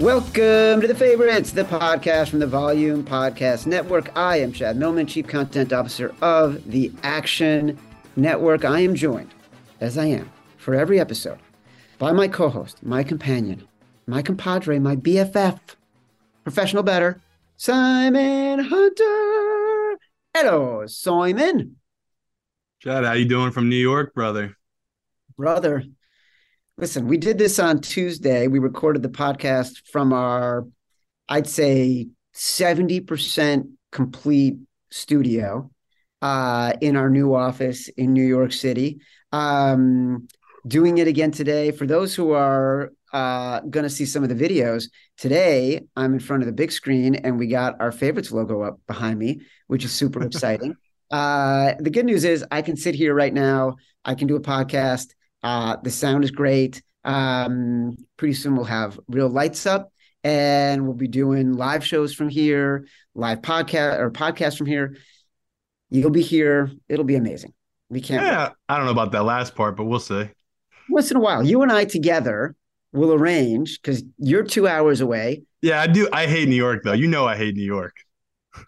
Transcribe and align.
Welcome 0.00 0.80
to 0.80 0.86
the 0.86 0.94
favorites, 0.94 1.50
the 1.50 1.64
podcast 1.64 2.28
from 2.28 2.38
the 2.38 2.46
Volume 2.46 3.04
Podcast 3.04 3.66
Network. 3.66 4.16
I 4.16 4.36
am 4.36 4.52
Chad 4.52 4.76
Millman, 4.76 5.08
Chief 5.08 5.26
Content 5.26 5.72
Officer 5.72 6.14
of 6.22 6.70
the 6.70 6.92
Action 7.02 7.76
Network. 8.14 8.64
I 8.64 8.78
am 8.78 8.94
joined, 8.94 9.34
as 9.80 9.98
I 9.98 10.06
am 10.06 10.30
for 10.56 10.76
every 10.76 11.00
episode, 11.00 11.40
by 11.98 12.12
my 12.12 12.28
co 12.28 12.48
host, 12.48 12.80
my 12.84 13.02
companion, 13.02 13.66
my 14.06 14.22
compadre, 14.22 14.78
my 14.78 14.94
BFF, 14.94 15.58
professional 16.44 16.84
bettor, 16.84 17.20
Simon 17.56 18.60
Hunter. 18.60 19.98
Hello, 20.32 20.86
Simon. 20.86 21.74
Chad, 22.78 23.04
how 23.04 23.14
you 23.14 23.24
doing 23.24 23.50
from 23.50 23.68
New 23.68 23.74
York, 23.74 24.14
brother? 24.14 24.56
Brother, 25.36 25.82
listen, 26.78 27.08
we 27.08 27.18
did 27.18 27.38
this 27.38 27.58
on 27.58 27.80
Tuesday. 27.80 28.46
We 28.46 28.60
recorded 28.60 29.02
the 29.02 29.08
podcast 29.08 29.82
from 29.90 30.12
our, 30.12 30.66
I'd 31.28 31.48
say, 31.48 32.08
70% 32.34 33.68
complete 33.90 34.56
studio 34.90 35.70
uh, 36.22 36.72
in 36.80 36.96
our 36.96 37.10
new 37.10 37.34
office 37.34 37.88
in 37.88 38.12
New 38.12 38.26
York 38.26 38.52
City. 38.52 39.00
Um, 39.32 40.28
doing 40.66 40.98
it 40.98 41.08
again 41.08 41.32
today. 41.32 41.72
For 41.72 41.84
those 41.84 42.14
who 42.14 42.30
are 42.30 42.92
uh, 43.12 43.60
going 43.60 43.84
to 43.84 43.90
see 43.90 44.04
some 44.04 44.22
of 44.22 44.28
the 44.28 44.34
videos, 44.36 44.84
today 45.16 45.80
I'm 45.96 46.14
in 46.14 46.20
front 46.20 46.42
of 46.42 46.46
the 46.46 46.52
big 46.52 46.70
screen 46.70 47.16
and 47.16 47.38
we 47.38 47.48
got 47.48 47.80
our 47.80 47.90
favorites 47.90 48.30
logo 48.30 48.62
up 48.62 48.78
behind 48.86 49.18
me, 49.18 49.40
which 49.66 49.84
is 49.84 49.92
super 49.92 50.22
exciting. 50.26 50.76
Uh, 51.10 51.72
the 51.80 51.90
good 51.90 52.04
news 52.04 52.24
is 52.24 52.44
I 52.52 52.62
can 52.62 52.76
sit 52.76 52.94
here 52.94 53.14
right 53.14 53.34
now. 53.34 53.76
I 54.04 54.14
can 54.14 54.28
do 54.28 54.36
a 54.36 54.40
podcast. 54.40 55.14
Uh, 55.42 55.76
the 55.82 55.90
sound 55.90 56.24
is 56.24 56.30
great. 56.30 56.82
Um, 57.04 57.96
pretty 58.16 58.34
soon 58.34 58.56
we'll 58.56 58.64
have 58.64 58.98
real 59.08 59.28
lights 59.28 59.66
up 59.66 59.92
and 60.24 60.84
we'll 60.84 60.96
be 60.96 61.08
doing 61.08 61.54
live 61.54 61.84
shows 61.84 62.14
from 62.14 62.28
here, 62.28 62.86
live 63.14 63.40
podcast 63.40 63.98
or 63.98 64.10
podcast 64.10 64.58
from 64.58 64.66
here. 64.66 64.96
You'll 65.90 66.10
be 66.10 66.22
here. 66.22 66.70
It'll 66.88 67.04
be 67.04 67.16
amazing. 67.16 67.54
We 67.88 68.00
can't. 68.00 68.22
Yeah, 68.22 68.48
wait. 68.48 68.52
I 68.68 68.76
don't 68.76 68.86
know 68.86 68.92
about 68.92 69.12
that 69.12 69.24
last 69.24 69.54
part, 69.54 69.76
but 69.76 69.84
we'll 69.84 70.00
see. 70.00 70.28
Once 70.90 71.10
in 71.10 71.16
a 71.16 71.20
while, 71.20 71.42
you 71.42 71.62
and 71.62 71.72
I 71.72 71.84
together 71.84 72.54
will 72.92 73.12
arrange 73.12 73.80
because 73.80 74.02
you're 74.18 74.42
two 74.42 74.66
hours 74.66 75.00
away. 75.00 75.42
Yeah, 75.62 75.80
I 75.80 75.86
do. 75.86 76.08
I 76.12 76.26
hate 76.26 76.48
New 76.48 76.56
York, 76.56 76.82
though. 76.84 76.92
You 76.92 77.08
know, 77.08 77.26
I 77.26 77.36
hate 77.36 77.54
New 77.54 77.64
York. 77.64 77.94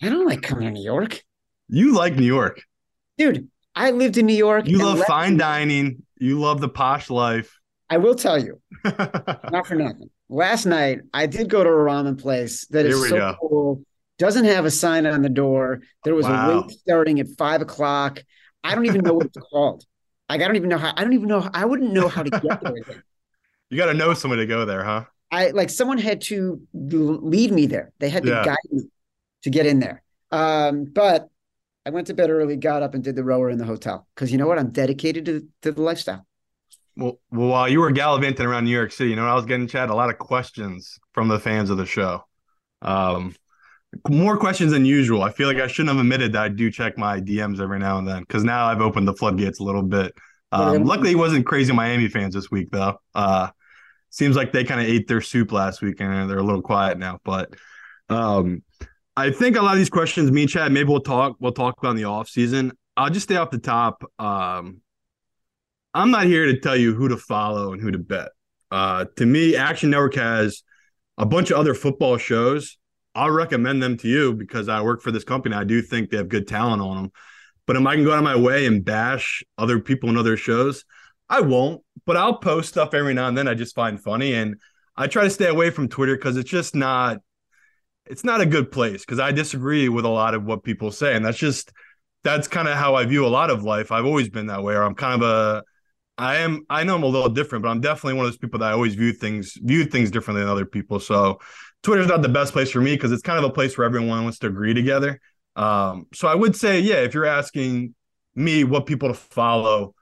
I 0.02 0.08
don't 0.08 0.26
like 0.26 0.42
coming 0.42 0.66
to 0.66 0.70
New 0.70 0.84
York. 0.84 1.22
You 1.68 1.94
like 1.94 2.16
New 2.16 2.26
York, 2.26 2.62
dude. 3.18 3.48
I 3.74 3.90
lived 3.92 4.16
in 4.18 4.26
New 4.26 4.34
York. 4.34 4.66
You 4.66 4.78
love 4.78 5.00
fine 5.04 5.36
dining. 5.36 6.02
You 6.20 6.38
love 6.38 6.60
the 6.60 6.68
posh 6.68 7.08
life. 7.08 7.58
I 7.88 7.96
will 7.96 8.14
tell 8.14 8.38
you, 8.38 8.60
not 8.84 9.66
for 9.66 9.74
nothing. 9.74 10.10
Last 10.28 10.66
night, 10.66 11.00
I 11.12 11.26
did 11.26 11.48
go 11.48 11.64
to 11.64 11.70
a 11.70 11.72
ramen 11.72 12.20
place 12.20 12.66
that 12.66 12.86
is 12.86 13.08
so 13.08 13.16
go. 13.16 13.36
cool. 13.40 13.84
Doesn't 14.18 14.44
have 14.44 14.66
a 14.66 14.70
sign 14.70 15.06
on 15.06 15.22
the 15.22 15.30
door. 15.30 15.80
There 16.04 16.14
was 16.14 16.26
wow. 16.26 16.50
a 16.50 16.60
wait 16.60 16.70
starting 16.70 17.18
at 17.18 17.26
five 17.38 17.62
o'clock. 17.62 18.22
I 18.62 18.74
don't 18.74 18.84
even 18.84 19.00
know 19.00 19.14
what 19.14 19.26
it's 19.26 19.38
called. 19.50 19.84
Like 20.28 20.42
I 20.42 20.46
don't 20.46 20.56
even 20.56 20.68
know 20.68 20.78
how. 20.78 20.92
I 20.96 21.02
don't 21.02 21.14
even 21.14 21.26
know. 21.26 21.48
I 21.52 21.64
wouldn't 21.64 21.92
know 21.92 22.06
how 22.06 22.22
to 22.22 22.30
get 22.30 22.60
there. 22.60 23.04
you 23.70 23.78
got 23.78 23.86
to 23.86 23.94
know 23.94 24.14
someone 24.14 24.38
to 24.38 24.46
go 24.46 24.64
there, 24.66 24.84
huh? 24.84 25.06
I 25.32 25.50
like 25.50 25.70
someone 25.70 25.98
had 25.98 26.20
to 26.22 26.60
lead 26.72 27.50
me 27.50 27.66
there. 27.66 27.92
They 27.98 28.10
had 28.10 28.24
to 28.24 28.28
yeah. 28.28 28.44
guide 28.44 28.56
me 28.70 28.82
to 29.42 29.50
get 29.50 29.64
in 29.64 29.80
there. 29.80 30.02
Um, 30.30 30.84
but 30.84 31.28
I 31.86 31.90
went 31.90 32.06
to 32.08 32.14
bed 32.14 32.30
early, 32.30 32.56
got 32.56 32.82
up, 32.82 32.94
and 32.94 33.02
did 33.02 33.16
the 33.16 33.24
rower 33.24 33.50
in 33.50 33.58
the 33.58 33.64
hotel 33.64 34.06
because 34.14 34.30
you 34.30 34.38
know 34.38 34.46
what? 34.46 34.58
I'm 34.58 34.70
dedicated 34.70 35.24
to 35.26 35.46
to 35.62 35.72
the 35.72 35.82
lifestyle. 35.82 36.26
Well, 36.96 37.18
well, 37.30 37.48
while 37.48 37.68
you 37.68 37.80
were 37.80 37.90
gallivanting 37.90 38.44
around 38.44 38.64
New 38.64 38.70
York 38.70 38.92
City, 38.92 39.10
you 39.10 39.16
know, 39.16 39.26
I 39.26 39.34
was 39.34 39.46
getting 39.46 39.66
chat 39.66 39.90
a 39.90 39.94
lot 39.94 40.10
of 40.10 40.18
questions 40.18 40.98
from 41.12 41.28
the 41.28 41.38
fans 41.38 41.70
of 41.70 41.78
the 41.78 41.86
show. 41.86 42.24
Um, 42.82 43.34
more 44.08 44.36
questions 44.36 44.72
than 44.72 44.84
usual. 44.84 45.22
I 45.22 45.30
feel 45.30 45.48
like 45.48 45.56
I 45.56 45.66
shouldn't 45.66 45.94
have 45.94 46.00
admitted 46.00 46.32
that 46.34 46.42
I 46.42 46.48
do 46.48 46.70
check 46.70 46.98
my 46.98 47.20
DMs 47.20 47.60
every 47.60 47.78
now 47.78 47.98
and 47.98 48.06
then 48.06 48.20
because 48.20 48.44
now 48.44 48.66
I've 48.66 48.80
opened 48.80 49.08
the 49.08 49.14
floodgates 49.14 49.60
a 49.60 49.64
little 49.64 49.82
bit. 49.82 50.14
Um, 50.52 50.84
luckily, 50.84 51.12
it 51.12 51.16
wasn't 51.16 51.46
crazy 51.46 51.72
Miami 51.72 52.08
fans 52.08 52.34
this 52.34 52.50
week 52.50 52.68
though. 52.70 53.00
Uh, 53.14 53.48
seems 54.10 54.36
like 54.36 54.52
they 54.52 54.64
kind 54.64 54.80
of 54.80 54.86
ate 54.86 55.06
their 55.08 55.20
soup 55.20 55.52
last 55.52 55.80
week 55.82 56.00
and 56.00 56.28
they're 56.28 56.38
a 56.38 56.42
little 56.42 56.62
quiet 56.62 56.98
now. 56.98 57.20
But 57.24 57.54
um, 58.08 58.62
I 59.16 59.30
think 59.30 59.56
a 59.56 59.62
lot 59.62 59.72
of 59.72 59.78
these 59.78 59.90
questions, 59.90 60.30
me 60.30 60.42
and 60.42 60.50
Chad, 60.50 60.72
maybe 60.72 60.88
we'll 60.88 61.00
talk. 61.00 61.36
We'll 61.40 61.52
talk 61.52 61.76
about 61.78 61.90
in 61.90 61.96
the 61.96 62.04
off 62.04 62.28
season. 62.28 62.72
I'll 62.96 63.10
just 63.10 63.24
stay 63.24 63.36
off 63.36 63.50
the 63.50 63.58
top. 63.58 64.04
Um, 64.18 64.80
I'm 65.92 66.10
not 66.10 66.24
here 66.24 66.46
to 66.46 66.60
tell 66.60 66.76
you 66.76 66.94
who 66.94 67.08
to 67.08 67.16
follow 67.16 67.72
and 67.72 67.82
who 67.82 67.90
to 67.90 67.98
bet. 67.98 68.28
Uh, 68.70 69.06
to 69.16 69.26
me, 69.26 69.56
Action 69.56 69.90
Network 69.90 70.14
has 70.14 70.62
a 71.18 71.26
bunch 71.26 71.50
of 71.50 71.58
other 71.58 71.74
football 71.74 72.16
shows. 72.16 72.78
I'll 73.14 73.30
recommend 73.30 73.82
them 73.82 73.96
to 73.98 74.08
you 74.08 74.34
because 74.34 74.68
I 74.68 74.82
work 74.82 75.02
for 75.02 75.10
this 75.10 75.24
company. 75.24 75.56
I 75.56 75.64
do 75.64 75.82
think 75.82 76.10
they 76.10 76.16
have 76.16 76.28
good 76.28 76.46
talent 76.46 76.80
on 76.80 76.96
them. 76.96 77.12
But 77.66 77.76
am 77.76 77.86
I 77.86 77.96
can 77.96 78.04
go 78.04 78.12
out 78.12 78.18
of 78.18 78.24
my 78.24 78.36
way 78.36 78.66
and 78.66 78.84
bash 78.84 79.42
other 79.58 79.80
people 79.80 80.08
in 80.08 80.16
other 80.16 80.36
shows? 80.36 80.84
I 81.28 81.40
won't, 81.40 81.82
but 82.06 82.16
I'll 82.16 82.38
post 82.38 82.70
stuff 82.70 82.94
every 82.94 83.14
now 83.14 83.28
and 83.28 83.36
then 83.36 83.48
I 83.48 83.54
just 83.54 83.74
find 83.74 84.00
funny. 84.00 84.34
And 84.34 84.56
I 84.96 85.06
try 85.06 85.24
to 85.24 85.30
stay 85.30 85.46
away 85.46 85.70
from 85.70 85.88
Twitter 85.88 86.16
because 86.16 86.36
it's 86.36 86.50
just 86.50 86.74
not 86.74 87.18
it's 88.10 88.24
not 88.24 88.40
a 88.40 88.46
good 88.46 88.72
place 88.72 89.04
because 89.04 89.20
I 89.20 89.30
disagree 89.32 89.88
with 89.88 90.04
a 90.04 90.08
lot 90.08 90.34
of 90.34 90.44
what 90.44 90.64
people 90.64 90.90
say. 90.90 91.14
And 91.14 91.24
that's 91.24 91.38
just 91.38 91.72
that's 92.24 92.48
kind 92.48 92.68
of 92.68 92.76
how 92.76 92.96
I 92.96 93.04
view 93.04 93.24
a 93.24 93.28
lot 93.28 93.50
of 93.50 93.62
life. 93.62 93.92
I've 93.92 94.04
always 94.04 94.28
been 94.28 94.48
that 94.48 94.62
way, 94.62 94.74
or 94.74 94.82
I'm 94.82 94.94
kind 94.94 95.22
of 95.22 95.28
a 95.28 95.62
I 96.18 96.36
am 96.38 96.66
I 96.68 96.84
know 96.84 96.96
I'm 96.96 97.04
a 97.04 97.06
little 97.06 97.30
different, 97.30 97.62
but 97.62 97.70
I'm 97.70 97.80
definitely 97.80 98.14
one 98.14 98.26
of 98.26 98.32
those 98.32 98.38
people 98.38 98.58
that 98.58 98.70
I 98.70 98.72
always 98.72 98.94
view 98.96 99.12
things 99.12 99.56
view 99.62 99.84
things 99.84 100.10
differently 100.10 100.42
than 100.42 100.50
other 100.50 100.66
people. 100.66 100.98
So 100.98 101.40
Twitter's 101.82 102.08
not 102.08 102.20
the 102.20 102.28
best 102.28 102.52
place 102.52 102.70
for 102.70 102.80
me 102.80 102.94
because 102.94 103.12
it's 103.12 103.22
kind 103.22 103.38
of 103.38 103.44
a 103.44 103.52
place 103.52 103.78
where 103.78 103.86
everyone 103.86 104.24
wants 104.24 104.38
to 104.40 104.48
agree 104.48 104.74
together. 104.74 105.20
Um, 105.56 106.06
so 106.12 106.28
I 106.28 106.34
would 106.34 106.54
say, 106.56 106.80
yeah, 106.80 106.96
if 106.96 107.14
you're 107.14 107.26
asking 107.26 107.94
me 108.34 108.64
what 108.64 108.86
people 108.86 109.08
to 109.08 109.14
follow, 109.14 109.94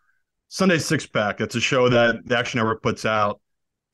Sunday 0.48 0.78
Six 0.78 1.06
Pack, 1.06 1.40
it's 1.40 1.54
a 1.54 1.60
show 1.60 1.88
that 1.88 2.24
the 2.24 2.38
Action 2.38 2.58
Network 2.58 2.82
puts 2.82 3.04
out. 3.04 3.40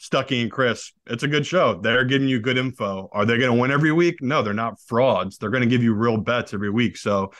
Stuckey 0.08 0.42
and 0.42 0.50
Chris, 0.50 0.92
it's 1.06 1.22
a 1.22 1.28
good 1.28 1.46
show. 1.46 1.80
They're 1.80 2.04
giving 2.04 2.28
you 2.28 2.40
good 2.40 2.58
info. 2.58 3.08
Are 3.12 3.24
they 3.24 3.38
going 3.38 3.54
to 3.54 3.60
win 3.60 3.70
every 3.70 3.92
week? 3.92 4.16
No, 4.20 4.42
they're 4.42 4.52
not 4.52 4.80
frauds. 4.80 5.38
They're 5.38 5.50
going 5.50 5.62
to 5.62 5.68
give 5.68 5.82
you 5.82 5.94
real 5.94 6.16
bets 6.16 6.54
every 6.54 6.70
week. 6.70 6.96
So 6.96 7.32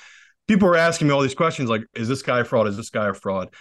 people 0.48 0.68
are 0.68 0.76
asking 0.76 1.08
me 1.08 1.14
all 1.14 1.22
these 1.22 1.34
questions 1.34 1.68
like, 1.68 1.82
is 1.94 2.08
this 2.08 2.22
guy 2.22 2.40
a 2.40 2.44
fraud? 2.44 2.66
Is 2.66 2.76
this 2.76 2.90
guy 2.90 3.08
a 3.08 3.14
fraud? 3.14 3.54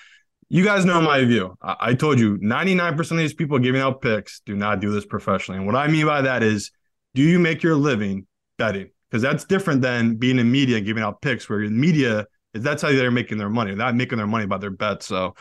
you 0.49 0.63
guys 0.63 0.85
know 0.85 1.01
my 1.01 1.23
view. 1.23 1.55
I, 1.63 1.75
I 1.79 1.93
told 1.95 2.19
you 2.19 2.37
99% 2.37 2.99
of 3.11 3.17
these 3.17 3.33
people 3.33 3.57
giving 3.57 3.81
out 3.81 4.01
picks 4.01 4.41
do 4.41 4.55
not 4.55 4.81
do 4.81 4.91
this 4.91 5.05
professionally. 5.05 5.57
And 5.57 5.65
what 5.65 5.75
I 5.75 5.87
mean 5.87 6.05
by 6.05 6.21
that 6.21 6.43
is, 6.43 6.69
do 7.15 7.23
you 7.23 7.39
make 7.39 7.63
your 7.63 7.75
living 7.75 8.27
betting? 8.57 8.91
because 9.13 9.21
that's 9.21 9.45
different 9.45 9.83
than 9.83 10.15
being 10.15 10.39
in 10.39 10.51
media 10.51 10.77
and 10.77 10.87
giving 10.87 11.03
out 11.03 11.21
picks. 11.21 11.47
Where 11.47 11.59
media 11.59 12.25
is 12.55 12.63
that's 12.63 12.81
how 12.81 12.87
they're 12.87 13.11
making 13.11 13.37
their 13.37 13.47
money. 13.47 13.69
They're 13.69 13.77
not 13.77 13.95
making 13.95 14.17
their 14.17 14.25
money 14.25 14.47
by 14.47 14.57
their 14.57 14.71
bets. 14.71 15.05
So 15.05 15.35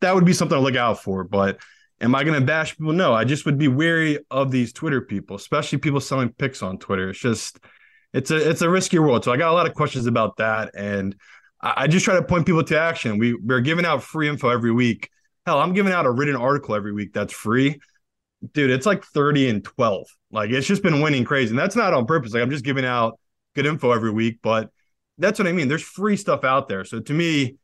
that 0.00 0.14
would 0.14 0.24
be 0.24 0.32
something 0.32 0.56
to 0.56 0.62
look 0.62 0.74
out 0.74 1.02
for. 1.02 1.22
But 1.22 1.60
am 2.00 2.14
I 2.14 2.24
going 2.24 2.38
to 2.38 2.44
bash 2.44 2.76
people? 2.76 2.92
No, 2.92 3.12
I 3.12 3.24
just 3.24 3.46
would 3.46 3.58
be 3.58 3.68
wary 3.68 4.18
of 4.30 4.50
these 4.50 4.72
Twitter 4.72 5.00
people, 5.00 5.36
especially 5.36 5.78
people 5.78 6.00
selling 6.00 6.30
picks 6.32 6.62
on 6.62 6.78
Twitter. 6.78 7.10
It's 7.10 7.18
just 7.18 7.58
it's 8.12 8.30
a 8.30 8.50
it's 8.50 8.62
a 8.62 8.70
risky 8.70 8.98
world. 8.98 9.24
So 9.24 9.32
I 9.32 9.36
got 9.36 9.50
a 9.50 9.54
lot 9.54 9.66
of 9.66 9.74
questions 9.74 10.06
about 10.06 10.36
that, 10.38 10.72
and 10.74 11.14
I, 11.60 11.74
I 11.76 11.86
just 11.86 12.04
try 12.04 12.14
to 12.14 12.22
point 12.22 12.46
people 12.46 12.64
to 12.64 12.78
action. 12.78 13.18
We 13.18 13.34
we're 13.34 13.60
giving 13.60 13.84
out 13.84 14.02
free 14.02 14.28
info 14.28 14.48
every 14.48 14.72
week. 14.72 15.10
Hell, 15.46 15.60
I'm 15.60 15.72
giving 15.72 15.92
out 15.92 16.06
a 16.06 16.10
written 16.10 16.36
article 16.36 16.74
every 16.74 16.92
week 16.92 17.12
that's 17.12 17.32
free. 17.32 17.80
Dude, 18.52 18.70
it's 18.70 18.86
like 18.86 19.04
30 19.04 19.50
and 19.50 19.64
12. 19.64 20.06
Like 20.30 20.50
it's 20.50 20.66
just 20.66 20.82
been 20.82 21.00
winning 21.00 21.24
crazy. 21.24 21.50
And 21.50 21.58
that's 21.58 21.76
not 21.76 21.92
on 21.92 22.06
purpose. 22.06 22.32
Like 22.32 22.42
I'm 22.42 22.50
just 22.50 22.64
giving 22.64 22.84
out 22.84 23.18
good 23.54 23.66
info 23.66 23.92
every 23.92 24.10
week, 24.10 24.38
but 24.42 24.70
that's 25.18 25.38
what 25.38 25.46
I 25.46 25.52
mean. 25.52 25.68
There's 25.68 25.82
free 25.82 26.16
stuff 26.16 26.44
out 26.44 26.68
there. 26.68 26.84
So 26.84 27.00
to 27.00 27.12
me, 27.12 27.56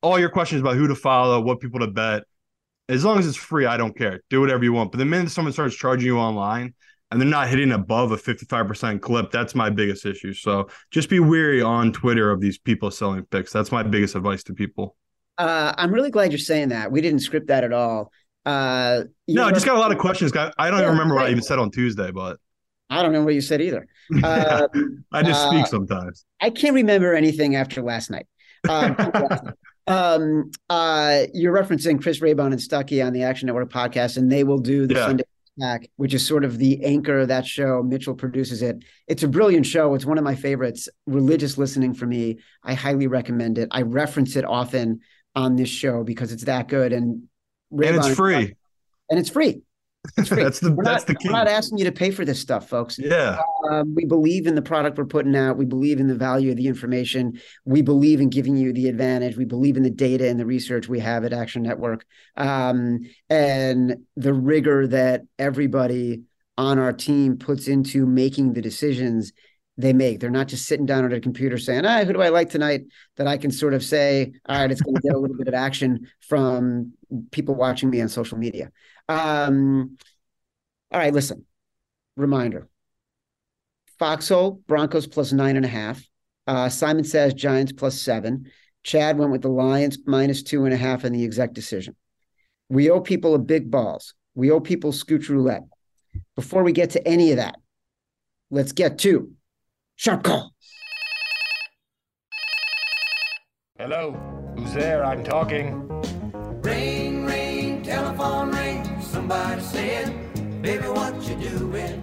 all 0.00 0.18
your 0.18 0.30
questions 0.30 0.60
about 0.60 0.76
who 0.76 0.88
to 0.88 0.96
follow, 0.96 1.40
what 1.40 1.60
people 1.60 1.80
to 1.80 1.86
bet, 1.86 2.24
as 2.88 3.04
long 3.04 3.18
as 3.18 3.26
it's 3.26 3.36
free, 3.36 3.66
I 3.66 3.76
don't 3.76 3.96
care. 3.96 4.20
Do 4.30 4.40
whatever 4.40 4.64
you 4.64 4.72
want. 4.72 4.92
But 4.92 4.98
the 4.98 5.04
minute 5.04 5.30
someone 5.30 5.52
starts 5.52 5.74
charging 5.74 6.06
you 6.06 6.18
online 6.18 6.74
and 7.10 7.20
they're 7.20 7.28
not 7.28 7.48
hitting 7.48 7.72
above 7.72 8.12
a 8.12 8.16
55% 8.16 9.00
clip, 9.00 9.30
that's 9.30 9.54
my 9.54 9.70
biggest 9.70 10.06
issue. 10.06 10.32
So 10.32 10.68
just 10.90 11.08
be 11.08 11.20
weary 11.20 11.62
on 11.62 11.92
Twitter 11.92 12.30
of 12.30 12.40
these 12.40 12.58
people 12.58 12.90
selling 12.90 13.24
picks. 13.26 13.52
That's 13.52 13.70
my 13.70 13.82
biggest 13.82 14.14
advice 14.14 14.42
to 14.44 14.54
people. 14.54 14.96
Uh, 15.38 15.72
I'm 15.76 15.92
really 15.92 16.10
glad 16.10 16.32
you're 16.32 16.38
saying 16.38 16.70
that. 16.70 16.90
We 16.90 17.00
didn't 17.00 17.20
script 17.20 17.48
that 17.48 17.64
at 17.64 17.72
all. 17.72 18.12
Uh, 18.44 19.04
no, 19.28 19.44
I 19.44 19.52
just 19.52 19.66
got 19.66 19.76
a 19.76 19.80
lot 19.80 19.92
of 19.92 19.98
questions. 19.98 20.32
I 20.36 20.50
don't 20.70 20.78
yeah, 20.78 20.84
even 20.84 20.90
remember 20.90 21.14
right. 21.14 21.22
what 21.22 21.28
I 21.28 21.30
even 21.30 21.42
said 21.42 21.58
on 21.58 21.70
Tuesday, 21.70 22.10
but 22.10 22.38
I 22.90 23.02
don't 23.02 23.12
know 23.12 23.24
what 23.24 23.34
you 23.34 23.40
said 23.40 23.60
either. 23.60 23.86
Uh, 24.22 24.68
I 25.10 25.22
just 25.22 25.46
speak 25.46 25.62
uh, 25.62 25.66
sometimes. 25.66 26.26
I 26.38 26.50
can't 26.50 26.74
remember 26.74 27.14
anything 27.14 27.56
after 27.56 27.80
last 27.80 28.10
night. 28.10 28.26
Um, 28.68 28.94
um, 29.86 30.50
uh, 30.68 31.24
you're 31.34 31.54
referencing 31.54 32.00
Chris 32.00 32.20
Raybon 32.20 32.46
and 32.46 32.56
Stuckey 32.56 33.04
on 33.04 33.12
the 33.12 33.24
Action 33.24 33.46
Network 33.46 33.70
podcast, 33.70 34.16
and 34.16 34.30
they 34.30 34.44
will 34.44 34.58
do 34.58 34.86
the 34.86 34.94
yeah. 34.94 35.06
Sunday 35.06 35.24
Back, 35.58 35.90
which 35.96 36.14
is 36.14 36.26
sort 36.26 36.44
of 36.44 36.56
the 36.56 36.82
anchor 36.82 37.20
of 37.20 37.28
that 37.28 37.44
show. 37.44 37.82
Mitchell 37.82 38.14
produces 38.14 38.62
it. 38.62 38.82
It's 39.06 39.22
a 39.22 39.28
brilliant 39.28 39.66
show. 39.66 39.94
It's 39.94 40.06
one 40.06 40.16
of 40.16 40.24
my 40.24 40.34
favorites. 40.34 40.88
Religious 41.06 41.58
listening 41.58 41.92
for 41.92 42.06
me. 42.06 42.38
I 42.64 42.72
highly 42.72 43.06
recommend 43.06 43.58
it. 43.58 43.68
I 43.70 43.82
reference 43.82 44.34
it 44.36 44.46
often 44.46 45.00
on 45.34 45.56
this 45.56 45.68
show 45.68 46.04
because 46.04 46.32
it's 46.32 46.44
that 46.44 46.68
good. 46.68 46.94
And 46.94 47.24
Raybon 47.70 47.88
and 47.88 47.96
it's 47.96 48.14
free. 48.14 48.56
And 49.10 49.18
it's 49.18 49.28
free. 49.28 49.60
That's 50.16 50.58
the 50.58 50.72
we're 50.72 50.82
that's 50.82 51.02
not, 51.02 51.06
the 51.06 51.14
key. 51.14 51.28
We're 51.28 51.34
not 51.34 51.48
asking 51.48 51.78
you 51.78 51.84
to 51.84 51.92
pay 51.92 52.10
for 52.10 52.24
this 52.24 52.40
stuff, 52.40 52.68
folks. 52.68 52.98
Yeah. 52.98 53.40
Um, 53.70 53.94
we 53.94 54.04
believe 54.04 54.48
in 54.48 54.56
the 54.56 54.62
product 54.62 54.98
we're 54.98 55.04
putting 55.04 55.36
out. 55.36 55.56
We 55.56 55.64
believe 55.64 56.00
in 56.00 56.08
the 56.08 56.16
value 56.16 56.50
of 56.50 56.56
the 56.56 56.66
information. 56.66 57.38
We 57.64 57.82
believe 57.82 58.20
in 58.20 58.28
giving 58.28 58.56
you 58.56 58.72
the 58.72 58.88
advantage. 58.88 59.36
We 59.36 59.44
believe 59.44 59.76
in 59.76 59.84
the 59.84 59.90
data 59.90 60.28
and 60.28 60.40
the 60.40 60.46
research 60.46 60.88
we 60.88 60.98
have 60.98 61.24
at 61.24 61.32
Action 61.32 61.62
Network, 61.62 62.04
um, 62.36 63.00
and 63.30 64.04
the 64.16 64.34
rigor 64.34 64.88
that 64.88 65.22
everybody 65.38 66.22
on 66.58 66.78
our 66.78 66.92
team 66.92 67.36
puts 67.36 67.68
into 67.68 68.04
making 68.04 68.54
the 68.54 68.62
decisions 68.62 69.32
they 69.78 69.92
make. 69.92 70.20
They're 70.20 70.30
not 70.30 70.48
just 70.48 70.66
sitting 70.66 70.86
down 70.86 71.04
at 71.04 71.12
a 71.12 71.20
computer 71.20 71.58
saying, 71.58 71.86
"Ah, 71.86 72.04
who 72.04 72.12
do 72.12 72.20
I 72.20 72.28
like 72.28 72.50
tonight?" 72.50 72.82
That 73.16 73.26
I 73.26 73.38
can 73.38 73.50
sort 73.50 73.74
of 73.74 73.82
say, 73.82 74.32
"All 74.46 74.58
right, 74.58 74.70
it's 74.70 74.82
going 74.82 74.96
to 74.96 75.00
get 75.00 75.14
a 75.14 75.18
little 75.18 75.36
bit 75.36 75.48
of 75.48 75.54
action 75.54 76.08
from 76.20 76.92
people 77.30 77.54
watching 77.54 77.90
me 77.90 78.00
on 78.00 78.08
social 78.08 78.38
media." 78.38 78.70
Um, 79.08 79.96
all 80.90 81.00
right, 81.00 81.12
listen. 81.12 81.46
Reminder: 82.16 82.68
Foxhole 83.98 84.62
Broncos 84.66 85.06
plus 85.06 85.32
nine 85.32 85.56
and 85.56 85.64
a 85.64 85.68
half. 85.68 86.02
Uh, 86.46 86.68
Simon 86.68 87.04
says 87.04 87.34
Giants 87.34 87.72
plus 87.72 88.00
seven. 88.00 88.50
Chad 88.84 89.16
went 89.16 89.30
with 89.30 89.42
the 89.42 89.48
Lions 89.48 89.98
minus 90.06 90.42
two 90.42 90.64
and 90.64 90.74
a 90.74 90.76
half 90.76 91.04
in 91.04 91.12
the 91.12 91.24
exec 91.24 91.54
decision. 91.54 91.94
We 92.68 92.90
owe 92.90 93.00
people 93.00 93.34
a 93.34 93.38
big 93.38 93.70
balls. 93.70 94.14
We 94.34 94.50
owe 94.50 94.60
people 94.60 94.92
scooch 94.92 95.28
roulette. 95.28 95.62
Before 96.36 96.62
we 96.62 96.72
get 96.72 96.90
to 96.90 97.08
any 97.08 97.30
of 97.30 97.36
that, 97.36 97.56
let's 98.50 98.72
get 98.72 98.98
to 99.00 99.32
sharp 100.02 100.24
call. 100.24 100.52
Hello, 103.78 104.10
who's 104.56 104.74
there? 104.74 105.04
I'm 105.04 105.22
talking. 105.22 105.86
Ring, 106.60 107.24
ring, 107.24 107.84
telephone 107.84 108.50
ring. 108.50 109.00
Somebody 109.00 109.62
said, 109.62 110.60
baby, 110.60 110.88
what 110.88 111.14
you 111.28 111.36
doing? 111.36 112.02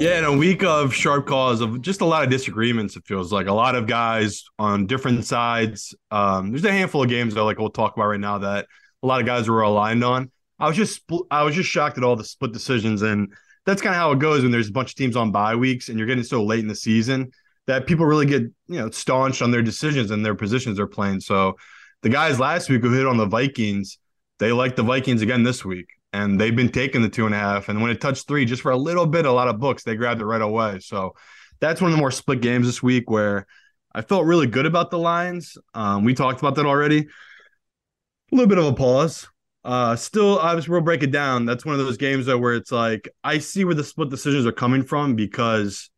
Yeah, 0.00 0.18
in 0.18 0.24
a 0.24 0.36
week 0.36 0.64
of 0.64 0.92
sharp 0.92 1.28
calls 1.28 1.60
of 1.60 1.82
just 1.82 2.00
a 2.00 2.04
lot 2.04 2.24
of 2.24 2.30
disagreements, 2.30 2.96
it 2.96 3.06
feels 3.06 3.32
like 3.32 3.46
a 3.46 3.52
lot 3.52 3.76
of 3.76 3.86
guys 3.86 4.42
on 4.58 4.88
different 4.88 5.24
sides. 5.24 5.94
Um, 6.10 6.50
there's 6.50 6.64
a 6.64 6.72
handful 6.72 7.04
of 7.04 7.08
games 7.08 7.34
that 7.34 7.44
like 7.44 7.60
we'll 7.60 7.70
talk 7.70 7.96
about 7.96 8.08
right 8.08 8.18
now 8.18 8.38
that 8.38 8.66
a 9.04 9.06
lot 9.06 9.20
of 9.20 9.26
guys 9.26 9.48
were 9.48 9.62
aligned 9.62 10.02
on. 10.02 10.32
I 10.58 10.66
was 10.66 10.76
just 10.76 11.02
I 11.30 11.44
was 11.44 11.54
just 11.54 11.68
shocked 11.68 11.96
at 11.96 12.02
all 12.02 12.16
the 12.16 12.24
split 12.24 12.52
decisions, 12.52 13.02
and 13.02 13.32
that's 13.68 13.82
kind 13.82 13.94
of 13.94 14.00
how 14.00 14.12
it 14.12 14.18
goes 14.18 14.42
when 14.42 14.50
there's 14.50 14.70
a 14.70 14.72
bunch 14.72 14.92
of 14.92 14.94
teams 14.94 15.14
on 15.14 15.30
bye 15.30 15.54
weeks 15.54 15.90
and 15.90 15.98
you're 15.98 16.06
getting 16.06 16.24
so 16.24 16.42
late 16.42 16.60
in 16.60 16.68
the 16.68 16.74
season 16.74 17.30
that 17.66 17.86
people 17.86 18.06
really 18.06 18.24
get 18.24 18.42
you 18.42 18.78
know 18.78 18.88
staunch 18.88 19.42
on 19.42 19.50
their 19.50 19.60
decisions 19.60 20.10
and 20.10 20.24
their 20.24 20.34
positions 20.34 20.78
they're 20.78 20.86
playing. 20.86 21.20
So 21.20 21.54
the 22.00 22.08
guys 22.08 22.40
last 22.40 22.70
week 22.70 22.80
who 22.80 22.90
hit 22.94 23.06
on 23.06 23.18
the 23.18 23.26
Vikings, 23.26 23.98
they 24.38 24.52
like 24.52 24.74
the 24.74 24.82
Vikings 24.82 25.20
again 25.20 25.42
this 25.42 25.66
week 25.66 25.86
and 26.14 26.40
they've 26.40 26.56
been 26.56 26.70
taking 26.70 27.02
the 27.02 27.10
two 27.10 27.26
and 27.26 27.34
a 27.34 27.38
half. 27.38 27.68
And 27.68 27.82
when 27.82 27.90
it 27.90 28.00
touched 28.00 28.26
three, 28.26 28.46
just 28.46 28.62
for 28.62 28.70
a 28.70 28.76
little 28.76 29.04
bit, 29.04 29.26
a 29.26 29.32
lot 29.32 29.48
of 29.48 29.60
books, 29.60 29.84
they 29.84 29.96
grabbed 29.96 30.22
it 30.22 30.24
right 30.24 30.40
away. 30.40 30.78
So 30.80 31.14
that's 31.60 31.82
one 31.82 31.90
of 31.90 31.96
the 31.96 32.00
more 32.00 32.10
split 32.10 32.40
games 32.40 32.66
this 32.66 32.82
week 32.82 33.10
where 33.10 33.46
I 33.94 34.00
felt 34.00 34.24
really 34.24 34.46
good 34.46 34.64
about 34.64 34.90
the 34.90 34.98
lines. 34.98 35.58
Um, 35.74 36.04
we 36.04 36.14
talked 36.14 36.40
about 36.40 36.54
that 36.54 36.64
already. 36.64 37.00
A 37.00 38.34
little 38.34 38.48
bit 38.48 38.56
of 38.56 38.64
a 38.64 38.72
pause. 38.72 39.28
Uh, 39.68 39.94
still, 39.94 40.38
obviously, 40.38 40.72
we'll 40.72 40.80
break 40.80 41.02
it 41.02 41.10
down. 41.10 41.44
That's 41.44 41.62
one 41.62 41.78
of 41.78 41.84
those 41.84 41.98
games 41.98 42.24
though 42.24 42.38
where 42.38 42.54
it's 42.54 42.72
like 42.72 43.06
I 43.22 43.36
see 43.36 43.66
where 43.66 43.74
the 43.74 43.84
split 43.84 44.08
decisions 44.08 44.46
are 44.46 44.52
coming 44.52 44.82
from 44.82 45.14
because 45.14 45.90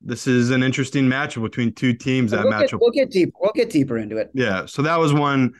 this 0.00 0.28
is 0.28 0.50
an 0.50 0.62
interesting 0.62 1.06
matchup 1.06 1.42
between 1.42 1.74
two 1.74 1.92
teams. 1.92 2.30
That 2.30 2.44
we'll 2.44 2.52
matchup. 2.52 2.70
Get, 2.70 2.80
we'll 2.80 2.90
get 2.92 3.10
deep. 3.10 3.32
We'll 3.40 3.50
get 3.52 3.68
deeper 3.68 3.98
into 3.98 4.16
it. 4.16 4.30
Yeah. 4.32 4.66
So 4.66 4.82
that 4.82 5.00
was 5.00 5.12
one. 5.12 5.54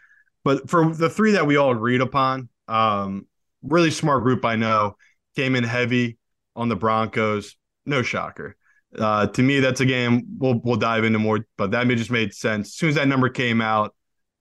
But 0.45 0.71
for 0.71 0.95
the 0.95 1.11
three 1.11 1.33
that 1.33 1.45
we 1.45 1.57
all 1.57 1.73
agreed 1.73 2.01
upon, 2.01 2.49
um, 2.69 3.27
really 3.65 3.91
smart 3.91 4.23
group 4.23 4.45
I 4.45 4.55
know 4.55 4.97
came 5.35 5.57
in 5.57 5.65
heavy 5.65 6.19
on 6.55 6.69
the 6.69 6.77
Broncos. 6.77 7.57
No 7.85 8.03
shocker. 8.03 8.57
Uh, 8.97 9.27
to 9.27 9.43
me, 9.43 9.59
that's 9.59 9.81
a 9.81 9.87
game 9.87 10.23
we'll 10.39 10.61
we'll 10.63 10.77
dive 10.77 11.03
into 11.03 11.19
more, 11.19 11.45
but 11.57 11.73
that 11.73 11.89
just 11.89 12.13
made 12.13 12.33
sense. 12.33 12.69
As 12.69 12.75
soon 12.75 12.91
as 12.91 12.95
that 12.95 13.09
number 13.09 13.29
came 13.29 13.61
out, 13.61 13.93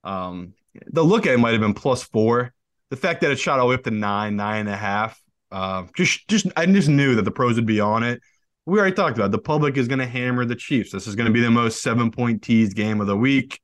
um, 0.03 0.53
the 0.86 1.03
look 1.03 1.25
at 1.25 1.34
it 1.34 1.39
might 1.39 1.53
have 1.53 1.62
been 1.62 1.74
plus 1.74 2.03
four. 2.03 2.53
The 2.89 2.98
fact 2.98 3.22
that 3.22 3.31
it 3.31 3.39
shot 3.39 3.60
all 3.60 3.67
the 3.67 3.69
way 3.69 3.75
up 3.75 3.84
to 3.84 3.91
nine, 3.91 4.36
nine 4.36 4.62
and 4.62 4.69
a 4.69 4.75
half, 4.75 5.22
uh, 5.51 5.86
just 5.96 6.27
just 6.27 6.48
I 6.55 6.65
just 6.65 6.89
knew 6.89 7.15
that 7.15 7.24
the 7.24 7.31
pros 7.31 7.55
would 7.55 7.65
be 7.65 7.79
on 7.79 8.03
it. 8.03 8.22
We 8.65 8.77
already 8.79 8.96
talked 8.96 9.17
about 9.17 9.27
it. 9.27 9.31
the 9.31 9.39
public 9.39 9.77
is 9.77 9.88
going 9.88 10.00
to 10.00 10.05
hammer 10.05 10.46
the 10.46 10.55
Chiefs. 10.55 10.91
This 10.91 11.08
is 11.08 11.15
going 11.15 11.27
to 11.27 11.34
be 11.34 11.41
the 11.41 11.51
most 11.51 11.81
seven 11.81 12.12
point 12.12 12.41
teased 12.41 12.75
game 12.75 13.01
of 13.01 13.08
the 13.08 13.17
week. 13.17 13.60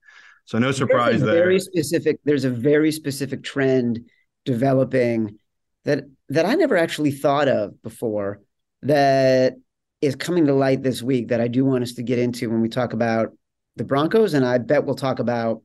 So 0.46 0.60
no 0.60 0.72
surprise 0.72 1.22
there. 1.22 1.34
Very 1.34 1.60
specific. 1.60 2.20
There's 2.24 2.46
a 2.46 2.50
very 2.50 2.92
specific 2.92 3.44
trend 3.44 4.00
developing 4.46 5.38
that 5.84 6.04
that 6.30 6.46
I 6.46 6.56
never 6.56 6.78
actually 6.78 7.12
thought 7.12 7.48
of 7.48 7.82
before 7.82 8.42
that 8.84 9.56
is 10.02 10.16
coming 10.16 10.46
to 10.46 10.54
light 10.54 10.84
this 10.84 11.02
week 11.02 11.30
that 11.30 11.42
I 11.42 11.48
do 11.48 11.66
want 11.66 11.84
us 11.84 11.94
to 11.94 12.04
get 12.04 12.20
into 12.20 12.50
when 12.50 12.62
we 12.62 12.70
talk 12.70 12.94
about 12.94 13.36
the 13.76 13.84
Broncos, 13.84 14.34
and 14.34 14.46
I 14.46 14.58
bet 14.60 14.86
we'll 14.86 14.96
talk 14.96 15.20
about 15.20 15.62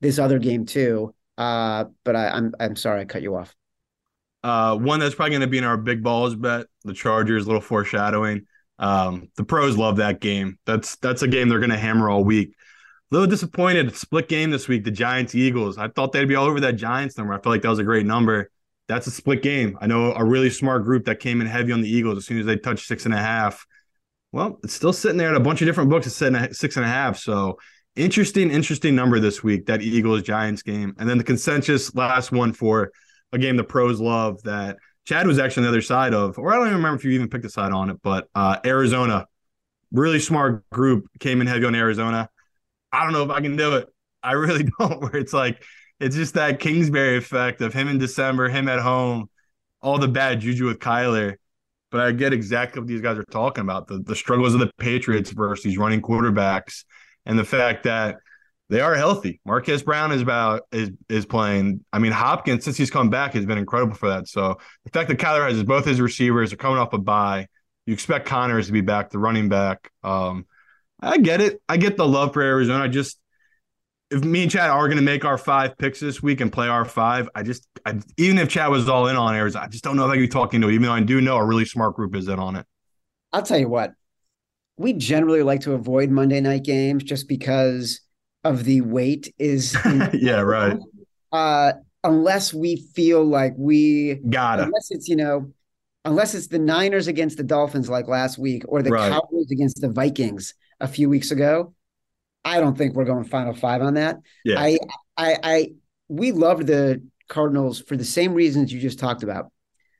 this 0.00 0.18
other 0.18 0.38
game 0.38 0.66
too. 0.66 1.14
Uh, 1.36 1.86
but 2.04 2.16
I, 2.16 2.28
I'm 2.28 2.54
I'm 2.58 2.76
sorry 2.76 3.02
I 3.02 3.04
cut 3.04 3.22
you 3.22 3.36
off. 3.36 3.54
Uh, 4.42 4.76
one 4.76 5.00
that's 5.00 5.14
probably 5.14 5.30
going 5.30 5.40
to 5.40 5.46
be 5.46 5.58
in 5.58 5.64
our 5.64 5.76
big 5.76 6.02
balls 6.02 6.34
bet, 6.34 6.66
the 6.84 6.94
Chargers. 6.94 7.44
A 7.44 7.46
little 7.46 7.60
foreshadowing. 7.60 8.46
Um, 8.78 9.28
the 9.36 9.44
pros 9.44 9.76
love 9.76 9.96
that 9.96 10.20
game. 10.20 10.58
That's 10.66 10.96
that's 10.96 11.22
a 11.22 11.28
game 11.28 11.48
they're 11.48 11.58
going 11.58 11.70
to 11.70 11.78
hammer 11.78 12.08
all 12.08 12.24
week. 12.24 12.54
A 13.10 13.14
little 13.14 13.28
disappointed. 13.28 13.94
Split 13.96 14.28
game 14.28 14.50
this 14.50 14.68
week. 14.68 14.84
The 14.84 14.90
Giants 14.90 15.34
Eagles. 15.34 15.78
I 15.78 15.88
thought 15.88 16.12
they'd 16.12 16.24
be 16.26 16.34
all 16.34 16.46
over 16.46 16.60
that 16.60 16.76
Giants 16.76 17.16
number. 17.18 17.32
I 17.32 17.36
felt 17.36 17.54
like 17.54 17.62
that 17.62 17.70
was 17.70 17.78
a 17.78 17.84
great 17.84 18.06
number 18.06 18.50
that's 18.88 19.06
a 19.06 19.10
split 19.10 19.42
game. 19.42 19.76
I 19.80 19.86
know 19.86 20.12
a 20.12 20.24
really 20.24 20.50
smart 20.50 20.84
group 20.84 21.06
that 21.06 21.20
came 21.20 21.40
in 21.40 21.46
heavy 21.46 21.72
on 21.72 21.80
the 21.80 21.88
Eagles 21.88 22.18
as 22.18 22.26
soon 22.26 22.38
as 22.38 22.46
they 22.46 22.56
touched 22.56 22.86
six 22.86 23.04
and 23.04 23.14
a 23.14 23.18
half. 23.18 23.66
Well, 24.32 24.58
it's 24.62 24.74
still 24.74 24.92
sitting 24.92 25.16
there 25.16 25.30
at 25.30 25.36
a 25.36 25.40
bunch 25.40 25.60
of 25.60 25.66
different 25.66 25.90
books. 25.90 26.06
It's 26.06 26.16
sitting 26.16 26.36
at 26.36 26.54
six 26.54 26.76
and 26.76 26.84
a 26.84 26.88
half. 26.88 27.18
So 27.18 27.58
interesting, 27.96 28.50
interesting 28.50 28.94
number 28.94 29.18
this 29.18 29.42
week, 29.42 29.66
that 29.66 29.82
Eagles 29.82 30.22
Giants 30.22 30.62
game. 30.62 30.94
And 30.98 31.08
then 31.08 31.18
the 31.18 31.24
consensus 31.24 31.94
last 31.94 32.30
one 32.32 32.52
for 32.52 32.92
a 33.32 33.38
game 33.38 33.56
the 33.56 33.64
pros 33.64 34.00
love 34.00 34.42
that 34.44 34.76
Chad 35.04 35.26
was 35.26 35.38
actually 35.38 35.62
on 35.62 35.64
the 35.64 35.68
other 35.70 35.82
side 35.82 36.14
of, 36.14 36.38
or 36.38 36.52
I 36.52 36.56
don't 36.56 36.66
even 36.66 36.76
remember 36.76 36.96
if 36.96 37.04
you 37.04 37.12
even 37.12 37.28
picked 37.28 37.44
a 37.44 37.50
side 37.50 37.72
on 37.72 37.90
it, 37.90 37.96
but 38.02 38.28
uh, 38.34 38.58
Arizona, 38.64 39.26
really 39.92 40.18
smart 40.20 40.68
group 40.70 41.06
came 41.20 41.40
in 41.40 41.46
heavy 41.46 41.64
on 41.64 41.74
Arizona. 41.74 42.28
I 42.92 43.04
don't 43.04 43.12
know 43.12 43.24
if 43.24 43.30
I 43.30 43.40
can 43.40 43.56
do 43.56 43.76
it. 43.76 43.88
I 44.22 44.32
really 44.32 44.68
don't. 44.78 45.00
Where 45.00 45.16
it's 45.16 45.32
like 45.32 45.62
it's 46.00 46.16
just 46.16 46.34
that 46.34 46.60
Kingsbury 46.60 47.16
effect 47.16 47.60
of 47.60 47.72
him 47.72 47.88
in 47.88 47.98
December, 47.98 48.48
him 48.48 48.68
at 48.68 48.80
home, 48.80 49.30
all 49.80 49.98
the 49.98 50.08
bad 50.08 50.40
juju 50.40 50.66
with 50.66 50.78
Kyler. 50.78 51.36
but 51.90 52.00
I 52.00 52.12
get 52.12 52.32
exactly 52.32 52.80
what 52.80 52.88
these 52.88 53.00
guys 53.00 53.16
are 53.16 53.24
talking 53.24 53.62
about 53.62 53.86
the, 53.86 53.98
the 53.98 54.16
struggles 54.16 54.54
of 54.54 54.60
the 54.60 54.70
Patriots 54.78 55.30
versus 55.30 55.64
these 55.64 55.78
running 55.78 56.02
quarterbacks 56.02 56.84
and 57.26 57.38
the 57.38 57.44
fact 57.44 57.84
that 57.84 58.16
they 58.68 58.80
are 58.80 58.94
healthy. 58.94 59.40
Marquise 59.44 59.82
Brown 59.82 60.12
is 60.12 60.22
about 60.22 60.62
is 60.72 60.90
is 61.08 61.26
playing. 61.26 61.84
I 61.92 61.98
mean, 61.98 62.12
Hopkins 62.12 62.64
since 62.64 62.76
he's 62.76 62.90
come 62.90 63.10
back 63.10 63.34
has 63.34 63.46
been 63.46 63.58
incredible 63.58 63.94
for 63.94 64.08
that. 64.08 64.28
So 64.28 64.58
the 64.84 64.90
fact 64.90 65.08
that 65.08 65.18
Kyler 65.18 65.48
has 65.48 65.62
both 65.62 65.84
his 65.84 66.00
receivers 66.00 66.52
are 66.52 66.56
coming 66.56 66.78
off 66.78 66.92
a 66.92 66.98
bye, 66.98 67.46
you 67.84 67.94
expect 67.94 68.26
Connors 68.26 68.66
to 68.66 68.72
be 68.72 68.80
back, 68.80 69.10
the 69.10 69.18
running 69.18 69.48
back. 69.48 69.90
Um, 70.02 70.46
I 71.00 71.18
get 71.18 71.40
it. 71.40 71.60
I 71.68 71.76
get 71.76 71.96
the 71.96 72.06
love 72.06 72.32
for 72.32 72.42
Arizona. 72.42 72.84
I 72.84 72.88
just 72.88 73.18
if 74.10 74.24
me 74.24 74.42
and 74.42 74.50
Chad 74.50 74.70
are 74.70 74.86
going 74.86 74.98
to 74.98 75.02
make 75.02 75.24
our 75.24 75.38
five 75.38 75.76
picks 75.78 75.98
this 76.00 76.22
week 76.22 76.40
and 76.40 76.52
play 76.52 76.68
our 76.68 76.84
five, 76.84 77.28
I 77.34 77.42
just 77.42 77.66
I, 77.84 77.98
even 78.16 78.38
if 78.38 78.48
Chad 78.48 78.70
was 78.70 78.88
all 78.88 79.08
in 79.08 79.16
on 79.16 79.34
Arizona, 79.34 79.64
I 79.64 79.68
just 79.68 79.84
don't 79.84 79.96
know 79.96 80.06
if 80.06 80.10
I 80.10 80.14
could 80.14 80.20
be 80.20 80.28
talking 80.28 80.60
to. 80.60 80.68
It, 80.68 80.74
even 80.74 80.86
though 80.86 80.92
I 80.92 81.00
do 81.00 81.20
know 81.20 81.36
a 81.36 81.44
really 81.44 81.64
smart 81.64 81.94
group 81.94 82.16
is 82.16 82.28
in 82.28 82.38
on 82.38 82.56
it. 82.56 82.66
I'll 83.32 83.42
tell 83.42 83.58
you 83.58 83.68
what, 83.68 83.92
we 84.78 84.92
generally 84.92 85.42
like 85.42 85.60
to 85.62 85.72
avoid 85.72 86.10
Monday 86.10 86.40
night 86.40 86.64
games 86.64 87.02
just 87.04 87.28
because 87.28 88.00
of 88.44 88.64
the 88.64 88.80
weight 88.82 89.34
is 89.38 89.76
yeah 90.12 90.40
right. 90.40 90.78
Uh 91.32 91.72
unless 92.04 92.54
we 92.54 92.76
feel 92.94 93.24
like 93.24 93.54
we 93.56 94.14
gotta. 94.30 94.62
unless 94.64 94.88
it's 94.90 95.08
you 95.08 95.16
know 95.16 95.50
unless 96.04 96.34
it's 96.34 96.46
the 96.46 96.58
niners 96.58 97.08
against 97.08 97.36
the 97.36 97.42
dolphins 97.42 97.88
like 97.88 98.06
last 98.06 98.38
week 98.38 98.62
or 98.68 98.80
the 98.82 98.90
Right. 98.90 99.10
cowboys 99.10 99.50
against 99.50 99.80
the 99.80 99.88
vikings 99.88 100.54
a 100.78 100.86
few 100.86 101.08
weeks 101.08 101.32
ago 101.32 101.74
i 102.44 102.60
don't 102.60 102.78
think 102.78 102.94
we're 102.94 103.04
going 103.04 103.24
final 103.24 103.54
five 103.54 103.82
on 103.82 103.94
that. 103.94 104.18
Yeah. 104.44 104.60
I 104.60 104.78
i 105.16 105.36
i 105.42 105.68
we 106.08 106.30
loved 106.30 106.68
the 106.68 107.02
cardinals 107.28 107.80
for 107.80 107.96
the 107.96 108.04
same 108.04 108.34
reasons 108.34 108.72
you 108.72 108.78
just 108.78 109.00
talked 109.00 109.24
about 109.24 109.50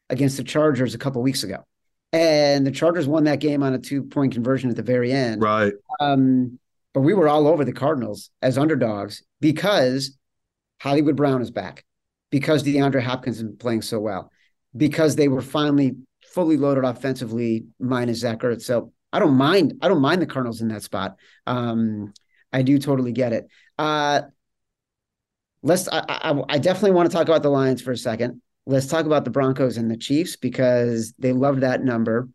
against 0.09 0.37
the 0.37 0.45
chargers 0.45 0.95
a 0.95 0.99
couple 0.99 1.21
weeks 1.23 1.43
ago 1.43 1.65
and 2.13 2.67
the 2.67 2.71
chargers 2.71 3.07
won 3.07 3.25
that 3.25 3.41
game 3.41 3.63
on 3.63 3.75
a 3.75 3.79
two 3.79 4.03
point 4.03 4.33
conversion 4.33 4.71
at 4.71 4.77
the 4.77 4.83
very 4.83 5.13
end 5.13 5.43
right 5.43 5.73
um, 6.01 6.59
but 6.97 7.03
we 7.03 7.13
were 7.13 7.29
all 7.29 7.47
over 7.47 7.63
the 7.63 7.75
Cardinals 7.75 8.31
as 8.41 8.57
underdogs 8.57 9.23
because 9.39 10.17
Hollywood 10.81 11.15
Brown 11.15 11.43
is 11.43 11.51
back, 11.51 11.85
because 12.31 12.63
DeAndre 12.63 13.03
Hopkins 13.03 13.39
is 13.39 13.55
playing 13.59 13.83
so 13.83 14.01
well, 14.01 14.33
because 14.75 15.15
they 15.15 15.29
were 15.29 15.43
finally 15.43 15.95
fully 16.33 16.57
loaded 16.57 16.85
offensively, 16.85 17.67
minus 17.79 18.21
Zach 18.21 18.39
Ertz. 18.39 18.63
So 18.63 18.95
I 19.13 19.19
don't 19.19 19.35
mind. 19.35 19.75
I 19.83 19.89
don't 19.89 20.01
mind 20.01 20.23
the 20.23 20.27
Cardinals 20.27 20.63
in 20.63 20.69
that 20.69 20.85
spot. 20.85 21.17
Um, 21.47 22.15
I 22.51 22.63
do 22.63 22.79
totally 22.79 23.13
get 23.13 23.35
it. 23.35 23.47
Uh, 23.79 24.23
let's. 25.63 25.89
I, 25.89 26.03
I, 26.09 26.43
I 26.49 26.59
definitely 26.59 26.93
want 26.93 27.11
to 27.11 27.15
talk 27.15 27.29
about 27.29 27.43
the 27.43 27.51
Lions 27.51 27.83
for 27.83 27.93
a 27.93 27.97
second. 27.99 28.41
Let's 28.67 28.87
talk 28.87 29.07
about 29.07 29.25
the 29.25 29.31
Broncos 29.31 29.77
and 29.77 29.91
the 29.91 29.97
Chiefs 29.97 30.37
because 30.37 31.15
they 31.19 31.33
loved 31.33 31.61
that 31.61 31.83
number. 31.83 32.29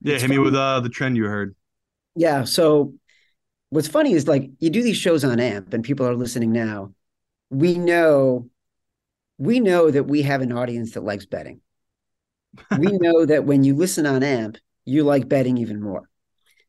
yeah 0.00 0.14
It's 0.14 0.22
hit 0.22 0.30
me 0.30 0.38
with 0.38 0.54
uh 0.54 0.80
the 0.80 0.88
trend 0.88 1.16
you 1.16 1.24
heard 1.24 1.54
Yeah. 2.14 2.44
So 2.44 2.94
what's 3.70 3.88
funny 3.88 4.12
is 4.12 4.28
like 4.28 4.50
you 4.58 4.70
do 4.70 4.82
these 4.82 4.96
shows 4.96 5.24
on 5.24 5.40
AMP 5.40 5.72
and 5.74 5.84
people 5.84 6.06
are 6.06 6.16
listening 6.16 6.52
now. 6.52 6.94
We 7.50 7.78
know 7.78 8.50
we 9.38 9.60
know 9.60 9.90
that 9.90 10.04
we 10.04 10.22
have 10.22 10.42
an 10.42 10.52
audience 10.52 10.92
that 10.92 11.04
likes 11.04 11.26
betting. 11.26 11.60
we 12.70 12.86
know 12.92 13.24
that 13.26 13.44
when 13.44 13.64
you 13.64 13.74
listen 13.74 14.06
on 14.06 14.22
AMP, 14.22 14.58
you 14.84 15.04
like 15.04 15.28
betting 15.28 15.58
even 15.58 15.80
more. 15.80 16.08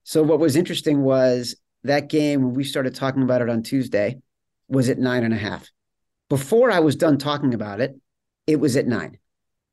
So 0.03 0.23
what 0.23 0.39
was 0.39 0.55
interesting 0.55 1.01
was 1.03 1.55
that 1.83 2.09
game 2.09 2.43
when 2.43 2.53
we 2.53 2.63
started 2.63 2.95
talking 2.95 3.23
about 3.23 3.41
it 3.41 3.49
on 3.49 3.63
Tuesday 3.63 4.19
was 4.67 4.89
at 4.89 4.99
nine 4.99 5.23
and 5.23 5.33
a 5.33 5.37
half. 5.37 5.69
Before 6.29 6.71
I 6.71 6.79
was 6.79 6.95
done 6.95 7.17
talking 7.17 7.53
about 7.53 7.81
it, 7.81 7.95
it 8.49 8.59
was 8.59 8.75
at 8.75 8.87
nine. 8.87 9.17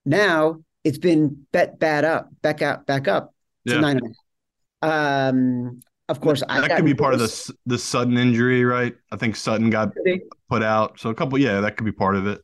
Now 0.04 0.61
it's 0.85 0.99
been 0.99 1.47
bet 1.52 1.78
bad 1.78 2.04
up, 2.04 2.30
back 2.42 2.61
out, 2.62 2.87
back 2.87 3.09
up 3.09 3.35
to 3.66 3.75
Yeah. 3.75 3.80
nine 3.80 3.97
and 3.99 4.06
a 4.06 4.87
half. 4.87 5.33
Um, 5.33 5.80
of 6.09 6.21
course, 6.21 6.42
I 6.49 6.61
that 6.61 6.76
could 6.76 6.85
be 6.85 6.95
part 6.95 7.14
of 7.14 7.21
the 7.21 7.54
the 7.64 7.78
Sutton 7.78 8.16
injury 8.18 8.64
right 8.64 8.95
I 9.11 9.16
think 9.16 9.35
Sutton 9.35 9.71
got 9.71 9.88
put 10.49 10.62
out 10.62 11.00
so 11.00 11.11
a 11.11 11.14
couple 11.14 11.38
yeah 11.38 11.61
that 11.62 11.76
could 11.76 11.85
be 11.85 11.90
part 12.04 12.14
of 12.14 12.26
it 12.28 12.40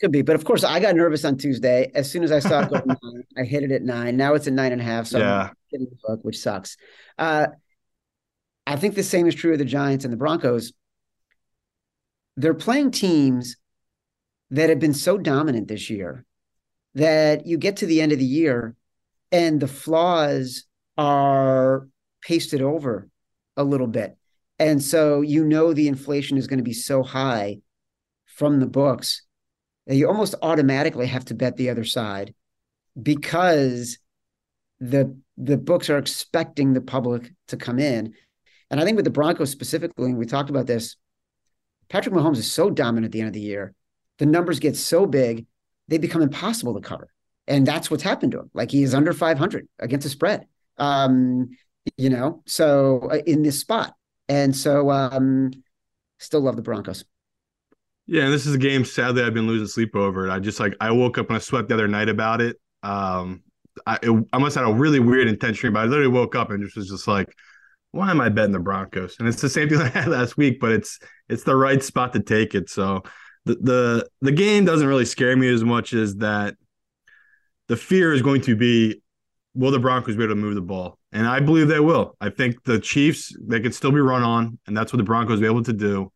Could 0.00 0.10
be, 0.10 0.22
but 0.22 0.34
of 0.34 0.44
course, 0.44 0.64
I 0.64 0.80
got 0.80 0.96
nervous 0.96 1.24
on 1.24 1.36
Tuesday. 1.36 1.92
As 1.94 2.10
soon 2.10 2.24
as 2.24 2.32
I 2.32 2.40
saw 2.40 2.62
it 2.62 2.70
go 2.70 2.80
nine, 2.86 3.22
I 3.38 3.44
hit 3.44 3.62
it 3.62 3.70
at 3.70 3.82
nine. 3.82 4.16
Now 4.16 4.34
it's 4.34 4.48
at 4.48 4.52
nine 4.54 4.72
and 4.72 4.80
a 4.80 4.84
half. 4.84 5.06
So 5.06 5.18
Yeah. 5.18 5.42
I'm 5.50 5.54
getting 5.70 5.86
the 5.86 5.96
hook, 6.08 6.20
which 6.24 6.38
sucks. 6.40 6.76
Uh, 7.18 7.46
I 8.66 8.74
think 8.76 8.94
the 8.96 9.04
same 9.04 9.26
is 9.28 9.34
true 9.36 9.52
of 9.52 9.58
the 9.58 9.64
Giants 9.78 10.04
and 10.04 10.12
the 10.12 10.16
Broncos. 10.24 10.72
They're 12.36 12.54
playing 12.54 12.90
teams 12.90 13.56
that 14.54 14.70
have 14.70 14.78
been 14.78 14.94
so 14.94 15.18
dominant 15.18 15.66
this 15.66 15.90
year 15.90 16.24
that 16.94 17.44
you 17.44 17.58
get 17.58 17.78
to 17.78 17.86
the 17.86 18.00
end 18.00 18.12
of 18.12 18.18
the 18.18 18.24
year 18.24 18.76
and 19.32 19.58
the 19.58 19.66
flaws 19.66 20.64
are 20.96 21.88
pasted 22.22 22.62
over 22.62 23.08
a 23.56 23.64
little 23.64 23.88
bit. 23.88 24.16
And 24.60 24.80
so 24.80 25.22
you 25.22 25.44
know 25.44 25.72
the 25.72 25.88
inflation 25.88 26.38
is 26.38 26.46
going 26.46 26.58
to 26.58 26.64
be 26.64 26.72
so 26.72 27.02
high 27.02 27.58
from 28.26 28.60
the 28.60 28.66
books 28.66 29.22
that 29.88 29.96
you 29.96 30.06
almost 30.06 30.36
automatically 30.40 31.08
have 31.08 31.24
to 31.26 31.34
bet 31.34 31.56
the 31.56 31.70
other 31.70 31.84
side 31.84 32.32
because 33.00 33.98
the 34.78 35.16
the 35.36 35.56
books 35.56 35.90
are 35.90 35.98
expecting 35.98 36.72
the 36.72 36.80
public 36.80 37.32
to 37.48 37.56
come 37.56 37.80
in. 37.80 38.14
And 38.70 38.80
I 38.80 38.84
think 38.84 38.94
with 38.94 39.04
the 39.04 39.10
Broncos 39.10 39.50
specifically, 39.50 40.10
and 40.10 40.16
we 40.16 40.26
talked 40.26 40.50
about 40.50 40.68
this, 40.68 40.94
Patrick 41.88 42.14
Mahomes 42.14 42.36
is 42.36 42.50
so 42.50 42.70
dominant 42.70 43.06
at 43.06 43.12
the 43.12 43.18
end 43.18 43.28
of 43.28 43.34
the 43.34 43.40
year. 43.40 43.74
The 44.18 44.26
numbers 44.26 44.60
get 44.60 44.76
so 44.76 45.06
big, 45.06 45.46
they 45.88 45.98
become 45.98 46.22
impossible 46.22 46.74
to 46.74 46.80
cover. 46.80 47.08
And 47.46 47.66
that's 47.66 47.90
what's 47.90 48.02
happened 48.02 48.32
to 48.32 48.40
him. 48.40 48.50
Like 48.54 48.70
he 48.70 48.82
is 48.82 48.94
under 48.94 49.12
500 49.12 49.68
against 49.78 50.04
the 50.04 50.10
spread. 50.10 50.46
Um, 50.78 51.50
you 51.96 52.10
know, 52.10 52.42
so 52.46 53.08
uh, 53.10 53.18
in 53.26 53.42
this 53.42 53.60
spot. 53.60 53.94
And 54.28 54.56
so 54.56 54.90
um 54.90 55.50
still 56.18 56.40
love 56.40 56.56
the 56.56 56.62
Broncos. 56.62 57.04
Yeah, 58.06 58.24
and 58.24 58.32
this 58.32 58.46
is 58.46 58.54
a 58.54 58.58
game. 58.58 58.84
Sadly, 58.84 59.22
I've 59.22 59.34
been 59.34 59.46
losing 59.46 59.66
sleep 59.66 59.96
over 59.96 60.26
it. 60.26 60.30
I 60.30 60.38
just 60.38 60.60
like 60.60 60.74
I 60.80 60.90
woke 60.90 61.18
up 61.18 61.28
and 61.28 61.36
I 61.36 61.40
slept 61.40 61.68
the 61.68 61.74
other 61.74 61.88
night 61.88 62.08
about 62.08 62.40
it. 62.40 62.56
Um, 62.82 63.42
I 63.86 63.98
it, 64.02 64.26
I 64.32 64.38
must 64.38 64.56
have 64.56 64.66
had 64.66 64.74
a 64.74 64.78
really 64.78 65.00
weird 65.00 65.28
intention, 65.28 65.72
but 65.72 65.80
I 65.80 65.84
literally 65.86 66.12
woke 66.12 66.34
up 66.34 66.50
and 66.50 66.62
just 66.62 66.76
was 66.76 66.88
just 66.88 67.08
like, 67.08 67.34
why 67.92 68.10
am 68.10 68.20
I 68.20 68.28
betting 68.28 68.52
the 68.52 68.58
Broncos? 68.58 69.16
And 69.18 69.28
it's 69.28 69.40
the 69.40 69.48
same 69.48 69.68
thing 69.68 69.78
I 69.82 69.88
had 69.88 70.08
last 70.08 70.36
week, 70.36 70.60
but 70.60 70.72
it's 70.72 70.98
it's 71.28 71.44
the 71.44 71.56
right 71.56 71.82
spot 71.82 72.12
to 72.12 72.20
take 72.20 72.54
it. 72.54 72.68
So 72.68 73.02
the 73.44 73.54
the 73.54 74.08
the 74.20 74.32
game 74.32 74.64
doesn't 74.64 74.86
really 74.86 75.04
scare 75.04 75.36
me 75.36 75.52
as 75.52 75.64
much 75.64 75.92
as 75.92 76.16
that. 76.16 76.56
The 77.68 77.76
fear 77.76 78.12
is 78.12 78.20
going 78.20 78.42
to 78.42 78.54
be, 78.54 79.02
will 79.54 79.70
the 79.70 79.78
Broncos 79.78 80.16
be 80.16 80.24
able 80.24 80.34
to 80.34 80.40
move 80.40 80.54
the 80.54 80.60
ball? 80.60 80.98
And 81.12 81.26
I 81.26 81.40
believe 81.40 81.68
they 81.68 81.80
will. 81.80 82.14
I 82.20 82.28
think 82.28 82.62
the 82.64 82.78
Chiefs 82.78 83.34
they 83.40 83.60
could 83.60 83.74
still 83.74 83.92
be 83.92 84.00
run 84.00 84.22
on, 84.22 84.58
and 84.66 84.76
that's 84.76 84.92
what 84.92 84.98
the 84.98 85.04
Broncos 85.04 85.40
be 85.40 85.46
able 85.46 85.62
to 85.64 85.72
do. 85.72 86.12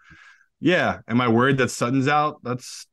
Yeah. 0.60 0.98
Am 1.08 1.20
I 1.20 1.28
worried 1.28 1.56
that 1.58 1.70
Sutton's 1.70 2.08
out? 2.08 2.40
That's 2.42 2.86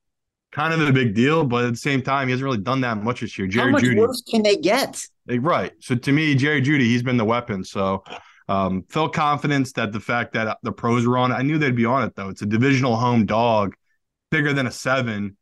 kind 0.51 0.73
of 0.73 0.87
a 0.87 0.93
big 0.93 1.13
deal, 1.15 1.43
but 1.43 1.65
at 1.65 1.71
the 1.71 1.77
same 1.77 2.01
time, 2.01 2.27
he 2.27 2.31
hasn't 2.31 2.45
really 2.45 2.61
done 2.61 2.81
that 2.81 3.03
much 3.03 3.21
this 3.21 3.37
year. 3.37 3.47
How 3.47 3.51
Jerry 3.51 3.71
much 3.73 3.83
Jeudy. 3.83 3.97
worse 3.97 4.21
can 4.21 4.41
they 4.41 4.55
get? 4.55 5.05
Like, 5.27 5.41
right. 5.41 5.73
So 5.79 5.95
to 5.95 6.11
me, 6.11 6.33
Jerry 6.35 6.61
Jeudy, 6.61 6.85
he's 6.85 7.03
been 7.03 7.17
the 7.17 7.25
weapon. 7.25 7.63
So 7.63 8.03
um, 8.47 8.85
felt 8.89 9.13
confidence 9.13 9.73
that 9.73 9.91
the 9.91 9.99
fact 9.99 10.33
that 10.33 10.57
the 10.63 10.71
pros 10.71 11.05
were 11.05 11.17
on 11.17 11.31
it. 11.31 11.35
I 11.35 11.41
knew 11.41 11.57
they'd 11.57 11.75
be 11.75 11.85
on 11.85 12.03
it 12.03 12.15
though. 12.15 12.29
It's 12.29 12.41
a 12.41 12.45
divisional 12.45 12.95
home 12.95 13.25
dog, 13.25 13.75
bigger 14.35 14.51
than 14.51 14.67
a 14.67 14.71
seven. 14.71 15.37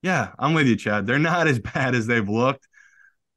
Yeah, 0.00 0.30
I'm 0.38 0.54
with 0.54 0.68
you, 0.68 0.76
Chad. 0.76 1.06
They're 1.06 1.18
not 1.18 1.48
as 1.48 1.58
bad 1.74 1.96
as 1.96 2.06
they've 2.06 2.28
looked, 2.28 2.68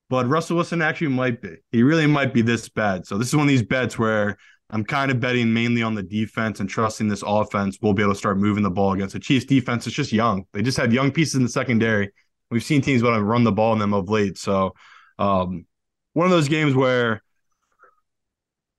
but 0.09 0.27
Russell 0.27 0.57
Wilson 0.57 0.81
actually 0.83 1.07
might 1.07 1.41
be. 1.41 1.55
He 1.71 1.81
really 1.81 2.05
might 2.05 2.35
be 2.35 2.43
this 2.43 2.69
bad. 2.69 3.07
So 3.07 3.17
this 3.17 3.29
is 3.29 3.35
one 3.35 3.47
of 3.47 3.49
these 3.49 3.63
bets 3.63 3.97
where 3.97 4.37
I'm 4.69 4.83
kind 4.83 5.09
of 5.09 5.19
betting 5.19 5.51
mainly 5.53 5.81
on 5.81 5.95
the 5.95 6.03
defense 6.03 6.59
and 6.59 6.69
trusting 6.69 7.07
this 7.07 7.23
offense 7.25 7.79
will 7.81 7.95
be 7.95 8.03
able 8.03 8.13
to 8.13 8.17
start 8.17 8.37
moving 8.37 8.61
the 8.61 8.69
ball 8.69 8.93
against 8.93 9.13
the 9.13 9.19
Chiefs 9.19 9.45
defense. 9.45 9.87
It's 9.87 9.95
just 9.95 10.13
young. 10.13 10.45
They 10.53 10.61
just 10.61 10.77
have 10.77 10.93
young 10.93 11.11
pieces 11.11 11.35
in 11.35 11.43
the 11.43 11.49
secondary. 11.49 12.11
We've 12.51 12.63
seen 12.63 12.81
teams 12.81 13.01
want 13.01 13.15
to 13.15 13.23
run 13.23 13.43
the 13.43 13.51
ball 13.51 13.73
in 13.73 13.79
them 13.79 13.95
of 13.95 14.07
late. 14.07 14.37
So 14.37 14.75
um, 15.17 15.65
one 16.13 16.25
of 16.25 16.31
those 16.31 16.47
games 16.47 16.75
where 16.75 17.23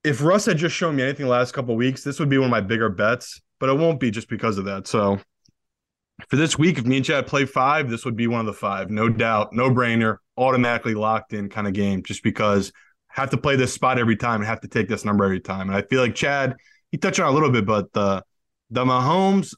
if 0.04 0.22
Russ 0.22 0.46
had 0.46 0.56
just 0.56 0.76
shown 0.76 0.94
me 0.94 1.02
anything 1.02 1.26
the 1.26 1.32
last 1.32 1.52
couple 1.52 1.74
weeks, 1.74 2.04
this 2.04 2.20
would 2.20 2.28
be 2.28 2.38
one 2.38 2.46
of 2.46 2.50
my 2.50 2.60
bigger 2.60 2.88
bets, 2.88 3.40
but 3.58 3.68
it 3.68 3.74
won't 3.76 3.98
be 3.98 4.10
just 4.10 4.28
because 4.28 4.56
of 4.56 4.66
that. 4.66 4.86
So 4.86 5.18
for 6.28 6.36
this 6.36 6.58
week, 6.58 6.78
if 6.78 6.84
me 6.84 6.96
and 6.96 7.04
Chad 7.04 7.26
play 7.26 7.44
five, 7.44 7.90
this 7.90 8.04
would 8.04 8.16
be 8.16 8.26
one 8.26 8.40
of 8.40 8.46
the 8.46 8.52
five, 8.52 8.90
no 8.90 9.08
doubt, 9.08 9.52
no 9.52 9.70
brainer, 9.70 10.18
automatically 10.36 10.94
locked 10.94 11.32
in 11.32 11.48
kind 11.48 11.66
of 11.66 11.72
game, 11.72 12.02
just 12.02 12.22
because 12.22 12.72
I 13.16 13.20
have 13.20 13.30
to 13.30 13.36
play 13.36 13.56
this 13.56 13.72
spot 13.72 13.98
every 13.98 14.16
time 14.16 14.40
and 14.40 14.46
have 14.46 14.60
to 14.62 14.68
take 14.68 14.88
this 14.88 15.04
number 15.04 15.24
every 15.24 15.40
time. 15.40 15.68
And 15.68 15.76
I 15.76 15.82
feel 15.82 16.00
like 16.00 16.14
Chad, 16.14 16.56
he 16.90 16.98
touched 16.98 17.20
on 17.20 17.28
a 17.28 17.32
little 17.32 17.50
bit, 17.50 17.66
but 17.66 17.92
the 17.92 18.22
the 18.70 18.84
Mahomes 18.84 19.54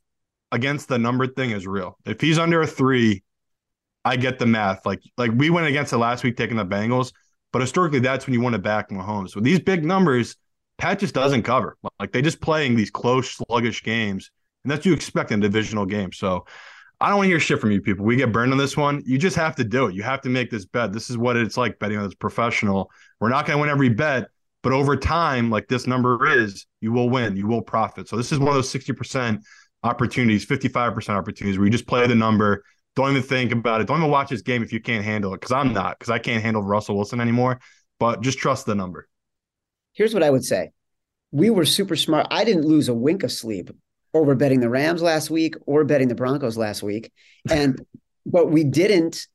against 0.51 0.89
the 0.89 0.99
number 0.99 1.27
thing 1.27 1.51
is 1.51 1.67
real. 1.67 1.99
If 2.05 2.21
he's 2.21 2.39
under 2.39 2.63
a 2.63 2.67
three, 2.67 3.23
I 4.05 4.17
get 4.17 4.39
the 4.39 4.47
math. 4.47 4.85
Like 4.85 5.01
like 5.17 5.33
we 5.35 5.51
went 5.51 5.67
against 5.67 5.93
it 5.93 5.99
last 5.99 6.25
week 6.25 6.37
taking 6.37 6.57
the 6.57 6.67
Bengals, 6.67 7.13
but 7.53 7.61
historically 7.61 8.01
that's 8.01 8.27
when 8.27 8.35
you 8.35 8.41
want 8.41 8.55
to 8.55 8.59
back 8.59 8.91
Mahomes. 8.91 9.35
With 9.35 9.45
these 9.45 9.61
big 9.61 9.85
numbers, 9.85 10.37
Pat 10.79 10.99
just 10.99 11.15
doesn't 11.15 11.43
cover. 11.43 11.77
Like 11.99 12.13
they 12.13 12.23
just 12.23 12.41
playing 12.41 12.75
these 12.77 12.91
close, 12.91 13.31
sluggish 13.31 13.83
games, 13.83 14.31
and 14.65 14.71
that's 14.71 14.85
you 14.85 14.93
expect 14.93 15.31
in 15.31 15.39
a 15.39 15.43
divisional 15.43 15.87
game. 15.87 16.11
So 16.13 16.47
I 17.01 17.09
don't 17.09 17.19
want 17.19 17.27
to 17.27 17.31
hear 17.31 17.41
shit 17.41 17.61
from 17.61 17.71
you 17.71 17.81
people. 17.81 18.05
We 18.05 18.17
get 18.17 18.33
burned 18.33 18.53
on 18.53 18.59
this 18.59 18.77
one. 18.77 19.03
You 19.05 19.19
just 19.19 19.37
have 19.37 19.55
to 19.57 19.65
do 19.65 19.87
it. 19.87 19.95
You 19.95 20.03
have 20.03 20.23
to 20.23 20.31
make 20.31 20.51
this 20.51 20.65
bet. 20.65 20.93
This 20.93 21.11
is 21.11 21.19
what 21.19 21.37
it's 21.37 21.57
like 21.57 21.79
betting 21.79 21.99
on 21.99 22.05
this 22.05 22.15
professional. 22.15 22.91
We're 23.21 23.29
not 23.29 23.47
going 23.47 23.59
to 23.59 23.61
win 23.61 23.71
every 23.71 23.91
bet, 23.91 24.29
but 24.63 24.73
over 24.73 24.97
time, 24.97 25.51
like 25.51 25.69
this 25.69 25.87
number 25.87 26.27
is, 26.39 26.67
you 26.81 26.93
will 26.93 27.11
win. 27.11 27.37
You 27.37 27.47
will 27.47 27.63
profit. 27.63 28.09
So 28.09 28.17
this 28.17 28.33
is 28.33 28.39
one 28.39 28.49
of 28.49 28.55
those 28.55 28.73
60% 28.73 29.41
opportunities, 29.83 30.47
55% 30.47 31.11
opportunities 31.11 31.59
where 31.59 31.67
you 31.67 31.71
just 31.71 31.87
play 31.87 32.07
the 32.07 32.15
number. 32.15 32.65
Don't 32.97 33.11
even 33.11 33.23
think 33.23 33.53
about 33.53 33.81
it. 33.81 33.87
Don't 33.87 33.99
even 33.99 34.11
watch 34.11 34.31
this 34.31 34.43
game 34.43 34.63
if 34.63 34.73
you 34.73 34.81
can't 34.81 35.05
handle 35.05 35.35
it. 35.35 35.41
Cause 35.41 35.53
I'm 35.53 35.73
not, 35.73 35.99
because 35.99 36.11
I 36.11 36.19
can't 36.19 36.43
handle 36.43 36.63
Russell 36.63 36.97
Wilson 36.97 37.21
anymore. 37.21 37.61
But 37.99 38.23
just 38.23 38.39
trust 38.39 38.67
the 38.67 38.75
number. 38.75 39.09
Here's 39.93 40.15
what 40.15 40.23
I 40.23 40.31
would 40.31 40.45
say. 40.45 40.73
We 41.33 41.51
were 41.51 41.65
super 41.65 41.97
smart. 41.97 42.29
I 42.31 42.45
didn't 42.45 42.65
lose 42.65 42.89
a 42.89 42.95
wink 42.95 43.25
of 43.25 43.33
sleep 43.33 43.71
over 44.15 44.35
betting 44.35 44.61
the 44.61 44.71
Rams 44.71 45.03
last 45.03 45.31
week 45.31 45.57
or 45.67 45.85
betting 45.85 46.09
the 46.09 46.15
Broncos 46.15 46.57
last 46.57 46.83
week. 46.83 47.13
And 47.51 47.85
but 48.25 48.51
we 48.51 48.65
didn't 48.65 49.27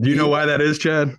Do 0.00 0.10
you 0.10 0.16
know 0.16 0.28
why 0.28 0.46
that 0.46 0.60
is, 0.60 0.78
Chad? 0.78 1.16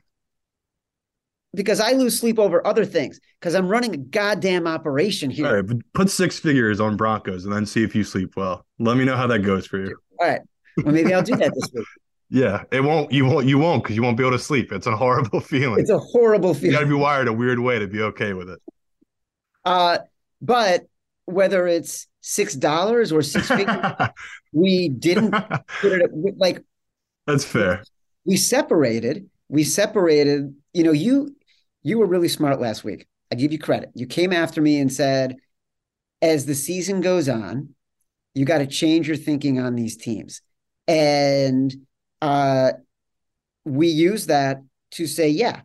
because 1.56 1.80
I 1.80 1.94
lose 1.94 2.20
sleep 2.20 2.38
over 2.38 2.66
other 2.68 2.86
things 2.86 3.20
because 3.40 3.56
I'm 3.56 3.68
running 3.68 3.94
a 3.96 3.98
goddamn 3.98 4.68
operation 4.68 5.32
here. 5.32 5.48
All 5.48 5.56
right, 5.56 5.66
but 5.66 5.78
put 5.94 6.10
six 6.12 6.38
figures 6.38 6.80
on 6.80 6.96
Broncos 6.96 7.44
and 7.46 7.52
then 7.52 7.66
see 7.66 7.84
if 7.84 7.96
you 7.96 8.04
sleep 8.04 8.36
well. 8.36 8.66
Let 8.78 8.98
me 8.98 9.06
know 9.06 9.16
how 9.18 9.26
that 9.28 9.40
goes 9.40 9.66
for 9.66 9.80
you. 9.80 9.98
All 10.20 10.28
right. 10.28 10.42
Well, 10.78 10.94
maybe 10.94 11.14
I'll 11.14 11.24
do 11.24 11.36
that 11.36 11.52
this 11.54 11.70
week. 11.74 11.86
Yeah, 12.32 12.62
it 12.72 12.82
won't. 12.82 13.12
You 13.12 13.26
won't. 13.26 13.48
You 13.48 13.58
won't 13.58 13.82
because 13.82 13.96
you 13.96 14.04
won't 14.04 14.16
be 14.16 14.22
able 14.22 14.38
to 14.38 14.44
sleep. 14.44 14.72
It's 14.72 14.86
a 14.86 14.96
horrible 14.96 15.40
feeling. 15.40 15.80
It's 15.80 15.90
a 15.90 15.98
horrible 15.98 16.54
feeling. 16.54 16.74
you 16.74 16.78
got 16.78 16.82
to 16.82 16.86
be 16.86 16.94
wired 16.94 17.28
a 17.28 17.34
weird 17.34 17.58
way 17.58 17.80
to 17.80 17.88
be 17.88 18.04
okay 18.04 18.34
with 18.34 18.52
it. 18.52 18.60
Uh, 19.66 19.98
but 20.40 20.86
whether 21.30 21.68
it's 21.68 22.08
six 22.22 22.54
dollars 22.56 23.12
or 23.12 23.22
six 23.22 23.48
figures, 23.48 23.78
we 24.54 24.90
didn't 24.90 25.32
put 25.82 26.02
it 26.02 26.12
like 26.38 26.64
That's 27.28 27.46
fair. 27.46 27.84
we 28.26 28.38
separated. 28.38 29.30
We 29.48 29.64
separated. 29.64 30.56
You 30.74 30.84
know, 30.84 30.92
you 30.92 31.36
you 31.84 31.98
were 31.98 32.06
really 32.08 32.28
smart 32.28 32.60
last 32.60 32.84
week. 32.84 33.08
I 33.32 33.36
give 33.36 33.52
you 33.52 33.60
credit. 33.60 33.92
You 33.94 34.08
came 34.08 34.34
after 34.34 34.62
me 34.62 34.80
and 34.80 34.92
said, 34.92 35.38
as 36.22 36.46
the 36.46 36.56
season 36.56 37.02
goes 37.02 37.30
on, 37.30 37.70
you 38.34 38.46
got 38.46 38.58
to 38.60 38.68
change 38.68 39.08
your 39.08 39.18
thinking 39.18 39.60
on 39.60 39.76
these 39.76 39.96
teams. 39.96 40.42
And 40.88 41.74
uh, 42.22 42.72
we 43.66 43.88
use 43.88 44.26
that 44.28 44.62
to 44.92 45.06
say, 45.06 45.30
yeah, 45.30 45.62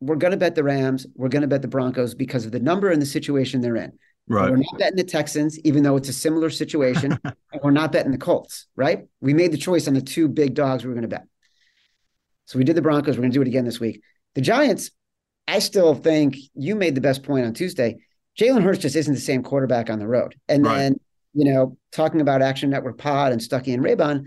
we're 0.00 0.16
going 0.16 0.30
to 0.30 0.36
bet 0.36 0.54
the 0.54 0.64
Rams. 0.64 1.06
We're 1.14 1.28
going 1.28 1.42
to 1.42 1.48
bet 1.48 1.62
the 1.62 1.68
Broncos 1.68 2.14
because 2.14 2.46
of 2.46 2.52
the 2.52 2.60
number 2.60 2.90
and 2.90 3.00
the 3.00 3.06
situation 3.06 3.60
they're 3.60 3.76
in. 3.76 3.92
Right. 4.28 4.50
We're 4.50 4.56
not 4.56 4.78
betting 4.78 4.96
the 4.96 5.04
Texans, 5.04 5.58
even 5.60 5.82
though 5.82 5.96
it's 5.96 6.08
a 6.08 6.12
similar 6.12 6.50
situation. 6.50 7.18
and 7.24 7.60
we're 7.62 7.70
not 7.70 7.92
betting 7.92 8.12
the 8.12 8.18
Colts, 8.18 8.66
right? 8.74 9.06
We 9.20 9.34
made 9.34 9.52
the 9.52 9.58
choice 9.58 9.86
on 9.86 9.94
the 9.94 10.00
two 10.00 10.28
big 10.28 10.54
dogs 10.54 10.84
we 10.84 10.88
were 10.88 10.94
going 10.94 11.02
to 11.02 11.08
bet. 11.08 11.26
So 12.46 12.58
we 12.58 12.64
did 12.64 12.76
the 12.76 12.82
Broncos. 12.82 13.16
We're 13.16 13.22
going 13.22 13.32
to 13.32 13.38
do 13.38 13.42
it 13.42 13.48
again 13.48 13.64
this 13.64 13.80
week. 13.80 14.02
The 14.34 14.40
Giants, 14.40 14.90
I 15.46 15.60
still 15.60 15.94
think 15.94 16.36
you 16.54 16.74
made 16.74 16.94
the 16.94 17.00
best 17.00 17.22
point 17.22 17.46
on 17.46 17.54
Tuesday. 17.54 17.98
Jalen 18.38 18.62
Hurts 18.62 18.80
just 18.80 18.96
isn't 18.96 19.14
the 19.14 19.20
same 19.20 19.42
quarterback 19.42 19.90
on 19.90 19.98
the 19.98 20.06
road. 20.06 20.34
And 20.48 20.64
Right. 20.64 20.76
then, 20.76 21.00
you 21.32 21.52
know, 21.52 21.76
talking 21.92 22.20
about 22.20 22.42
Action 22.42 22.70
Network 22.70 22.98
Pod 22.98 23.32
and 23.32 23.40
Stuckey 23.40 23.74
and 23.74 23.82
Raybon, 23.82 24.26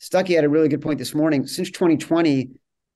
Stuckey 0.00 0.34
had 0.34 0.44
a 0.44 0.48
really 0.48 0.68
good 0.68 0.82
point 0.82 0.98
this 0.98 1.14
morning. 1.14 1.46
Since 1.46 1.70
2020, 1.70 2.50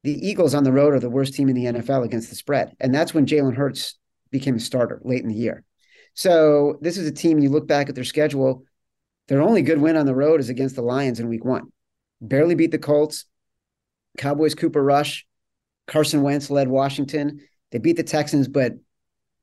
the 0.05 0.29
Eagles 0.29 0.55
on 0.55 0.65
the 0.65 0.73
road 0.73 0.95
are 0.95 1.01
the 1.01 1.11
worst 1.11 1.35
team 1.35 1.49
in 1.49 1.55
the 1.55 1.65
NFL 1.67 2.05
against 2.05 2.31
the 2.31 2.37
spread. 2.37 2.75
And 2.81 2.95
that's 2.95 3.15
when 3.15 3.27
Jalen 3.27 3.57
Hurts 3.57 3.97
became 4.31 4.57
a 4.57 4.61
starter 4.61 5.01
late 5.05 5.23
in 5.23 5.29
the 5.29 5.35
year. 5.35 5.65
So 6.19 6.79
this 6.81 6.99
is 6.99 7.07
a 7.07 7.13
team 7.13 7.39
you 7.39 7.49
look 7.49 7.69
back 7.69 7.89
at 7.89 7.95
their 7.95 8.03
schedule, 8.03 8.65
their 9.29 9.41
only 9.41 9.63
good 9.63 9.81
win 9.81 9.97
on 9.97 10.05
the 10.05 10.17
road 10.17 10.41
is 10.41 10.49
against 10.49 10.75
the 10.75 10.83
Lions 10.83 11.21
in 11.21 11.29
week 11.29 11.45
one. 11.45 11.71
Barely 12.21 12.57
beat 12.57 12.73
the 12.73 12.79
Colts. 12.79 13.25
Cowboys 14.17 14.57
Cooper 14.57 14.83
Rush, 14.83 15.25
Carson 15.87 16.23
Wentz 16.23 16.51
led 16.51 16.67
Washington. 16.67 17.39
They 17.71 17.79
beat 17.79 17.97
the 17.97 18.03
Texans, 18.03 18.49
but 18.49 18.73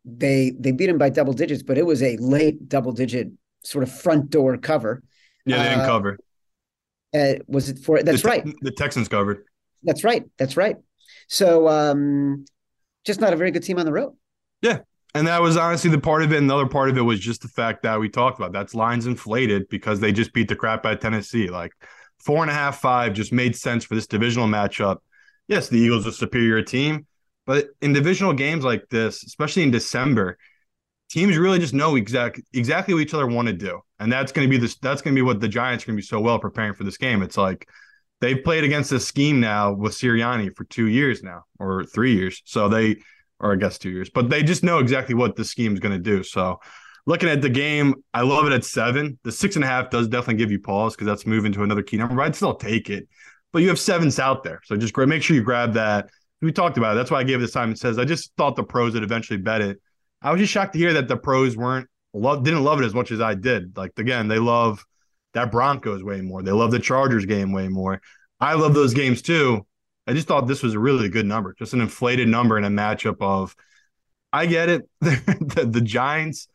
they 0.04 0.52
they 0.60 0.74
beat 0.74 0.88
them 0.88 0.98
by 0.98 1.10
double 1.10 1.32
digits, 1.32 1.64
but 1.64 1.78
it 1.78 1.86
was 1.86 2.04
a 2.04 2.18
late 2.18 2.68
double 2.68 2.92
digit 2.92 3.30
sort 3.64 3.84
of 3.84 3.90
front 3.90 4.30
door 4.30 4.58
cover. 4.58 5.02
Yeah, 5.46 5.64
they 5.64 5.70
didn't 5.70 5.80
Uh, 5.80 5.88
cover. 5.88 6.18
Uh, 7.14 7.34
was 7.48 7.70
it 7.70 7.80
for 7.80 8.04
that's 8.04 8.22
the, 8.22 8.28
right. 8.28 8.46
The 8.64 8.72
Texans 8.72 9.08
covered. 9.08 9.46
That's 9.84 10.04
right. 10.04 10.26
That's 10.38 10.58
right. 10.58 10.76
So 11.30 11.70
um 11.70 12.44
just 13.06 13.22
not 13.22 13.32
a 13.32 13.38
very 13.38 13.52
good 13.52 13.64
team 13.64 13.80
on 13.80 13.86
the 13.86 13.94
road. 13.94 14.12
And 15.16 15.28
that 15.28 15.42
was 15.42 15.56
honestly 15.56 15.90
the 15.90 15.98
part 15.98 16.24
of 16.24 16.34
it. 16.34 16.38
Another 16.38 16.68
part 16.68 16.90
of 16.90 16.98
it 16.98 17.02
was 17.02 17.22
just 17.22 17.42
the 17.42 17.48
fact 17.48 17.84
that 17.84 17.98
we 18.02 18.10
talked 18.10 18.38
about 18.38 18.52
that's 18.52 18.76
lines 18.76 19.08
inflated 19.08 19.70
because 19.70 20.02
they 20.02 20.12
just 20.12 20.34
beat 20.34 20.50
the 20.50 20.58
crap 20.58 20.86
out 20.86 20.94
of 20.94 21.00
Tennessee. 21.00 21.50
Like 21.50 21.72
four 22.20 22.42
and 22.42 22.52
a 22.52 22.54
half, 22.54 22.82
five 22.82 23.14
just 23.14 23.32
made 23.32 23.56
sense 23.56 23.86
for 23.86 23.96
this 23.96 24.08
divisional 24.08 24.46
matchup. 24.46 24.98
Yes, 25.48 25.70
the 25.70 25.80
Eagles 25.80 26.06
are 26.06 26.12
superior 26.12 26.62
team, 26.62 27.08
but 27.46 27.68
in 27.82 27.94
divisional 27.94 28.34
games 28.34 28.66
like 28.66 28.90
this, 28.90 29.24
especially 29.24 29.64
in 29.64 29.72
December, 29.72 30.38
teams 31.10 31.38
really 31.38 31.60
just 31.60 31.74
know 31.74 31.96
exact 31.96 32.42
exactly 32.54 32.94
what 32.94 33.04
each 33.04 33.14
other 33.14 33.28
want 33.28 33.48
to 33.48 33.54
do. 33.54 33.80
And 34.00 34.12
that's 34.12 34.34
gonna 34.34 34.50
be 34.50 34.58
this 34.58 34.76
that's 34.80 35.02
gonna 35.02 35.16
be 35.16 35.22
what 35.22 35.40
the 35.40 35.48
Giants 35.48 35.86
are 35.86 35.88
gonna 35.88 35.96
be 35.96 36.02
so 36.02 36.20
well 36.20 36.40
preparing 36.40 36.74
for 36.74 36.84
this 36.84 36.98
game. 36.98 37.22
It's 37.22 37.38
like 37.38 37.70
they've 38.20 38.44
played 38.44 38.66
against 38.66 38.90
this 38.90 39.08
scheme 39.08 39.40
now 39.40 39.72
with 39.72 39.94
Sirianni 39.94 40.54
for 40.54 40.66
two 40.66 40.88
years 40.88 41.24
now, 41.24 41.44
or 41.58 41.86
three 41.86 42.16
years. 42.16 42.42
So 42.44 42.68
they 42.68 42.98
or 43.40 43.54
I 43.54 43.56
guess 43.56 43.78
two 43.78 43.90
years, 43.90 44.10
but 44.10 44.30
they 44.30 44.44
just 44.44 44.64
know 44.64 44.80
exactly 44.80 45.16
what 45.16 45.36
the 45.36 45.46
scheme's 45.46 45.80
going 45.80 45.94
to 45.94 46.00
do. 46.00 46.24
So, 46.24 46.60
looking 47.06 47.30
at 47.30 47.42
the 47.42 47.50
game, 47.50 47.96
I 48.14 48.22
love 48.22 48.46
it 48.46 48.54
at 48.54 48.64
seven. 48.66 49.20
The 49.24 49.32
six 49.32 49.56
and 49.56 49.64
a 49.64 49.68
half 49.68 49.90
does 49.90 50.08
definitely 50.08 50.36
give 50.36 50.52
you 50.52 50.60
pause 50.60 50.96
because 50.96 51.08
that's 51.08 51.26
moving 51.26 51.52
to 51.54 51.64
another 51.64 51.84
key 51.84 51.98
number. 51.98 52.22
I'd 52.22 52.36
still 52.36 52.56
take 52.56 52.90
it, 52.90 53.08
but 53.52 53.62
you 53.62 53.70
have 53.70 53.80
sevens 53.80 54.20
out 54.20 54.44
there, 54.44 54.62
so 54.64 54.76
just 54.78 54.96
make 54.98 55.24
sure 55.24 55.36
you 55.36 55.44
grab 55.44 55.74
that. 55.74 56.10
We 56.42 56.52
talked 56.52 56.78
about 56.78 56.94
it. 56.94 56.96
That's 56.98 57.10
why 57.12 57.20
I 57.20 57.24
gave 57.24 57.40
it 57.40 57.46
to 57.46 57.48
Simon 57.48 57.76
Says. 57.76 57.98
I 57.98 58.06
just 58.06 58.32
thought 58.38 58.56
the 58.56 58.64
pros 58.64 58.94
would 58.94 59.04
eventually 59.04 59.38
bet 59.38 59.62
it. 59.62 59.82
I 60.22 60.32
was 60.32 60.40
just 60.40 60.52
shocked 60.52 60.74
to 60.74 60.80
hear 60.80 60.94
that 60.94 61.08
the 61.08 61.18
pros 61.18 61.58
weren't 61.58 61.88
love 62.16 62.44
didn't 62.44 62.64
love 62.64 62.82
it 62.82 62.86
as 62.86 62.94
much 62.94 63.12
as 63.12 63.22
I 63.22 63.36
did. 63.36 63.78
Like 63.78 63.92
again, 63.98 64.28
they 64.28 64.40
love 64.40 64.84
that 65.34 65.52
Broncos 65.52 66.04
way 66.04 66.22
more. 66.22 66.42
They 66.42 66.52
love 66.52 66.72
the 66.72 66.80
Chargers 66.80 67.26
game 67.26 67.52
way 67.52 67.68
more. 67.68 68.02
I 68.40 68.54
love 68.54 68.74
those 68.74 68.94
games 68.94 69.22
too. 69.22 69.66
I 70.08 70.14
just 70.14 70.28
thought 70.28 70.48
this 70.48 70.64
was 70.64 70.74
a 70.74 70.80
really 70.80 71.10
good 71.10 71.26
number, 71.26 71.56
just 71.58 71.74
an 71.74 71.82
inflated 71.82 72.28
number 72.28 72.58
in 72.58 72.64
a 72.64 72.70
matchup 72.70 73.18
of. 73.22 73.56
I 74.32 74.48
get 74.48 74.68
it. 74.68 74.82
the, 75.00 75.68
the 75.70 75.82
Giants, 75.82 76.50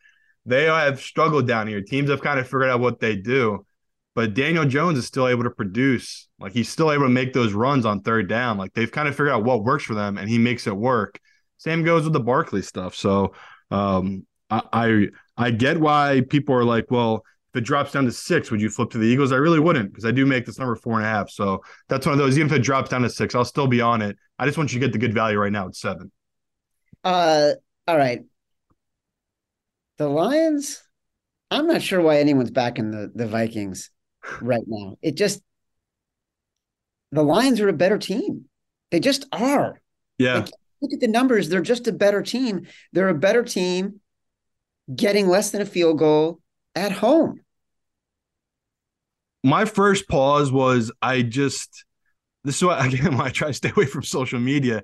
they 0.45 0.65
have 0.65 1.01
struggled 1.01 1.47
down 1.47 1.67
here. 1.67 1.81
Teams 1.81 2.09
have 2.09 2.21
kind 2.21 2.39
of 2.39 2.45
figured 2.45 2.69
out 2.69 2.79
what 2.79 2.99
they 2.99 3.15
do, 3.15 3.65
but 4.13 4.33
Daniel 4.35 4.65
Jones 4.65 4.99
is 4.99 5.07
still 5.07 5.27
able 5.27 5.43
to 5.43 5.49
produce. 5.49 6.27
Like 6.39 6.53
he's 6.53 6.69
still 6.69 6.91
able 6.91 7.05
to 7.05 7.09
make 7.09 7.33
those 7.33 7.53
runs 7.53 7.85
on 7.85 8.01
third 8.01 8.29
down. 8.29 8.57
Like 8.57 8.73
they've 8.73 8.91
kind 8.91 9.07
of 9.07 9.15
figured 9.15 9.29
out 9.29 9.43
what 9.43 9.63
works 9.63 9.83
for 9.83 9.95
them, 9.95 10.17
and 10.17 10.29
he 10.29 10.37
makes 10.37 10.67
it 10.67 10.75
work. 10.75 11.19
Same 11.57 11.83
goes 11.83 12.03
with 12.03 12.13
the 12.13 12.19
Barkley 12.19 12.61
stuff. 12.61 12.95
So 12.95 13.33
um, 13.71 14.25
I, 14.49 14.61
I 14.71 15.07
I 15.37 15.51
get 15.51 15.79
why 15.79 16.21
people 16.29 16.55
are 16.55 16.65
like, 16.65 16.91
well, 16.91 17.23
if 17.53 17.57
it 17.57 17.65
drops 17.65 17.91
down 17.91 18.05
to 18.05 18.11
six, 18.11 18.49
would 18.49 18.61
you 18.61 18.69
flip 18.69 18.89
to 18.91 18.97
the 18.97 19.05
Eagles? 19.05 19.33
I 19.33 19.35
really 19.35 19.59
wouldn't 19.59 19.91
because 19.91 20.05
I 20.05 20.11
do 20.11 20.25
make 20.25 20.45
this 20.45 20.57
number 20.57 20.75
four 20.75 20.97
and 20.97 21.05
a 21.05 21.09
half. 21.09 21.29
So 21.29 21.61
that's 21.89 22.05
one 22.05 22.13
of 22.13 22.19
those. 22.19 22.37
Even 22.37 22.47
if 22.47 22.53
it 22.53 22.63
drops 22.63 22.89
down 22.89 23.01
to 23.01 23.09
six, 23.09 23.35
I'll 23.35 23.43
still 23.43 23.67
be 23.67 23.81
on 23.81 24.01
it. 24.01 24.17
I 24.39 24.45
just 24.45 24.57
want 24.57 24.71
you 24.71 24.79
to 24.79 24.85
get 24.85 24.93
the 24.93 24.99
good 24.99 25.13
value 25.13 25.37
right 25.37 25.51
now 25.51 25.67
at 25.67 25.75
seven. 25.75 26.11
Uh 27.03 27.51
all 27.87 27.97
right. 27.97 28.21
The 29.97 30.07
Lions, 30.07 30.81
I'm 31.49 31.67
not 31.67 31.81
sure 31.81 32.01
why 32.01 32.19
anyone's 32.19 32.51
backing 32.51 32.91
the, 32.91 33.11
the 33.13 33.27
Vikings 33.27 33.91
right 34.41 34.63
now. 34.65 34.97
It 35.01 35.15
just 35.15 35.41
the 37.11 37.23
Lions 37.23 37.59
are 37.59 37.69
a 37.69 37.73
better 37.73 37.97
team. 37.97 38.45
They 38.91 38.99
just 38.99 39.25
are. 39.31 39.81
Yeah. 40.17 40.35
Like, 40.35 40.51
look 40.81 40.93
at 40.93 40.99
the 41.01 41.07
numbers. 41.07 41.49
They're 41.49 41.61
just 41.61 41.87
a 41.87 41.91
better 41.91 42.21
team. 42.21 42.65
They're 42.93 43.09
a 43.09 43.15
better 43.15 43.43
team 43.43 43.99
getting 44.93 45.27
less 45.27 45.51
than 45.51 45.61
a 45.61 45.65
field 45.65 45.99
goal 45.99 46.40
at 46.75 46.91
home. 46.91 47.41
my 49.43 49.65
first 49.65 50.07
pause 50.07 50.51
was 50.51 50.91
I 51.01 51.21
just 51.23 51.85
this 52.43 52.57
is 52.57 52.63
why 52.63 52.85
again 52.85 53.17
why 53.17 53.25
I 53.25 53.29
try 53.29 53.47
to 53.49 53.53
stay 53.53 53.69
away 53.69 53.85
from 53.85 54.03
social 54.03 54.39
media, 54.39 54.83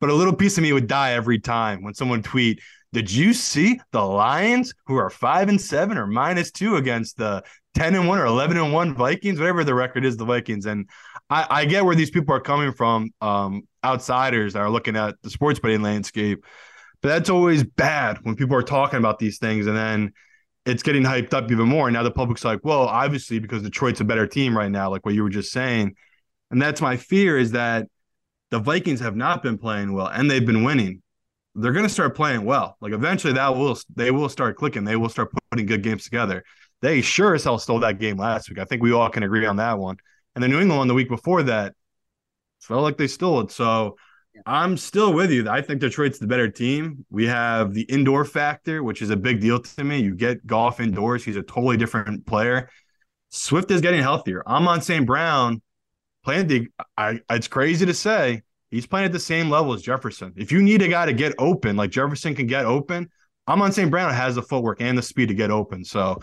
but 0.00 0.10
a 0.10 0.14
little 0.14 0.34
piece 0.34 0.56
of 0.58 0.62
me 0.62 0.72
would 0.72 0.86
die 0.86 1.12
every 1.12 1.38
time 1.38 1.82
when 1.82 1.94
someone 1.94 2.22
tweet, 2.22 2.60
"Did 2.92 3.10
you 3.10 3.32
see 3.32 3.80
the 3.92 4.02
Lions 4.02 4.74
who 4.86 4.96
are 4.96 5.10
five 5.10 5.48
and 5.48 5.60
seven 5.60 5.98
or 5.98 6.06
minus 6.06 6.50
two 6.50 6.76
against 6.76 7.16
the 7.16 7.42
ten 7.74 7.94
and 7.94 8.08
one 8.08 8.18
or 8.18 8.26
eleven 8.26 8.56
and 8.56 8.72
one 8.72 8.94
Vikings, 8.94 9.38
whatever 9.38 9.64
the 9.64 9.74
record 9.74 10.04
is, 10.04 10.16
the 10.16 10.24
Vikings?" 10.24 10.66
And 10.66 10.88
I, 11.30 11.46
I 11.50 11.64
get 11.64 11.84
where 11.84 11.94
these 11.94 12.10
people 12.10 12.34
are 12.34 12.40
coming 12.40 12.72
from, 12.72 13.10
um, 13.20 13.62
outsiders 13.84 14.52
that 14.52 14.60
are 14.60 14.70
looking 14.70 14.96
at 14.96 15.14
the 15.22 15.30
sports 15.30 15.58
betting 15.60 15.82
landscape, 15.82 16.44
but 17.00 17.08
that's 17.08 17.30
always 17.30 17.64
bad 17.64 18.18
when 18.22 18.36
people 18.36 18.56
are 18.56 18.62
talking 18.62 18.98
about 18.98 19.18
these 19.18 19.38
things 19.38 19.66
and 19.66 19.76
then 19.76 20.12
it's 20.64 20.82
getting 20.82 21.02
hyped 21.02 21.34
up 21.34 21.50
even 21.50 21.68
more. 21.68 21.88
And 21.88 21.94
now 21.94 22.02
the 22.02 22.10
public's 22.10 22.44
like, 22.44 22.60
well, 22.62 22.82
obviously 22.82 23.38
because 23.38 23.62
Detroit's 23.62 24.00
a 24.00 24.04
better 24.04 24.26
team 24.26 24.56
right 24.56 24.70
now, 24.70 24.90
like 24.90 25.04
what 25.04 25.14
you 25.14 25.22
were 25.22 25.30
just 25.30 25.52
saying. 25.52 25.94
And 26.50 26.60
that's 26.60 26.80
my 26.80 26.96
fear 26.96 27.36
is 27.36 27.52
that 27.52 27.88
the 28.50 28.58
Vikings 28.58 29.00
have 29.00 29.16
not 29.16 29.42
been 29.42 29.58
playing 29.58 29.92
well 29.92 30.08
and 30.08 30.30
they've 30.30 30.44
been 30.44 30.62
winning. 30.62 31.02
They're 31.54 31.72
going 31.72 31.86
to 31.86 31.92
start 31.92 32.14
playing 32.14 32.44
well. 32.44 32.76
Like 32.80 32.92
eventually 32.92 33.32
that 33.34 33.56
will 33.56 33.78
they 33.94 34.10
will 34.10 34.28
start 34.28 34.56
clicking. 34.56 34.84
They 34.84 34.96
will 34.96 35.08
start 35.08 35.32
putting 35.50 35.66
good 35.66 35.82
games 35.82 36.04
together. 36.04 36.44
they 36.80 37.00
sure 37.00 37.34
as 37.34 37.44
hell 37.44 37.58
stole 37.58 37.80
that 37.80 37.98
game 37.98 38.16
last 38.16 38.48
week. 38.48 38.58
I 38.58 38.64
think 38.64 38.82
we 38.82 38.92
all 38.92 39.08
can 39.08 39.22
agree 39.22 39.46
on 39.46 39.56
that 39.56 39.78
one. 39.78 39.96
And 40.34 40.42
the 40.42 40.48
New 40.48 40.60
England 40.60 40.78
one 40.78 40.88
the 40.88 40.94
week 40.94 41.08
before 41.08 41.42
that 41.44 41.74
felt 42.60 42.82
like 42.82 42.96
they 42.96 43.06
stole 43.06 43.40
it. 43.40 43.50
So 43.50 43.96
I'm 44.46 44.76
still 44.76 45.12
with 45.12 45.30
you. 45.30 45.48
I 45.48 45.60
think 45.60 45.80
Detroit's 45.80 46.18
the 46.18 46.26
better 46.26 46.48
team. 46.48 47.04
We 47.10 47.26
have 47.26 47.74
the 47.74 47.82
indoor 47.82 48.24
factor, 48.24 48.82
which 48.82 49.02
is 49.02 49.10
a 49.10 49.16
big 49.16 49.40
deal 49.40 49.60
to 49.60 49.84
me. 49.84 50.00
You 50.00 50.14
get 50.14 50.46
Goff 50.46 50.80
indoors, 50.80 51.24
he's 51.24 51.36
a 51.36 51.42
totally 51.42 51.76
different 51.76 52.26
player. 52.26 52.68
Swift 53.30 53.70
is 53.70 53.80
getting 53.80 54.02
healthier. 54.02 54.42
I'm 54.46 54.68
on 54.68 54.82
St. 54.82 55.06
Brown 55.06 55.62
playing 56.24 56.46
the 56.46 56.68
I 56.96 57.20
it's 57.30 57.48
crazy 57.48 57.86
to 57.86 57.94
say 57.94 58.42
he's 58.70 58.86
playing 58.86 59.06
at 59.06 59.12
the 59.12 59.20
same 59.20 59.50
level 59.50 59.72
as 59.72 59.82
Jefferson. 59.82 60.32
If 60.36 60.52
you 60.52 60.62
need 60.62 60.82
a 60.82 60.88
guy 60.88 61.06
to 61.06 61.12
get 61.12 61.34
open, 61.38 61.76
like 61.76 61.90
Jefferson 61.90 62.34
can 62.34 62.46
get 62.46 62.64
open, 62.64 63.08
I'm 63.46 63.62
on 63.62 63.72
St. 63.72 63.90
Brown 63.90 64.12
has 64.12 64.34
the 64.34 64.42
footwork 64.42 64.80
and 64.80 64.96
the 64.96 65.02
speed 65.02 65.28
to 65.28 65.34
get 65.34 65.50
open. 65.50 65.84
So 65.84 66.20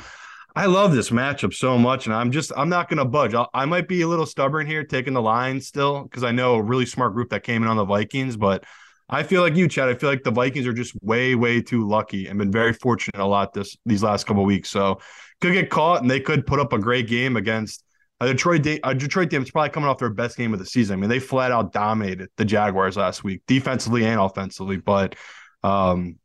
I 0.56 0.66
love 0.66 0.94
this 0.94 1.10
matchup 1.10 1.54
so 1.54 1.78
much, 1.78 2.08
and 2.08 2.16
I'm 2.16 2.32
just 2.32 2.52
I'm 2.58 2.70
not 2.70 2.90
going 2.90 2.98
to 2.98 3.06
budge. 3.06 3.34
I'll, 3.34 3.50
i 3.54 3.66
might 3.66 3.88
be 3.88 4.02
a 4.02 4.08
little 4.08 4.26
stubborn 4.26 4.66
here, 4.66 4.84
taking 4.84 5.14
the 5.14 5.22
line 5.22 5.62
still 5.62 6.04
because 6.04 6.24
I 6.24 6.32
know 6.32 6.56
a 6.56 6.62
really 6.62 6.86
smart 6.86 7.14
group 7.14 7.30
that 7.30 7.44
came 7.44 7.62
in 7.62 7.70
on 7.70 7.78
the 7.78 7.86
Vikings, 7.86 8.36
but 8.36 8.64
I 9.10 9.24
feel 9.24 9.42
like 9.42 9.56
you, 9.56 9.68
Chad. 9.68 9.90
I 9.90 9.96
feel 9.96 10.10
like 10.10 10.24
the 10.24 10.32
Vikings 10.32 10.68
are 10.68 10.74
just 10.74 10.94
way 11.02 11.36
way 11.36 11.62
too 11.62 11.88
lucky 11.88 12.28
and 12.28 12.40
been 12.40 12.52
very 12.52 12.74
fortunate 12.74 13.22
a 13.22 13.26
lot 13.26 13.54
this 13.54 13.78
these 13.86 14.04
last 14.04 14.26
couple 14.26 14.44
weeks. 14.44 14.70
So 14.70 15.00
could 15.40 15.54
get 15.54 15.70
caught, 15.70 16.02
and 16.02 16.10
they 16.10 16.20
could 16.20 16.46
put 16.48 16.60
up 16.60 16.74
a 16.74 16.80
great 16.80 17.08
game 17.08 17.38
against 17.38 17.84
a 18.20 18.28
Detroit. 18.28 18.66
A 18.84 18.96
Detroit 18.96 19.30
team 19.30 19.44
is 19.44 19.52
probably 19.52 19.70
coming 19.70 19.90
off 19.90 20.00
their 20.00 20.10
best 20.10 20.36
game 20.36 20.54
of 20.54 20.60
the 20.60 20.66
season. 20.66 20.94
I 20.94 20.98
mean, 21.00 21.10
they 21.10 21.20
flat 21.20 21.52
out 21.52 21.74
dominated 21.74 22.30
the 22.38 22.46
Jaguars 22.46 22.98
last 22.98 23.24
week, 23.24 23.44
defensively 23.48 24.04
and 24.04 24.20
offensively. 24.20 24.78
But 24.78 25.16
um, 25.64 26.18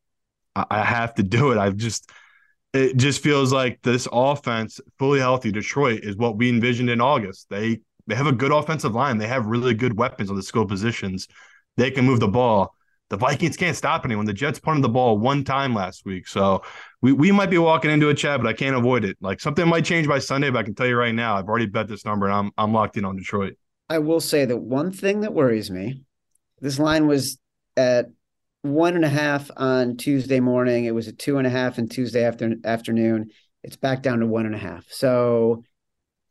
I, 0.56 0.64
I 0.70 0.82
have 0.82 1.14
to 1.14 1.22
do 1.22 1.52
it. 1.52 1.58
I've 1.58 1.76
just 1.76 2.10
it 2.74 2.96
just 2.96 3.22
feels 3.22 3.52
like 3.52 3.80
this 3.82 4.08
offense, 4.12 4.80
fully 4.98 5.20
healthy 5.20 5.52
Detroit, 5.52 6.00
is 6.02 6.16
what 6.16 6.36
we 6.36 6.48
envisioned 6.48 6.90
in 6.90 7.00
August. 7.00 7.46
They 7.48 7.80
they 8.06 8.16
have 8.16 8.26
a 8.26 8.32
good 8.32 8.52
offensive 8.52 8.94
line. 8.94 9.16
They 9.16 9.28
have 9.28 9.46
really 9.46 9.72
good 9.72 9.96
weapons 9.96 10.28
on 10.28 10.36
the 10.36 10.42
skill 10.42 10.66
positions. 10.66 11.26
They 11.76 11.90
can 11.90 12.04
move 12.04 12.20
the 12.20 12.28
ball. 12.28 12.74
The 13.08 13.16
Vikings 13.16 13.56
can't 13.56 13.76
stop 13.76 14.04
anyone. 14.04 14.26
The 14.26 14.32
Jets 14.32 14.58
punted 14.58 14.84
the 14.84 14.88
ball 14.88 15.18
one 15.18 15.44
time 15.44 15.74
last 15.74 16.04
week. 16.04 16.26
So 16.26 16.62
we, 17.00 17.12
we 17.12 17.32
might 17.32 17.48
be 17.50 17.58
walking 17.58 17.90
into 17.90 18.08
a 18.08 18.14
chat, 18.14 18.40
but 18.42 18.48
I 18.48 18.52
can't 18.52 18.76
avoid 18.76 19.04
it. 19.04 19.16
Like 19.20 19.40
something 19.40 19.66
might 19.68 19.84
change 19.84 20.08
by 20.08 20.18
Sunday, 20.18 20.50
but 20.50 20.58
I 20.58 20.62
can 20.64 20.74
tell 20.74 20.86
you 20.86 20.96
right 20.96 21.14
now, 21.14 21.36
I've 21.36 21.48
already 21.48 21.66
bet 21.66 21.86
this 21.88 22.04
number 22.04 22.26
and 22.26 22.34
I'm 22.34 22.50
I'm 22.58 22.72
locked 22.72 22.96
in 22.96 23.04
on 23.04 23.16
Detroit. 23.16 23.54
I 23.88 23.98
will 23.98 24.20
say 24.20 24.44
that 24.44 24.56
one 24.56 24.90
thing 24.90 25.20
that 25.20 25.32
worries 25.32 25.70
me, 25.70 26.02
this 26.60 26.78
line 26.78 27.06
was 27.06 27.38
at 27.76 28.06
one 28.64 28.96
and 28.96 29.04
a 29.04 29.10
half 29.10 29.50
on 29.58 29.94
Tuesday 29.98 30.40
morning. 30.40 30.86
It 30.86 30.94
was 30.94 31.06
a 31.06 31.12
two 31.12 31.36
and 31.36 31.46
a 31.46 31.50
half 31.50 31.78
on 31.78 31.86
Tuesday 31.86 32.24
after, 32.24 32.54
afternoon. 32.64 33.30
It's 33.62 33.76
back 33.76 34.02
down 34.02 34.20
to 34.20 34.26
one 34.26 34.46
and 34.46 34.54
a 34.54 34.58
half. 34.58 34.86
So 34.88 35.64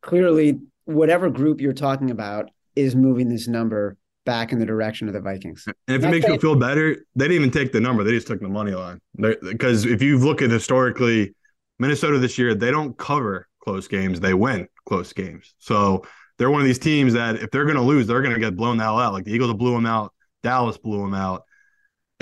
clearly, 0.01 0.59
whatever 0.85 1.29
group 1.29 1.61
you're 1.61 1.73
talking 1.73 2.09
about 2.09 2.49
is 2.75 2.95
moving 2.95 3.29
this 3.29 3.47
number 3.47 3.97
back 4.25 4.51
in 4.51 4.57
the 4.57 4.65
direction 4.65 5.07
of 5.07 5.13
the 5.13 5.21
Vikings. 5.21 5.65
And 5.87 5.95
if 5.95 6.03
it 6.03 6.09
makes 6.09 6.27
you 6.27 6.39
feel 6.39 6.55
better, 6.55 6.95
they 7.15 7.25
didn't 7.25 7.35
even 7.35 7.51
take 7.51 7.71
the 7.71 7.79
number; 7.79 8.03
they 8.03 8.11
just 8.11 8.25
took 8.25 8.39
the 8.39 8.49
money 8.49 8.71
line. 8.71 8.99
Because 9.15 9.85
if 9.85 10.01
you 10.01 10.17
look 10.17 10.41
at 10.41 10.49
historically, 10.49 11.35
Minnesota 11.77 12.17
this 12.17 12.39
year, 12.39 12.55
they 12.55 12.71
don't 12.71 12.97
cover 12.97 13.47
close 13.63 13.87
games; 13.87 14.19
they 14.19 14.33
win 14.33 14.67
close 14.87 15.13
games. 15.13 15.53
So 15.59 16.03
they're 16.39 16.49
one 16.49 16.61
of 16.61 16.67
these 16.67 16.79
teams 16.79 17.13
that 17.13 17.35
if 17.35 17.51
they're 17.51 17.65
going 17.65 17.75
to 17.75 17.83
lose, 17.83 18.07
they're 18.07 18.23
going 18.23 18.33
to 18.33 18.39
get 18.39 18.55
blown 18.55 18.77
the 18.77 18.85
hell 18.85 18.97
out. 18.97 19.13
Like 19.13 19.25
the 19.25 19.33
Eagles 19.33 19.53
blew 19.53 19.73
them 19.73 19.85
out, 19.85 20.13
Dallas 20.41 20.79
blew 20.79 21.01
them 21.01 21.13
out 21.13 21.43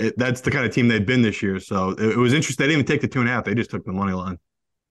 it, 0.02 0.18
that's 0.18 0.40
the 0.40 0.50
kind 0.50 0.66
of 0.66 0.72
team 0.72 0.88
they've 0.88 1.04
been 1.04 1.22
this 1.22 1.42
year. 1.42 1.60
So 1.60 1.90
it, 1.90 2.00
it 2.00 2.16
was 2.16 2.32
interesting. 2.32 2.64
They 2.64 2.68
didn't 2.72 2.80
even 2.80 2.86
take 2.86 3.00
the 3.00 3.08
two 3.08 3.20
and 3.20 3.28
a 3.28 3.32
half; 3.32 3.44
they 3.44 3.54
just 3.54 3.70
took 3.70 3.84
the 3.84 3.92
money 3.92 4.12
line. 4.12 4.38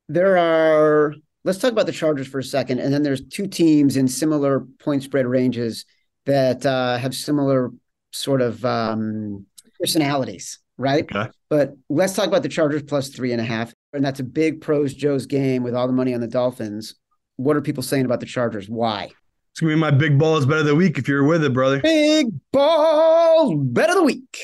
There 0.08 0.38
are. 0.38 1.13
Let's 1.43 1.58
talk 1.58 1.71
about 1.71 1.88
the 1.88 1.91
Chargers 1.91 2.28
for 2.28 2.39
a 2.39 2.43
second, 2.43 2.80
and 2.80 2.93
then 2.93 3.02
there's 3.02 3.21
two 3.21 3.47
teams 3.47 3.97
in 3.97 4.08
similar 4.08 4.62
point 4.80 5.04
spread 5.04 5.26
ranges 5.26 5.86
that 6.26 6.65
uh, 6.65 6.97
have 6.97 7.15
similar 7.15 7.71
sort 8.12 8.41
of 8.41 8.63
um, 8.63 9.45
personalities, 9.80 10.60
right? 10.78 11.04
Okay. 11.04 11.32
But 11.50 11.74
let's 11.89 12.13
talk 12.13 12.28
about 12.28 12.43
the 12.43 12.50
Chargers 12.50 12.84
plus 12.84 13.10
three 13.10 13.32
and 13.32 13.41
a 13.41 13.43
half, 13.43 13.74
and 13.93 14.06
that's 14.06 14.19
a 14.19 14.24
big 14.24 14.62
pros 14.62 14.93
Joe's 14.93 15.26
game 15.26 15.63
with 15.63 15.74
all 15.74 15.88
the 15.88 15.93
money 15.93 16.13
on 16.13 16.21
the 16.21 16.28
Dolphins. 16.28 16.95
What 17.38 17.56
are 17.56 17.62
people 17.62 17.82
saying 17.82 18.06
about 18.06 18.19
the 18.19 18.28
Chargers? 18.28 18.69
Why? 18.69 19.10
It's 19.51 19.59
gonna 19.59 19.73
be 19.73 19.79
my 19.79 19.91
big 19.91 20.17
balls 20.17 20.45
bet 20.45 20.59
of 20.59 20.65
the 20.65 20.75
week 20.75 20.97
if 20.97 21.07
you're 21.07 21.25
with 21.25 21.43
it, 21.43 21.53
brother. 21.53 21.81
Big 21.81 22.27
balls 22.51 23.53
bet 23.57 23.89
of 23.89 23.95
the 23.97 24.03
week. 24.03 24.37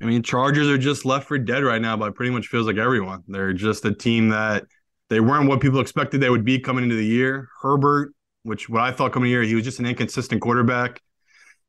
I 0.00 0.06
mean, 0.06 0.22
Chargers 0.22 0.68
are 0.68 0.78
just 0.78 1.04
left 1.04 1.26
for 1.26 1.38
dead 1.38 1.64
right 1.64 1.80
now 1.80 1.96
by 1.96 2.10
pretty 2.10 2.30
much 2.30 2.46
feels 2.46 2.66
like 2.66 2.76
everyone. 2.76 3.24
They're 3.26 3.52
just 3.52 3.84
a 3.84 3.92
team 3.92 4.28
that 4.28 4.64
they 5.08 5.18
weren't 5.18 5.48
what 5.48 5.60
people 5.60 5.80
expected 5.80 6.20
they 6.20 6.30
would 6.30 6.44
be 6.44 6.58
coming 6.58 6.84
into 6.84 6.94
the 6.94 7.04
year. 7.04 7.48
Herbert, 7.62 8.14
which 8.44 8.68
what 8.68 8.82
I 8.82 8.92
thought 8.92 9.12
coming 9.12 9.30
here, 9.30 9.42
he 9.42 9.54
was 9.54 9.64
just 9.64 9.80
an 9.80 9.86
inconsistent 9.86 10.40
quarterback. 10.40 11.00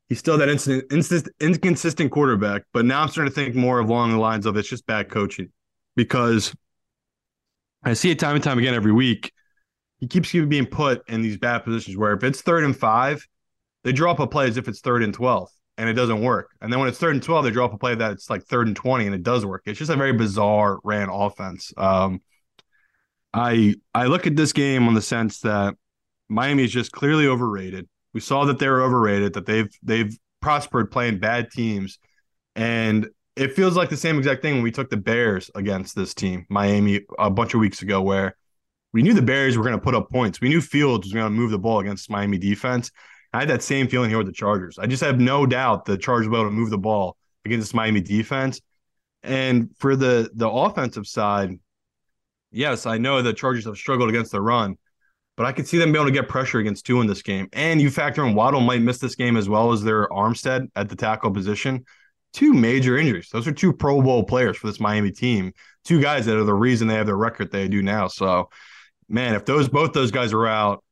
He's 0.10 0.20
still 0.20 0.38
that 0.38 0.50
instant, 0.50 0.84
instant, 0.92 1.28
inconsistent 1.40 2.12
quarterback, 2.12 2.64
but 2.72 2.86
now 2.86 3.02
I'm 3.02 3.08
starting 3.08 3.34
to 3.34 3.36
think 3.36 3.56
more 3.56 3.80
along 3.80 4.12
the 4.12 4.20
lines 4.20 4.46
of 4.46 4.56
it's 4.58 4.70
just 4.70 4.86
bad 4.86 5.10
coaching 5.10 5.50
because 5.96 6.54
I 7.84 7.94
see 7.94 8.12
it 8.12 8.20
time 8.20 8.36
and 8.36 8.44
time 8.44 8.60
again 8.60 8.76
every 8.76 8.92
week. 8.92 9.32
He 10.00 10.08
keeps 10.08 10.32
being 10.32 10.66
put 10.66 11.08
in 11.10 11.22
these 11.22 11.38
bad 11.38 11.60
positions 11.60 11.98
where 11.98 12.14
if 12.14 12.24
it's 12.24 12.42
third 12.42 12.64
and 12.64 12.76
five, 12.76 13.26
they 13.84 13.92
draw 13.92 14.12
up 14.12 14.20
a 14.20 14.28
play 14.28 14.48
as 14.48 14.58
if 14.58 14.68
it's 14.68 14.82
third 14.82 15.04
and 15.04 15.14
12 15.14 15.50
and 15.78 15.90
it 15.90 15.94
doesn't 15.94 16.22
work. 16.22 16.52
And 16.62 16.72
then 16.72 16.80
when 16.80 16.90
it's 16.90 16.98
third 16.98 17.16
and 17.16 17.24
12, 17.24 17.46
they 17.46 17.52
draw 17.52 17.66
up 17.66 17.74
a 17.74 17.78
play 17.78 17.96
that 17.96 18.12
it's 18.12 18.30
like 18.30 18.44
third 18.44 18.68
and 18.68 18.76
20 18.76 19.06
and 19.06 19.16
it 19.16 19.24
does 19.24 19.46
work. 19.46 19.64
It's 19.66 19.80
just 19.80 19.92
a 19.92 19.96
very 19.96 20.14
bizarre 20.14 20.80
ran 20.84 21.10
offense. 21.10 21.74
Um, 21.78 22.22
I 23.34 23.76
I 23.94 24.06
look 24.06 24.28
at 24.28 24.36
this 24.36 24.54
game 24.54 24.88
on 24.88 24.94
the 24.94 25.02
sense 25.02 25.42
that 25.42 25.76
Miami 26.30 26.64
is 26.64 26.72
just 26.72 26.92
clearly 26.92 27.28
overrated. 27.28 27.88
We 28.14 28.22
saw 28.22 28.46
that 28.46 28.60
they 28.60 28.70
were 28.70 28.82
overrated, 28.82 29.34
that 29.34 29.46
they've 29.46 29.70
they've 29.84 30.18
prospered 30.42 30.92
playing 30.92 31.20
bad 31.20 31.52
teams. 31.52 32.00
And 32.56 33.10
it 33.36 33.54
feels 33.54 33.76
like 33.76 33.90
the 33.90 33.98
same 33.98 34.18
exact 34.18 34.42
thing 34.42 34.54
when 34.54 34.64
we 34.64 34.72
took 34.72 34.90
the 34.90 34.98
Bears 34.98 35.52
against 35.54 35.96
this 35.96 36.14
team, 36.14 36.46
Miami, 36.50 37.02
a 37.20 37.30
bunch 37.30 37.54
of 37.54 37.60
weeks 37.60 37.82
ago, 37.82 38.02
where 38.02 38.38
we 38.96 39.04
knew 39.04 39.14
the 39.14 39.22
Bears 39.22 39.58
were 39.58 39.64
going 39.64 39.76
to 39.76 39.84
put 39.84 39.94
up 39.94 40.10
points. 40.10 40.40
We 40.40 40.48
knew 40.48 40.62
Fields 40.62 41.06
was 41.06 41.12
going 41.12 41.26
to 41.26 41.30
move 41.30 41.52
the 41.52 41.60
ball 41.60 41.82
against 41.82 42.10
Miami 42.10 42.38
defense. 42.38 42.92
I 43.34 43.40
had 43.40 43.50
that 43.50 43.62
same 43.62 43.90
feeling 43.90 44.10
here 44.10 44.18
with 44.18 44.28
the 44.28 44.32
Chargers. 44.32 44.80
I 44.80 44.88
just 44.88 45.04
have 45.04 45.20
no 45.20 45.46
doubt 45.46 45.84
the 45.84 45.98
Chargers 45.98 46.30
will 46.30 46.38
be 46.38 46.40
able 46.40 46.52
to 46.52 46.56
move 46.56 46.70
the 46.70 46.78
ball 46.78 47.18
against 47.44 47.68
this 47.68 47.74
Miami 47.74 48.00
defense. 48.00 48.62
And 49.22 49.70
for 49.80 49.98
the 49.98 50.30
the 50.34 50.50
offensive 50.50 51.08
side, 51.08 51.60
yes, 52.52 52.86
I 52.86 52.98
know 52.98 53.22
the 53.22 53.34
Chargers 53.34 53.66
have 53.66 53.76
struggled 53.76 54.08
against 54.08 54.32
the 54.32 54.40
run, 54.40 54.78
but 55.36 55.46
I 55.46 55.52
could 55.52 55.68
see 55.68 55.78
them 55.78 55.92
being 55.92 56.04
able 56.04 56.06
to 56.06 56.18
get 56.18 56.30
pressure 56.30 56.60
against 56.60 56.86
Tua 56.86 57.02
in 57.02 57.08
this 57.08 57.22
game. 57.22 57.50
And 57.52 57.82
you 57.82 57.92
factor 57.92 58.26
in 58.26 58.34
Waddle 58.34 58.62
might 58.62 58.82
miss 58.82 59.00
this 59.00 59.16
game 59.16 59.36
as 59.36 59.50
well 59.50 59.74
as 59.74 59.84
their 59.84 60.08
Armstead 60.08 60.70
at 60.78 60.88
the 60.88 60.96
tackle 60.96 61.32
position. 61.32 61.84
Two 62.32 62.54
major 62.54 62.98
injuries. 62.98 63.28
Those 63.30 63.46
are 63.46 63.52
two 63.52 63.74
Pro 63.74 64.02
Bowl 64.02 64.24
players 64.24 64.56
for 64.56 64.68
this 64.68 64.80
Miami 64.80 65.12
team. 65.12 65.52
Two 65.84 66.02
guys 66.02 66.26
that 66.28 66.38
are 66.38 66.46
the 66.46 66.54
reason 66.54 66.88
they 66.88 66.96
have 66.96 67.08
the 67.08 67.16
record 67.16 67.52
they 67.52 67.68
do 67.68 67.82
now. 67.82 68.08
So, 68.08 68.50
man, 69.10 69.36
if 69.36 69.46
those 69.46 69.70
both 69.70 69.94
those 69.94 70.12
guys 70.12 70.34
are 70.34 70.48
out, 70.48 70.84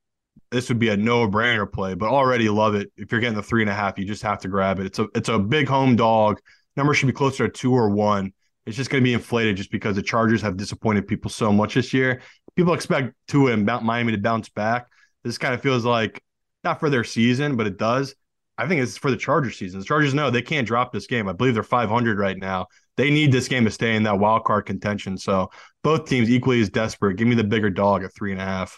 this 0.51 0.69
would 0.69 0.79
be 0.79 0.89
a 0.89 0.97
no-brainer 0.97 1.71
play, 1.71 1.95
but 1.95 2.09
already 2.09 2.47
love 2.49 2.75
it. 2.75 2.91
If 2.95 3.11
you're 3.11 3.21
getting 3.21 3.35
the 3.35 3.43
three 3.43 3.61
and 3.61 3.69
a 3.69 3.73
half, 3.73 3.97
you 3.97 4.05
just 4.05 4.23
have 4.23 4.39
to 4.39 4.47
grab 4.47 4.79
it. 4.79 4.85
It's 4.85 4.99
a 4.99 5.07
it's 5.15 5.29
a 5.29 5.39
big 5.39 5.67
home 5.67 5.95
dog. 5.95 6.39
Number 6.75 6.93
should 6.93 7.07
be 7.07 7.13
closer 7.13 7.47
to 7.47 7.51
two 7.51 7.73
or 7.73 7.89
one. 7.89 8.33
It's 8.65 8.77
just 8.77 8.89
going 8.89 9.03
to 9.03 9.05
be 9.05 9.13
inflated 9.13 9.57
just 9.57 9.71
because 9.71 9.95
the 9.95 10.01
Chargers 10.01 10.41
have 10.41 10.55
disappointed 10.55 11.07
people 11.07 11.29
so 11.29 11.51
much 11.51 11.73
this 11.73 11.93
year. 11.93 12.21
People 12.55 12.73
expect 12.73 13.13
Tua 13.27 13.51
and 13.51 13.65
Miami 13.65 14.13
to 14.13 14.17
bounce 14.17 14.47
back. 14.49 14.87
This 15.23 15.37
kind 15.37 15.53
of 15.53 15.61
feels 15.61 15.83
like 15.83 16.23
not 16.63 16.79
for 16.79 16.89
their 16.89 17.03
season, 17.03 17.57
but 17.57 17.67
it 17.67 17.77
does. 17.77 18.15
I 18.57 18.67
think 18.67 18.81
it's 18.81 18.97
for 18.97 19.09
the 19.09 19.17
Chargers 19.17 19.57
season. 19.57 19.79
The 19.79 19.85
Chargers 19.85 20.13
know 20.13 20.29
they 20.29 20.41
can't 20.41 20.67
drop 20.67 20.91
this 20.91 21.07
game. 21.07 21.27
I 21.27 21.33
believe 21.33 21.55
they're 21.55 21.63
500 21.63 22.19
right 22.19 22.37
now. 22.37 22.67
They 22.97 23.09
need 23.09 23.31
this 23.31 23.47
game 23.47 23.65
to 23.65 23.71
stay 23.71 23.95
in 23.95 24.03
that 24.03 24.19
wild 24.19 24.43
card 24.43 24.65
contention. 24.65 25.17
So 25.17 25.49
both 25.83 26.07
teams 26.07 26.29
equally 26.29 26.61
as 26.61 26.69
desperate. 26.69 27.17
Give 27.17 27.27
me 27.27 27.35
the 27.35 27.43
bigger 27.43 27.71
dog 27.71 28.03
at 28.03 28.13
three 28.13 28.31
and 28.31 28.39
a 28.39 28.45
half 28.45 28.77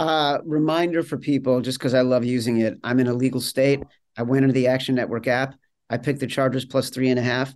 uh, 0.00 0.38
reminder 0.46 1.02
for 1.02 1.18
people, 1.18 1.60
just 1.60 1.78
because 1.78 1.92
I 1.92 2.00
love 2.00 2.24
using 2.24 2.56
it. 2.62 2.78
I'm 2.82 3.00
in 3.00 3.06
a 3.06 3.12
legal 3.12 3.40
state. 3.40 3.82
I 4.16 4.22
went 4.22 4.44
into 4.44 4.54
the 4.54 4.66
Action 4.66 4.94
Network 4.94 5.26
app. 5.28 5.54
I 5.90 5.98
picked 5.98 6.20
the 6.20 6.26
Chargers 6.26 6.64
plus 6.64 6.88
three 6.88 7.10
and 7.10 7.18
a 7.18 7.22
half. 7.22 7.52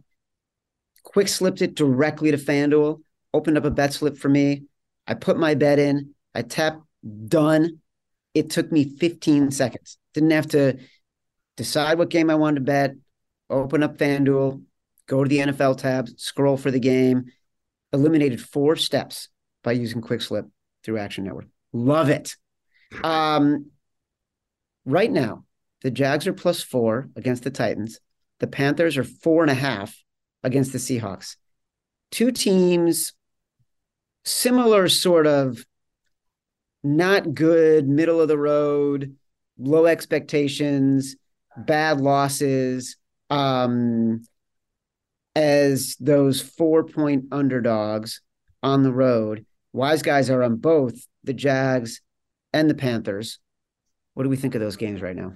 Quick 1.05 1.29
slipped 1.29 1.63
it 1.63 1.75
directly 1.75 2.31
to 2.31 2.37
FanDuel. 2.37 3.01
Opened 3.33 3.57
up 3.57 3.65
a 3.65 3.71
bet 3.71 3.95
slip 3.95 4.19
for 4.19 4.29
me. 4.29 4.65
I 5.07 5.15
put 5.15 5.39
my 5.39 5.55
bet 5.55 5.79
in. 5.79 6.15
I 6.35 6.43
tapped 6.43 6.83
done. 7.29 7.81
It 8.35 8.51
took 8.51 8.71
me 8.71 8.85
15 8.85 9.51
seconds. 9.51 9.97
Didn't 10.13 10.33
have 10.33 10.49
to 10.49 10.79
decide 11.57 11.99
what 11.99 12.11
game 12.11 12.31
I 12.31 12.35
wanted 12.35 12.57
to 12.57 12.65
bet. 12.65 12.95
Open 13.51 13.83
up 13.83 13.99
FanDuel. 13.99 14.63
Go 15.07 15.23
to 15.23 15.29
the 15.29 15.39
NFL 15.39 15.79
tab. 15.79 16.09
Scroll 16.17 16.57
for 16.57 16.71
the 16.71 16.81
game. 16.81 17.27
Eliminated 17.93 18.41
four 18.41 18.77
steps 18.77 19.29
by 19.63 19.73
using 19.73 20.01
Quick 20.01 20.23
Slip 20.23 20.47
through 20.83 20.99
Action 20.99 21.25
Network. 21.25 21.47
Love 21.73 22.09
it. 22.11 22.37
Um, 23.03 23.71
right 24.85 25.11
now, 25.11 25.45
the 25.83 25.91
Jags 25.91 26.27
are 26.27 26.33
plus 26.33 26.63
four 26.63 27.11
against 27.17 27.45
the 27.45 27.51
Titans. 27.51 27.99
The 28.41 28.47
Panthers 28.47 28.97
are 28.97 29.05
four 29.05 29.43
and 29.43 29.51
a 29.51 29.55
half 29.55 29.97
against 30.43 30.73
the 30.73 30.79
Seahawks. 30.79 31.37
Two 32.11 32.31
teams 32.31 33.13
similar 34.25 34.89
sort 34.89 35.27
of 35.27 35.65
not 36.83 37.35
good, 37.35 37.89
middle 37.89 38.21
of 38.21 38.29
the 38.29 38.39
road, 38.39 39.17
low 39.59 39.87
expectations, 39.87 41.17
bad 41.57 42.01
losses, 42.01 42.97
um, 43.31 44.25
as 45.37 45.97
those 45.99 46.41
four 46.41 46.85
point 46.85 47.27
underdogs 47.33 48.21
on 48.63 48.83
the 48.83 48.93
road. 48.93 49.45
Wise 49.73 50.03
guys 50.03 50.31
are 50.31 50.43
on 50.43 50.57
both 50.57 50.95
the 51.25 51.35
Jags 51.35 52.01
and 52.53 52.71
the 52.71 52.75
Panthers. 52.75 53.39
What 54.15 54.23
do 54.23 54.29
we 54.29 54.37
think 54.37 54.55
of 54.55 54.61
those 54.61 54.77
games 54.77 55.03
right 55.03 55.17
now? 55.17 55.35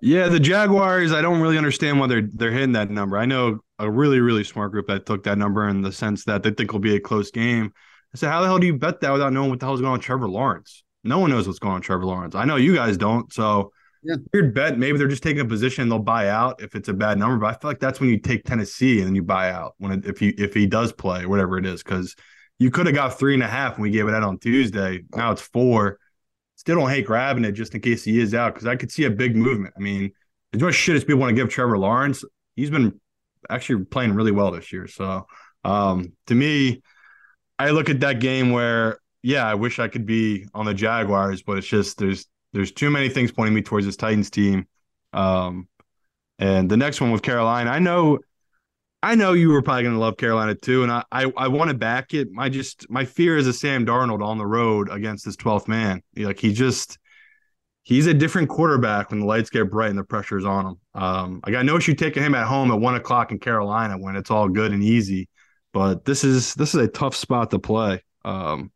Yeah, 0.00 0.28
the 0.28 0.38
Jaguars. 0.38 1.12
I 1.12 1.22
don't 1.22 1.40
really 1.40 1.58
understand 1.58 1.98
why 1.98 2.06
they're 2.06 2.28
they're 2.32 2.52
hitting 2.52 2.72
that 2.72 2.90
number. 2.90 3.16
I 3.16 3.26
know 3.26 3.60
a 3.78 3.90
really 3.90 4.20
really 4.20 4.44
smart 4.44 4.70
group 4.70 4.86
that 4.86 5.06
took 5.06 5.24
that 5.24 5.38
number 5.38 5.68
in 5.68 5.82
the 5.82 5.92
sense 5.92 6.24
that 6.24 6.42
they 6.42 6.50
think 6.50 6.70
it'll 6.70 6.78
be 6.78 6.94
a 6.94 7.00
close 7.00 7.30
game. 7.30 7.72
I 8.14 8.18
said, 8.18 8.30
how 8.30 8.40
the 8.40 8.46
hell 8.46 8.58
do 8.58 8.66
you 8.66 8.78
bet 8.78 9.00
that 9.00 9.12
without 9.12 9.32
knowing 9.32 9.50
what 9.50 9.58
the 9.58 9.66
hell's 9.66 9.80
going 9.80 9.88
on 9.88 9.98
with 9.98 10.02
Trevor 10.02 10.28
Lawrence? 10.28 10.84
No 11.02 11.18
one 11.18 11.30
knows 11.30 11.46
what's 11.46 11.58
going 11.58 11.72
on 11.72 11.78
with 11.80 11.86
Trevor 11.86 12.04
Lawrence. 12.04 12.34
I 12.34 12.44
know 12.44 12.56
you 12.56 12.74
guys 12.74 12.96
don't. 12.96 13.32
So 13.32 13.72
Yeah. 14.04 14.16
weird 14.32 14.54
bet. 14.54 14.78
Maybe 14.78 14.98
they're 14.98 15.08
just 15.08 15.22
taking 15.22 15.40
a 15.40 15.46
position. 15.46 15.88
They'll 15.88 15.98
buy 15.98 16.28
out 16.28 16.62
if 16.62 16.74
it's 16.74 16.88
a 16.88 16.92
bad 16.92 17.18
number. 17.18 17.38
But 17.38 17.46
I 17.46 17.58
feel 17.58 17.70
like 17.70 17.80
that's 17.80 18.00
when 18.00 18.10
you 18.10 18.18
take 18.18 18.44
Tennessee 18.44 18.98
and 18.98 19.06
then 19.06 19.14
you 19.14 19.22
buy 19.22 19.50
out 19.50 19.74
when 19.78 19.92
it, 19.92 20.06
if 20.06 20.20
you 20.20 20.34
if 20.36 20.52
he 20.52 20.66
does 20.66 20.92
play 20.92 21.26
whatever 21.26 21.56
it 21.58 21.64
is 21.64 21.82
because 21.82 22.14
you 22.58 22.70
could 22.70 22.86
have 22.86 22.94
got 22.94 23.18
three 23.18 23.34
and 23.34 23.42
a 23.42 23.48
half 23.48 23.76
when 23.76 23.82
we 23.82 23.90
gave 23.90 24.06
it 24.06 24.14
out 24.14 24.22
on 24.22 24.38
Tuesday. 24.38 25.02
Now 25.14 25.32
it's 25.32 25.42
four. 25.42 25.98
Still 26.56 26.76
don't 26.76 26.90
hate 26.90 27.06
grabbing 27.06 27.44
it 27.44 27.52
just 27.52 27.74
in 27.74 27.80
case 27.80 28.04
he 28.04 28.20
is 28.20 28.34
out 28.34 28.54
because 28.54 28.66
I 28.66 28.76
could 28.76 28.92
see 28.92 29.04
a 29.04 29.10
big 29.10 29.34
movement. 29.34 29.74
I 29.76 29.80
mean, 29.80 30.12
as 30.52 30.60
much 30.60 30.74
shit 30.74 30.96
as 30.96 31.04
people 31.04 31.20
want 31.20 31.30
to 31.30 31.42
give 31.42 31.50
Trevor 31.50 31.78
Lawrence, 31.78 32.24
he's 32.54 32.70
been 32.70 33.00
actually 33.50 33.84
playing 33.86 34.14
really 34.14 34.32
well 34.32 34.50
this 34.50 34.72
year. 34.72 34.86
So 34.86 35.26
um, 35.64 36.12
to 36.26 36.34
me, 36.34 36.82
I 37.58 37.70
look 37.70 37.88
at 37.88 38.00
that 38.00 38.20
game 38.20 38.50
where 38.50 38.98
yeah, 39.22 39.46
I 39.46 39.54
wish 39.54 39.78
I 39.78 39.88
could 39.88 40.04
be 40.04 40.46
on 40.52 40.66
the 40.66 40.74
Jaguars, 40.74 41.42
but 41.42 41.56
it's 41.56 41.66
just 41.66 41.96
there's 41.96 42.26
there's 42.54 42.72
too 42.72 42.88
many 42.88 43.08
things 43.08 43.32
pointing 43.32 43.54
me 43.54 43.62
towards 43.62 43.84
this 43.84 43.96
Titans 43.96 44.30
team. 44.30 44.66
Um, 45.12 45.68
and 46.38 46.70
the 46.70 46.76
next 46.76 47.00
one 47.00 47.10
with 47.10 47.22
Carolina, 47.22 47.70
I 47.70 47.80
know 47.80 48.20
I 49.02 49.16
know 49.16 49.34
you 49.34 49.50
were 49.50 49.60
probably 49.60 49.82
going 49.82 49.94
to 49.94 50.00
love 50.00 50.16
Carolina 50.16 50.54
too, 50.54 50.82
and 50.82 50.90
I, 50.90 51.04
I 51.12 51.30
I 51.36 51.48
want 51.48 51.68
to 51.68 51.76
back 51.76 52.14
it. 52.14 52.30
My 52.30 52.48
just 52.48 52.88
my 52.88 53.04
fear 53.04 53.36
is 53.36 53.46
a 53.46 53.52
Sam 53.52 53.84
Darnold 53.84 54.24
on 54.24 54.38
the 54.38 54.46
road 54.46 54.88
against 54.90 55.26
this 55.26 55.36
twelfth 55.36 55.68
man. 55.68 56.02
Like 56.16 56.38
he 56.38 56.54
just 56.54 56.98
he's 57.82 58.06
a 58.06 58.14
different 58.14 58.48
quarterback 58.48 59.10
when 59.10 59.20
the 59.20 59.26
lights 59.26 59.50
get 59.50 59.70
bright 59.70 59.90
and 59.90 59.98
the 59.98 60.04
pressure's 60.04 60.46
on 60.46 60.66
him. 60.66 60.74
Um, 60.94 61.40
I 61.44 61.50
got 61.50 61.66
no 61.66 61.76
issue 61.76 61.94
taking 61.94 62.22
him 62.22 62.34
at 62.34 62.46
home 62.46 62.70
at 62.70 62.80
one 62.80 62.94
o'clock 62.94 63.30
in 63.30 63.38
Carolina 63.38 63.98
when 63.98 64.16
it's 64.16 64.30
all 64.30 64.48
good 64.48 64.72
and 64.72 64.82
easy, 64.82 65.28
but 65.72 66.04
this 66.04 66.24
is 66.24 66.54
this 66.54 66.74
is 66.74 66.80
a 66.80 66.88
tough 66.88 67.14
spot 67.14 67.50
to 67.50 67.58
play. 67.58 68.02
Um, 68.24 68.72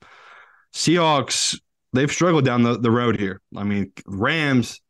Seahawks 0.74 1.58
they've 1.92 2.10
struggled 2.10 2.44
down 2.44 2.62
the, 2.62 2.78
the 2.78 2.90
road 2.90 3.18
here. 3.18 3.40
I 3.56 3.64
mean, 3.64 3.92
Rams 4.06 4.80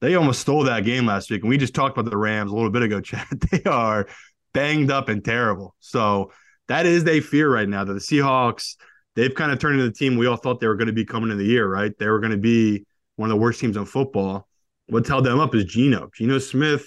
they 0.00 0.14
almost 0.14 0.40
stole 0.40 0.64
that 0.64 0.84
game 0.84 1.06
last 1.06 1.30
week, 1.30 1.42
and 1.42 1.50
we 1.50 1.58
just 1.58 1.74
talked 1.74 1.96
about 1.96 2.10
the 2.10 2.16
Rams 2.16 2.50
a 2.50 2.54
little 2.54 2.70
bit 2.70 2.82
ago. 2.82 3.00
Chad, 3.02 3.26
they 3.50 3.62
are 3.64 4.06
banged 4.52 4.90
up 4.90 5.08
and 5.08 5.24
terrible. 5.24 5.74
So 5.80 6.32
that 6.68 6.86
is 6.86 7.06
a 7.06 7.20
fear 7.20 7.52
right 7.52 7.68
now 7.68 7.84
that 7.84 7.92
the 7.92 8.00
Seahawks 8.00 8.76
they've 9.16 9.34
kind 9.34 9.52
of 9.52 9.58
turned 9.58 9.74
into 9.74 9.86
the 9.86 9.94
team 9.94 10.16
we 10.16 10.26
all 10.26 10.36
thought 10.36 10.60
they 10.60 10.68
were 10.68 10.76
going 10.76 10.86
to 10.86 10.92
be 10.92 11.04
coming 11.04 11.30
in 11.30 11.38
the 11.38 11.44
year, 11.44 11.68
right? 11.68 11.92
They 11.98 12.08
were 12.08 12.20
going 12.20 12.32
to 12.32 12.38
be 12.38 12.86
one 13.16 13.30
of 13.30 13.36
the 13.36 13.40
worst 13.40 13.60
teams 13.60 13.76
in 13.76 13.84
football. 13.84 14.48
What's 14.86 15.08
held 15.08 15.24
them 15.24 15.40
up 15.40 15.54
is 15.54 15.64
Geno. 15.64 16.10
Geno 16.14 16.38
Smith, 16.38 16.86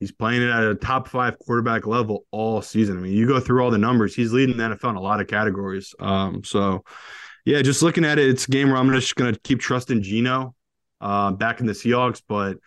he's 0.00 0.12
playing 0.12 0.42
it 0.42 0.50
at 0.50 0.62
a 0.62 0.74
top 0.74 1.08
five 1.08 1.38
quarterback 1.38 1.86
level 1.86 2.24
all 2.30 2.62
season. 2.62 2.96
I 2.96 3.00
mean, 3.00 3.12
you 3.12 3.26
go 3.26 3.40
through 3.40 3.62
all 3.62 3.70
the 3.70 3.78
numbers, 3.78 4.14
he's 4.14 4.32
leading 4.32 4.56
the 4.56 4.62
NFL 4.62 4.90
in 4.90 4.96
a 4.96 5.00
lot 5.00 5.20
of 5.20 5.26
categories. 5.26 5.94
Um, 6.00 6.42
so 6.44 6.84
yeah, 7.48 7.62
just 7.62 7.82
looking 7.82 8.04
at 8.04 8.18
it, 8.18 8.28
it's 8.28 8.46
a 8.46 8.50
game 8.50 8.68
where 8.68 8.76
I'm 8.76 8.92
just 8.92 9.16
going 9.16 9.32
to 9.32 9.40
keep 9.40 9.58
trusting 9.58 10.02
Geno 10.02 10.54
uh, 11.00 11.32
back 11.32 11.60
in 11.60 11.66
the 11.66 11.72
Seahawks, 11.72 12.20
but 12.28 12.58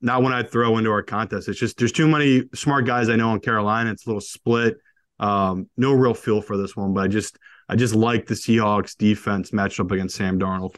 not 0.00 0.22
when 0.22 0.32
I 0.32 0.42
throw 0.42 0.78
into 0.78 0.90
our 0.90 1.02
contest. 1.02 1.46
It's 1.46 1.60
just 1.60 1.76
there's 1.76 1.92
too 1.92 2.08
many 2.08 2.44
smart 2.54 2.86
guys 2.86 3.10
I 3.10 3.16
know 3.16 3.34
in 3.34 3.40
Carolina. 3.40 3.90
It's 3.90 4.06
a 4.06 4.08
little 4.08 4.22
split. 4.22 4.78
Um, 5.18 5.68
no 5.76 5.92
real 5.92 6.14
feel 6.14 6.40
for 6.40 6.56
this 6.56 6.74
one, 6.74 6.94
but 6.94 7.02
I 7.04 7.08
just 7.08 7.36
I 7.68 7.76
just 7.76 7.94
like 7.94 8.26
the 8.26 8.34
Seahawks 8.34 8.96
defense 8.96 9.52
matched 9.52 9.78
up 9.78 9.90
against 9.90 10.16
Sam 10.16 10.38
Darnold. 10.38 10.76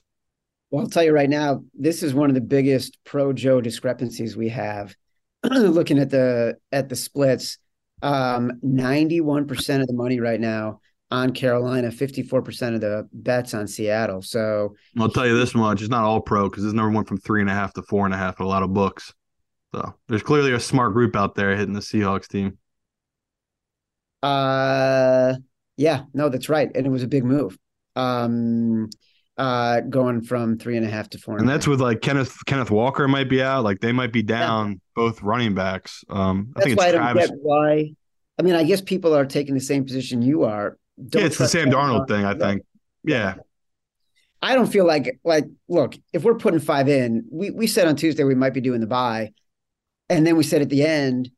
Well, 0.72 0.82
I'll 0.82 0.90
tell 0.90 1.04
you 1.04 1.12
right 1.12 1.30
now, 1.30 1.62
this 1.72 2.02
is 2.02 2.14
one 2.14 2.30
of 2.30 2.34
the 2.34 2.40
biggest 2.40 2.98
pro 3.04 3.32
Joe 3.32 3.60
discrepancies 3.60 4.36
we 4.36 4.48
have. 4.48 4.96
Looking 5.44 6.00
at 6.00 6.10
the 6.10 6.56
at 6.72 6.88
the 6.88 6.96
splits, 6.96 7.58
um, 8.02 8.58
91% 8.64 9.80
of 9.80 9.86
the 9.86 9.92
money 9.92 10.18
right 10.18 10.40
now 10.40 10.80
on 11.12 11.32
Carolina, 11.32 11.90
54% 11.90 12.74
of 12.74 12.80
the 12.80 13.08
bets 13.12 13.54
on 13.54 13.68
Seattle. 13.68 14.22
So 14.22 14.74
I'll 14.98 15.10
tell 15.10 15.26
you 15.26 15.36
this 15.36 15.54
much: 15.54 15.80
it's 15.80 15.90
not 15.90 16.04
all 16.04 16.20
pro 16.20 16.48
because 16.48 16.64
this 16.64 16.72
number 16.72 16.90
went 16.90 17.06
from 17.06 17.18
three 17.18 17.40
and 17.42 17.50
a 17.50 17.54
half 17.54 17.74
to 17.74 17.82
four 17.82 18.06
and 18.06 18.14
a 18.14 18.16
half 18.18 18.40
a 18.40 18.44
lot 18.44 18.62
of 18.62 18.72
books. 18.72 19.12
So 19.74 19.94
there's 20.08 20.22
clearly 20.22 20.52
a 20.52 20.60
smart 20.60 20.92
group 20.94 21.14
out 21.16 21.34
there 21.34 21.56
hitting 21.56 21.74
the 21.74 21.80
Seahawks 21.80 22.28
team. 22.28 22.58
uh 24.22 25.34
yeah, 25.76 26.04
no, 26.14 26.28
that's 26.28 26.48
right. 26.48 26.70
And 26.74 26.86
it 26.86 26.90
was 26.90 27.02
a 27.02 27.08
big 27.08 27.24
move. 27.24 27.58
Um 27.96 28.88
uh 29.38 29.80
going 29.80 30.22
from 30.22 30.58
three 30.58 30.76
and 30.76 30.86
a 30.86 30.90
half 30.90 31.08
to 31.10 31.18
four 31.18 31.38
And 31.38 31.48
a 31.48 31.52
that's 31.52 31.66
with 31.66 31.80
like 31.80 32.00
Kenneth 32.00 32.36
Kenneth 32.46 32.70
Walker 32.70 33.08
might 33.08 33.28
be 33.28 33.42
out. 33.42 33.64
Like 33.64 33.80
they 33.80 33.92
might 33.92 34.12
be 34.12 34.22
down 34.22 34.80
both 34.94 35.22
running 35.22 35.54
backs. 35.54 36.04
Um, 36.08 36.52
I 36.56 36.60
That's 36.60 36.66
think 36.66 36.78
why 36.78 36.88
I 36.88 36.92
don't 36.92 37.00
Travis. 37.00 37.30
get 37.30 37.38
why. 37.40 37.92
I 38.38 38.42
mean, 38.42 38.54
I 38.54 38.64
guess 38.64 38.80
people 38.80 39.14
are 39.14 39.24
taking 39.26 39.54
the 39.54 39.60
same 39.60 39.84
position 39.84 40.22
you 40.22 40.44
are. 40.44 40.76
Yeah, 41.12 41.22
it's 41.22 41.38
the 41.38 41.48
Sam 41.48 41.70
Darnold 41.70 42.08
thing. 42.08 42.24
I 42.24 42.34
think. 42.34 42.62
Yeah, 43.04 43.34
I 44.40 44.54
don't 44.54 44.70
feel 44.70 44.86
like 44.86 45.18
like 45.24 45.44
look, 45.68 45.94
if 46.12 46.24
we're 46.24 46.36
putting 46.36 46.60
five 46.60 46.88
in, 46.88 47.24
we 47.30 47.50
we 47.50 47.66
said 47.66 47.86
on 47.88 47.96
Tuesday 47.96 48.24
we 48.24 48.34
might 48.34 48.54
be 48.54 48.60
doing 48.60 48.80
the 48.80 48.86
buy, 48.86 49.32
and 50.08 50.26
then 50.26 50.36
we 50.36 50.44
said 50.44 50.62
at 50.62 50.68
the 50.70 50.84
end, 50.84 51.30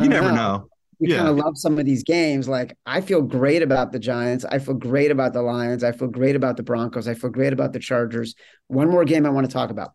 you 0.00 0.08
never 0.08 0.32
know. 0.32 0.68
We 0.98 1.08
Yeah. 1.08 1.16
kind 1.18 1.28
of 1.30 1.36
love 1.36 1.56
some 1.56 1.78
of 1.78 1.86
these 1.86 2.02
games. 2.04 2.46
Like 2.46 2.76
I 2.84 3.00
feel 3.00 3.22
great 3.22 3.62
about 3.62 3.90
the 3.90 3.98
Giants. 3.98 4.44
I 4.44 4.58
feel 4.58 4.74
great 4.74 5.10
about 5.10 5.32
the 5.32 5.40
Lions. 5.40 5.82
I 5.82 5.92
feel 5.92 6.08
great 6.08 6.36
about 6.36 6.58
the 6.58 6.62
Broncos. 6.62 7.08
I 7.08 7.14
feel 7.14 7.30
great 7.30 7.54
about 7.54 7.72
the 7.72 7.78
Chargers. 7.78 8.34
One 8.66 8.90
more 8.90 9.06
game 9.06 9.24
I 9.24 9.30
want 9.30 9.46
to 9.46 9.52
talk 9.52 9.70
about. 9.70 9.92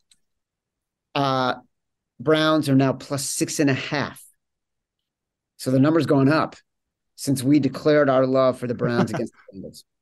Uh 1.14 1.56
Browns 2.20 2.70
are 2.70 2.76
now 2.76 2.94
plus 2.94 3.24
six 3.30 3.60
and 3.60 3.70
a 3.70 3.74
half. 3.74 4.20
So 5.58 5.70
the 5.70 5.80
number's 5.80 6.06
going 6.06 6.30
up 6.30 6.56
since 7.16 7.44
we 7.44 7.60
declared 7.60 8.10
our 8.10 8.26
love 8.26 8.60
for 8.60 8.68
the 8.68 8.74
Browns 8.74 9.12
against 9.12 9.34
the 9.52 9.60
Bengals. 9.60 9.84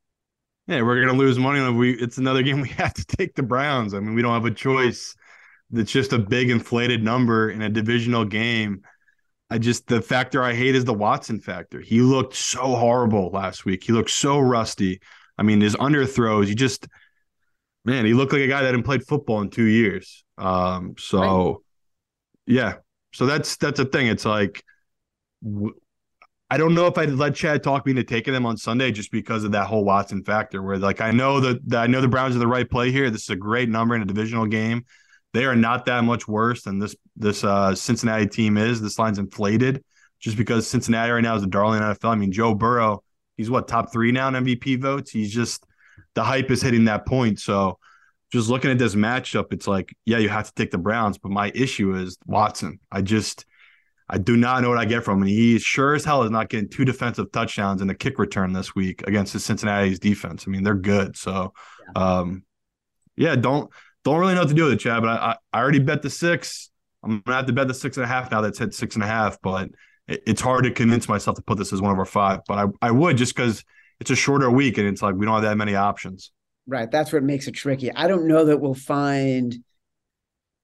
Yeah, 0.65 0.82
we're 0.82 1.02
gonna 1.02 1.17
lose 1.17 1.38
money. 1.38 1.60
and 1.60 1.78
We 1.78 1.91
it's 1.91 2.17
another 2.17 2.41
game 2.41 2.62
we 2.62 2.69
have 2.78 2.93
to 2.93 3.06
take 3.06 3.36
the 3.36 3.43
Browns. 3.43 3.93
I 3.93 3.99
mean, 3.99 4.15
we 4.15 4.21
don't 4.21 4.34
have 4.34 4.45
a 4.45 4.52
choice. 4.52 5.13
It's 5.73 5.91
just 5.91 6.13
a 6.13 6.19
big 6.19 6.49
inflated 6.49 7.04
number 7.04 7.49
in 7.49 7.62
a 7.62 7.69
divisional 7.69 8.23
game. 8.23 8.82
I 9.49 9.58
just 9.58 9.88
the 9.88 10.02
factor 10.02 10.41
I 10.41 10.54
hate 10.54 10.73
is 10.76 10.86
the 10.86 10.93
Watson 10.93 11.41
factor. 11.41 11.82
He 11.82 11.99
looked 11.99 12.36
so 12.36 12.62
horrible 12.62 13.30
last 13.32 13.65
week. 13.65 13.84
He 13.84 13.91
looked 13.91 14.12
so 14.12 14.39
rusty. 14.39 15.02
I 15.38 15.43
mean, 15.43 15.60
his 15.60 15.76
underthrows. 15.76 16.47
He 16.47 16.56
just 16.56 16.88
man, 17.84 18.06
he 18.06 18.13
looked 18.13 18.32
like 18.32 18.41
a 18.41 18.47
guy 18.47 18.62
that 18.62 18.67
hadn't 18.67 18.84
played 18.84 19.06
football 19.06 19.41
in 19.41 19.49
two 19.49 19.65
years. 19.65 20.23
Um, 20.38 20.95
so 20.97 21.63
yeah, 22.45 22.76
so 23.12 23.26
that's 23.26 23.58
that's 23.58 23.80
a 23.80 23.86
thing. 23.86 24.08
It's 24.08 24.26
like 24.26 24.63
I 26.53 26.57
don't 26.57 26.75
know 26.75 26.85
if 26.85 26.99
I'd 26.99 27.09
let 27.09 27.33
Chad 27.33 27.63
talk 27.63 27.83
me 27.83 27.93
into 27.93 28.03
taking 28.03 28.31
them 28.31 28.45
on 28.45 28.57
Sunday 28.57 28.91
just 28.91 29.09
because 29.11 29.43
of 29.43 29.53
that 29.53 29.65
whole 29.65 29.83
Watson 29.83 30.23
factor. 30.23 30.61
Where 30.61 30.77
like 30.77 31.01
I 31.01 31.09
know 31.09 31.39
that, 31.39 31.73
I 31.73 31.87
know 31.87 31.99
the 31.99 32.07
Browns 32.07 32.35
are 32.35 32.39
the 32.39 32.45
right 32.45 32.69
play 32.69 32.91
here. 32.91 33.09
This 33.09 33.23
is 33.23 33.29
a 33.31 33.35
great 33.35 33.69
number 33.69 33.95
in 33.95 34.03
a 34.03 34.05
divisional 34.05 34.45
game. 34.45 34.85
They 35.33 35.45
are 35.45 35.55
not 35.55 35.85
that 35.85 36.03
much 36.03 36.27
worse 36.27 36.61
than 36.61 36.77
this 36.77 36.95
this 37.15 37.43
uh, 37.43 37.73
Cincinnati 37.73 38.27
team 38.27 38.57
is. 38.57 38.79
This 38.79 38.99
line's 38.99 39.17
inflated 39.17 39.83
just 40.19 40.37
because 40.37 40.67
Cincinnati 40.67 41.11
right 41.11 41.23
now 41.23 41.35
is 41.35 41.41
the 41.41 41.47
darling 41.47 41.81
NFL. 41.81 42.09
I 42.09 42.15
mean, 42.15 42.31
Joe 42.31 42.53
Burrow, 42.53 43.03
he's 43.35 43.49
what 43.49 43.67
top 43.67 43.91
three 43.91 44.11
now 44.11 44.27
in 44.27 44.35
MVP 44.35 44.79
votes. 44.79 45.09
He's 45.09 45.33
just 45.33 45.65
the 46.13 46.23
hype 46.23 46.51
is 46.51 46.61
hitting 46.61 46.85
that 46.85 47.07
point. 47.07 47.39
So 47.39 47.79
just 48.31 48.47
looking 48.47 48.69
at 48.69 48.77
this 48.77 48.93
matchup, 48.93 49.53
it's 49.53 49.65
like, 49.65 49.91
yeah, 50.05 50.19
you 50.19 50.29
have 50.29 50.45
to 50.45 50.53
take 50.53 50.69
the 50.69 50.77
Browns. 50.77 51.17
But 51.17 51.31
my 51.31 51.51
issue 51.55 51.95
is 51.95 52.15
Watson. 52.27 52.79
I 52.91 53.01
just 53.01 53.47
I 54.09 54.17
do 54.17 54.35
not 54.37 54.61
know 54.61 54.69
what 54.69 54.77
I 54.77 54.85
get 54.85 55.03
from 55.03 55.21
him. 55.21 55.27
He 55.27 55.57
sure 55.59 55.95
as 55.95 56.05
hell 56.05 56.23
is 56.23 56.31
not 56.31 56.49
getting 56.49 56.69
two 56.69 56.85
defensive 56.85 57.31
touchdowns 57.31 57.81
and 57.81 57.89
a 57.89 57.95
kick 57.95 58.19
return 58.19 58.53
this 58.53 58.75
week 58.75 59.01
against 59.07 59.33
the 59.33 59.39
Cincinnati's 59.39 59.99
defense. 59.99 60.45
I 60.47 60.51
mean, 60.51 60.63
they're 60.63 60.75
good. 60.75 61.15
So 61.17 61.53
um 61.95 62.43
yeah, 63.15 63.35
don't 63.35 63.69
don't 64.03 64.19
really 64.19 64.33
know 64.33 64.41
what 64.41 64.49
to 64.49 64.55
do 64.55 64.65
with 64.65 64.73
it, 64.73 64.79
Chad. 64.79 65.01
But 65.01 65.09
I, 65.09 65.35
I, 65.53 65.61
already 65.61 65.79
bet 65.79 66.01
the 66.01 66.09
six. 66.09 66.69
I'm 67.03 67.21
gonna 67.25 67.37
have 67.37 67.45
to 67.45 67.53
bet 67.53 67.67
the 67.67 67.73
six 67.73 67.97
and 67.97 68.03
a 68.03 68.07
half 68.07 68.31
now 68.31 68.41
that's 68.41 68.59
hit 68.59 68.73
six 68.73 68.95
and 68.95 69.03
a 69.03 69.07
half, 69.07 69.39
but 69.41 69.69
it, 70.07 70.23
it's 70.27 70.41
hard 70.41 70.65
to 70.65 70.71
convince 70.71 71.07
myself 71.07 71.37
to 71.37 71.43
put 71.43 71.57
this 71.57 71.71
as 71.73 71.81
one 71.81 71.91
of 71.91 71.99
our 71.99 72.05
five. 72.05 72.41
But 72.47 72.57
I, 72.57 72.87
I 72.87 72.91
would 72.91 73.17
just 73.17 73.35
because 73.35 73.63
it's 73.99 74.11
a 74.11 74.15
shorter 74.15 74.49
week 74.51 74.77
and 74.77 74.87
it's 74.87 75.01
like 75.01 75.15
we 75.15 75.25
don't 75.25 75.35
have 75.35 75.43
that 75.43 75.57
many 75.57 75.75
options. 75.75 76.31
Right. 76.65 76.89
That's 76.89 77.11
what 77.11 77.23
makes 77.23 77.47
it 77.47 77.53
tricky. 77.53 77.91
I 77.93 78.07
don't 78.07 78.27
know 78.27 78.45
that 78.45 78.59
we'll 78.59 78.73
find, 78.73 79.55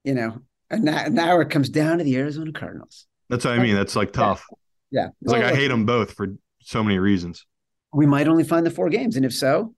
you 0.03 0.13
know, 0.13 0.39
and 0.69 0.83
now, 0.83 1.07
now 1.09 1.39
it 1.39 1.49
comes 1.49 1.69
down 1.69 1.97
to 1.97 2.03
the 2.03 2.17
Arizona 2.17 2.51
Cardinals. 2.51 3.05
That's 3.29 3.45
what 3.45 3.53
I 3.53 3.61
mean. 3.61 3.75
That's 3.75 3.95
like 3.95 4.11
tough. 4.11 4.43
Yeah. 4.91 5.09
It's 5.21 5.31
like 5.31 5.43
Well, 5.43 5.53
I 5.53 5.55
hate 5.55 5.67
them 5.67 5.85
both 5.85 6.13
for 6.13 6.27
so 6.61 6.83
many 6.83 6.97
reasons. 6.99 7.45
we 7.93 8.05
might 8.05 8.27
only 8.27 8.43
find 8.43 8.65
the 8.65 8.71
four 8.71 8.89
games, 8.89 9.15
and 9.15 9.25
if 9.25 9.33
so, 9.33 9.73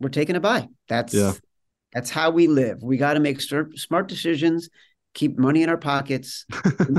we're 0.00 0.08
taking 0.08 0.36
a 0.36 0.40
buy. 0.40 0.68
That's 0.88 1.14
Yeah. 1.14 1.32
that's 1.92 2.10
how 2.10 2.30
we 2.30 2.46
live. 2.46 2.82
We 2.82 2.96
got 2.96 3.14
to 3.14 3.20
make 3.20 3.40
smart 3.40 4.08
decisions, 4.08 4.68
keep 5.14 5.38
money 5.38 5.62
in 5.62 5.68
our 5.68 5.76
pockets. 5.78 6.44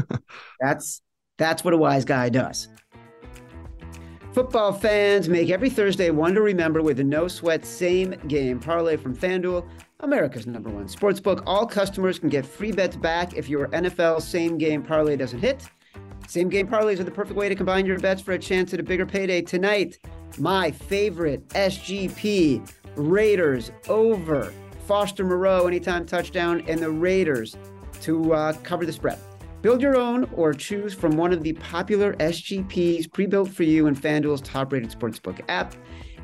that's 0.60 1.02
that's 1.38 1.64
what 1.64 1.74
a 1.74 1.78
wise 1.78 2.06
guy 2.06 2.30
does. 2.30 2.68
Football 4.34 4.72
fans 4.74 5.28
make 5.28 5.50
every 5.50 5.70
Thursday 5.70 6.12
one 6.12 6.34
to 6.36 6.42
remember 6.42 6.82
with 6.82 7.00
a 7.00 7.04
no 7.04 7.28
sweat 7.28 7.66
same 7.66 8.12
game 8.28 8.60
parlay 8.60 8.96
from 8.96 9.16
FanDuel, 9.16 9.68
America's 10.02 10.46
number 10.46 10.70
one 10.70 10.88
sportsbook. 10.88 11.42
All 11.48 11.66
customers 11.66 12.20
can 12.20 12.30
get 12.30 12.46
free 12.46 12.72
bets 12.72 12.96
back 12.96 13.36
if 13.36 13.50
your 13.50 13.68
NFL 13.70 14.22
same 14.22 14.58
game 14.58 14.84
parlay 14.84 15.16
doesn't 15.16 15.40
hit. 15.40 15.68
Same 16.28 16.50
game 16.50 16.68
parlays 16.68 17.00
are 17.00 17.06
the 17.06 17.12
perfect 17.12 17.38
way 17.38 17.48
to 17.48 17.56
combine 17.56 17.86
your 17.86 17.98
bets 18.00 18.22
for 18.22 18.34
a 18.34 18.40
chance 18.40 18.74
at 18.74 18.82
a 18.82 18.84
bigger 18.84 19.06
payday 19.06 19.42
tonight. 19.42 19.98
My 20.38 20.72
favorite 20.72 21.48
SGP 21.50 22.70
Raiders 22.98 23.72
over 23.88 24.54
Foster 24.86 25.24
Moreau 25.24 25.68
anytime 25.68 26.06
touchdown 26.06 26.64
and 26.68 26.82
the 26.82 26.92
Raiders 26.92 27.56
to 28.02 28.34
uh, 28.34 28.54
cover 28.64 28.86
the 28.86 28.92
spread. 28.92 29.18
Build 29.62 29.82
your 29.82 29.96
own 29.96 30.26
or 30.34 30.54
choose 30.54 30.94
from 30.94 31.16
one 31.16 31.32
of 31.32 31.44
the 31.44 31.54
popular 31.54 32.14
SGPs 32.16 33.12
pre-built 33.12 33.50
for 33.50 33.64
you 33.64 33.88
in 33.88 33.96
FanDuel's 33.96 34.42
top-rated 34.42 34.92
sportsbook 34.92 35.40
app. 35.48 35.76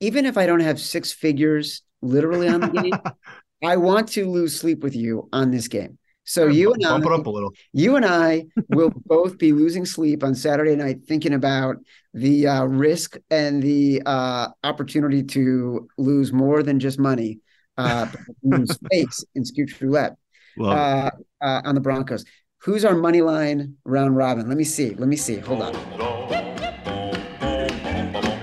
Even 0.00 0.26
if 0.26 0.36
I 0.36 0.46
don't 0.46 0.60
have 0.60 0.80
six 0.80 1.12
figures 1.12 1.82
literally 2.02 2.48
on 2.48 2.60
the 2.60 2.68
game, 2.68 2.92
I 3.64 3.76
want 3.76 4.08
to 4.10 4.28
lose 4.30 4.58
sleep 4.58 4.82
with 4.82 4.96
you 4.96 5.28
on 5.32 5.50
this 5.50 5.68
game. 5.68 5.98
So 6.24 6.46
you 6.46 6.72
and 6.72 6.82
bump 6.82 7.04
it 7.04 7.10
I, 7.10 7.14
up 7.16 7.26
a 7.26 7.30
little. 7.30 7.52
you 7.72 7.96
and 7.96 8.04
I 8.04 8.46
will 8.70 8.92
both 9.06 9.38
be 9.38 9.52
losing 9.52 9.84
sleep 9.84 10.24
on 10.24 10.34
Saturday 10.34 10.74
night 10.74 11.04
thinking 11.06 11.34
about 11.34 11.76
the 12.14 12.46
uh, 12.46 12.64
risk 12.64 13.16
and 13.30 13.62
the 13.62 14.02
uh, 14.06 14.48
opportunity 14.64 15.22
to 15.22 15.86
lose 15.98 16.32
more 16.32 16.62
than 16.62 16.80
just 16.80 16.98
money, 16.98 17.40
uh, 17.76 18.06
but 18.10 18.20
lose 18.42 18.72
space 18.72 19.24
in 19.34 19.42
Scooch 19.42 19.80
Roulette 19.80 20.16
uh, 20.60 21.10
uh, 21.40 21.62
on 21.64 21.74
the 21.74 21.80
Broncos. 21.80 22.24
Who's 22.58 22.84
our 22.84 22.94
money 22.94 23.20
line 23.20 23.76
round 23.84 24.16
robin? 24.16 24.48
Let 24.48 24.56
me 24.56 24.64
see. 24.64 24.94
Let 24.94 25.08
me 25.08 25.16
see. 25.16 25.36
Hold 25.38 25.62
on. 25.62 25.72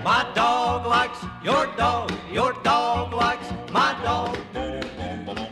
My 0.03 0.31
dog 0.35 0.85
likes 0.85 1.19
your 1.43 1.65
dog, 1.75 2.11
your 2.31 2.53
dog 2.63 3.13
likes 3.13 3.49
my 3.71 3.99
dog. 4.03 4.37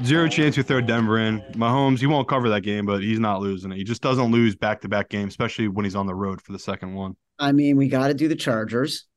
Zero 0.03 0.27
chance 0.27 0.55
you 0.55 0.63
throw 0.63 0.81
Denver 0.81 1.19
in. 1.19 1.41
Mahomes, 1.53 1.99
he 1.99 2.07
won't 2.07 2.27
cover 2.27 2.49
that 2.49 2.61
game, 2.61 2.85
but 2.85 3.01
he's 3.01 3.19
not 3.19 3.41
losing 3.41 3.71
it. 3.71 3.77
He 3.77 3.83
just 3.83 4.01
doesn't 4.01 4.31
lose 4.31 4.55
back 4.55 4.81
to 4.81 4.89
back 4.89 5.09
games, 5.09 5.33
especially 5.33 5.67
when 5.67 5.83
he's 5.83 5.95
on 5.95 6.07
the 6.07 6.15
road 6.15 6.41
for 6.41 6.51
the 6.51 6.59
second 6.59 6.93
one. 6.93 7.15
I 7.37 7.51
mean, 7.51 7.75
we 7.75 7.87
got 7.87 8.07
to 8.07 8.13
do 8.13 8.27
the 8.27 8.35
Chargers. 8.35 9.07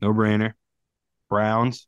No 0.00 0.12
brainer. 0.12 0.52
Browns. 1.28 1.86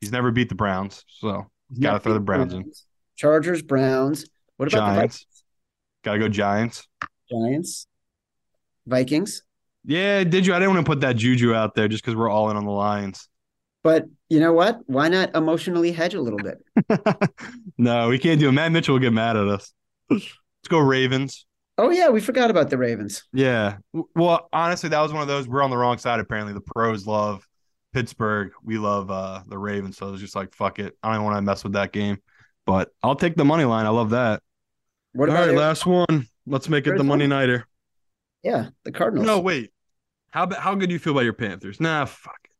He's 0.00 0.12
never 0.12 0.30
beat 0.30 0.48
the 0.48 0.54
Browns, 0.54 1.04
so 1.08 1.50
Gotta 1.80 2.00
throw 2.00 2.14
the 2.14 2.20
Browns 2.20 2.52
in. 2.52 2.70
Chargers, 3.16 3.62
Browns. 3.62 4.26
What 4.56 4.72
about 4.72 4.90
the 4.90 4.96
Giants. 4.96 5.26
Gotta 6.02 6.18
go 6.18 6.28
Giants. 6.28 6.86
Giants? 7.30 7.86
Vikings. 8.86 9.42
Yeah, 9.84 10.24
did 10.24 10.46
you? 10.46 10.54
I 10.54 10.58
didn't 10.58 10.74
want 10.74 10.86
to 10.86 10.90
put 10.90 11.00
that 11.00 11.16
juju 11.16 11.54
out 11.54 11.74
there 11.74 11.88
just 11.88 12.04
because 12.04 12.16
we're 12.16 12.28
all 12.28 12.50
in 12.50 12.56
on 12.56 12.64
the 12.64 12.70
Lions. 12.70 13.28
But 13.82 14.06
you 14.30 14.40
know 14.40 14.52
what? 14.52 14.80
Why 14.86 15.08
not 15.08 15.34
emotionally 15.34 15.92
hedge 15.92 16.14
a 16.14 16.20
little 16.20 16.38
bit? 16.38 17.30
no, 17.78 18.08
we 18.08 18.18
can't 18.18 18.40
do 18.40 18.48
it. 18.48 18.52
Matt 18.52 18.72
Mitchell 18.72 18.94
will 18.94 19.00
get 19.00 19.12
mad 19.12 19.36
at 19.36 19.46
us. 19.46 19.72
Let's 20.08 20.26
go 20.68 20.78
Ravens. 20.78 21.44
Oh 21.76 21.90
yeah, 21.90 22.08
we 22.08 22.20
forgot 22.20 22.50
about 22.50 22.70
the 22.70 22.78
Ravens. 22.78 23.24
Yeah. 23.32 23.76
Well, 24.14 24.48
honestly, 24.52 24.88
that 24.88 25.00
was 25.00 25.12
one 25.12 25.22
of 25.22 25.28
those. 25.28 25.46
We're 25.46 25.62
on 25.62 25.70
the 25.70 25.76
wrong 25.76 25.98
side, 25.98 26.20
apparently. 26.20 26.54
The 26.54 26.62
pros 26.62 27.06
love 27.06 27.46
Pittsburgh. 27.94 28.52
We 28.62 28.76
love 28.76 29.10
uh, 29.10 29.42
the 29.46 29.56
Ravens. 29.56 29.96
So 29.96 30.08
it 30.08 30.10
was 30.10 30.20
just 30.20 30.34
like, 30.36 30.52
fuck 30.54 30.78
it. 30.78 30.96
I 31.02 31.14
don't 31.14 31.24
want 31.24 31.36
to 31.38 31.42
mess 31.42 31.62
with 31.64 31.72
that 31.74 31.92
game. 31.92 32.18
But 32.66 32.90
I'll 33.02 33.14
take 33.16 33.36
the 33.36 33.44
money 33.44 33.64
line. 33.64 33.86
I 33.86 33.90
love 33.90 34.10
that. 34.10 34.42
What 35.12 35.28
All 35.30 35.34
about 35.36 35.48
right, 35.48 35.56
last 35.56 35.86
one. 35.86 36.26
Let's 36.46 36.68
make 36.68 36.82
it 36.86 36.90
the 36.90 36.90
Arizona? 36.90 37.08
money 37.08 37.26
nighter. 37.26 37.66
yeah, 38.42 38.68
the 38.84 38.92
Cardinals? 38.92 39.26
No, 39.26 39.40
wait. 39.40 39.70
How 40.30 40.48
how 40.52 40.74
good 40.74 40.88
do 40.88 40.92
you 40.92 40.98
feel 40.98 41.12
about 41.12 41.24
your 41.24 41.32
Panthers? 41.34 41.80
Nah, 41.80 42.04
fuck. 42.04 42.36
it. 42.44 42.50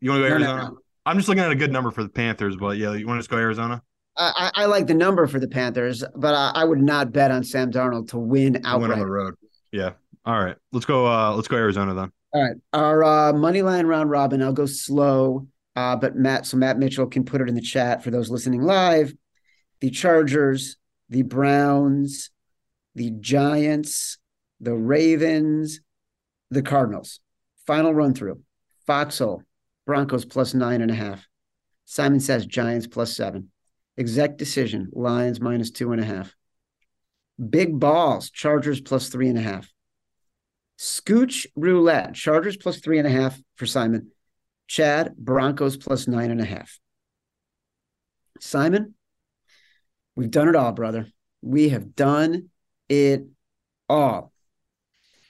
You 0.00 0.10
want 0.10 0.22
to 0.22 0.28
go 0.28 0.34
No, 0.36 0.38
no, 0.38 0.50
Arizona? 0.50 0.70
no. 0.72 0.78
I'm 1.06 1.16
just 1.16 1.28
looking 1.28 1.42
at 1.42 1.50
a 1.50 1.56
good 1.56 1.72
number 1.72 1.90
for 1.90 2.02
the 2.02 2.08
Panthers, 2.10 2.56
but 2.56 2.76
yeah, 2.76 2.92
you 2.94 3.06
want 3.06 3.18
to 3.18 3.20
just 3.20 3.30
go 3.30 3.38
Arizona? 3.38 3.82
I, 4.16 4.50
I 4.54 4.62
I 4.62 4.66
like 4.66 4.86
the 4.86 4.94
number 4.94 5.26
for 5.26 5.40
the 5.40 5.48
Panthers, 5.48 6.04
but 6.14 6.34
I, 6.34 6.52
I 6.54 6.64
would 6.64 6.80
not 6.82 7.12
bet 7.12 7.30
on 7.30 7.42
Sam 7.42 7.70
Darnold 7.72 8.08
to 8.10 8.18
win 8.18 8.60
I 8.64 8.74
outright. 8.74 8.92
on 8.92 8.98
the 8.98 9.06
road. 9.06 9.34
Yeah. 9.72 9.92
All 10.26 10.42
right. 10.42 10.56
Let's 10.72 10.86
go. 10.86 11.06
Uh, 11.06 11.34
let's 11.34 11.48
go 11.48 11.56
Arizona 11.56 11.94
then. 11.94 12.12
All 12.34 12.42
right. 12.42 12.56
Our 12.72 13.04
uh, 13.04 13.32
money 13.32 13.62
line 13.62 13.86
round 13.86 14.10
robin, 14.10 14.42
I'll 14.42 14.52
go 14.52 14.66
slow, 14.66 15.46
uh, 15.76 15.94
but 15.94 16.16
Matt, 16.16 16.46
so 16.46 16.56
Matt 16.56 16.78
Mitchell 16.78 17.06
can 17.06 17.24
put 17.24 17.40
it 17.40 17.48
in 17.48 17.54
the 17.54 17.60
chat 17.60 18.02
for 18.02 18.10
those 18.10 18.28
listening 18.28 18.62
live. 18.62 19.14
The 19.80 19.90
Chargers, 19.90 20.76
the 21.08 21.22
Browns, 21.22 22.30
the 22.96 23.10
Giants, 23.10 24.18
the 24.60 24.74
Ravens, 24.74 25.80
the 26.50 26.62
Cardinals. 26.62 27.20
Final 27.68 27.94
run 27.94 28.14
through. 28.14 28.40
Foxhole, 28.84 29.42
Broncos 29.86 30.24
plus 30.24 30.54
nine 30.54 30.82
and 30.82 30.90
a 30.90 30.94
half. 30.94 31.28
Simon 31.84 32.18
says 32.18 32.46
Giants 32.46 32.88
plus 32.88 33.14
seven. 33.14 33.50
Exec 33.96 34.38
decision, 34.38 34.88
Lions 34.92 35.40
minus 35.40 35.70
two 35.70 35.92
and 35.92 36.00
a 36.00 36.04
half. 36.04 36.34
Big 37.48 37.78
balls, 37.78 38.30
Chargers 38.30 38.80
plus 38.80 39.08
three 39.08 39.28
and 39.28 39.38
a 39.38 39.42
half. 39.42 39.72
Scooch 40.78 41.46
roulette, 41.54 42.14
Chargers 42.14 42.56
plus 42.56 42.80
three 42.80 42.98
and 42.98 43.06
a 43.06 43.10
half 43.10 43.40
for 43.56 43.66
Simon. 43.66 44.10
Chad, 44.66 45.14
Broncos 45.16 45.76
plus 45.76 46.08
nine 46.08 46.30
and 46.30 46.40
a 46.40 46.44
half. 46.44 46.78
Simon, 48.40 48.94
we've 50.16 50.30
done 50.30 50.48
it 50.48 50.56
all, 50.56 50.72
brother. 50.72 51.06
We 51.42 51.68
have 51.70 51.94
done 51.94 52.50
it 52.88 53.26
all. 53.88 54.32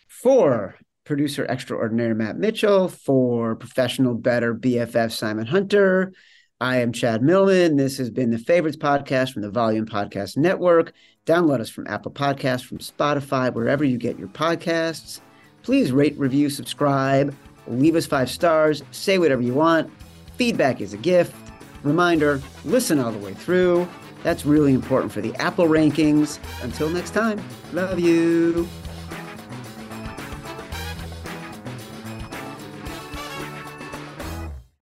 For 0.08 0.76
producer 1.04 1.44
extraordinaire 1.44 2.14
Matt 2.14 2.38
Mitchell, 2.38 2.88
for 2.88 3.56
professional 3.56 4.14
bettor 4.14 4.54
BFF 4.54 5.12
Simon 5.12 5.46
Hunter, 5.46 6.12
I 6.60 6.78
am 6.78 6.92
Chad 6.92 7.22
Millman. 7.22 7.76
This 7.76 7.98
has 7.98 8.10
been 8.10 8.30
the 8.30 8.38
Favorites 8.38 8.76
Podcast 8.76 9.32
from 9.32 9.42
the 9.42 9.50
Volume 9.50 9.86
Podcast 9.86 10.36
Network. 10.36 10.92
Download 11.26 11.60
us 11.60 11.68
from 11.68 11.86
Apple 11.88 12.12
Podcasts, 12.12 12.64
from 12.64 12.78
Spotify, 12.78 13.52
wherever 13.52 13.84
you 13.84 13.98
get 13.98 14.18
your 14.18 14.28
podcasts. 14.28 15.20
Please 15.64 15.92
rate, 15.92 16.16
review, 16.18 16.50
subscribe, 16.50 17.34
leave 17.66 17.96
us 17.96 18.04
five 18.06 18.30
stars, 18.30 18.82
say 18.90 19.18
whatever 19.18 19.42
you 19.42 19.54
want. 19.54 19.90
Feedback 20.36 20.80
is 20.80 20.92
a 20.92 20.98
gift. 20.98 21.34
Reminder 21.82 22.40
listen 22.64 23.00
all 23.00 23.10
the 23.10 23.18
way 23.18 23.34
through. 23.34 23.88
That's 24.22 24.46
really 24.46 24.74
important 24.74 25.10
for 25.10 25.20
the 25.20 25.34
Apple 25.36 25.66
rankings. 25.66 26.38
Until 26.62 26.88
next 26.90 27.10
time, 27.10 27.42
love 27.72 27.98
you. 27.98 28.68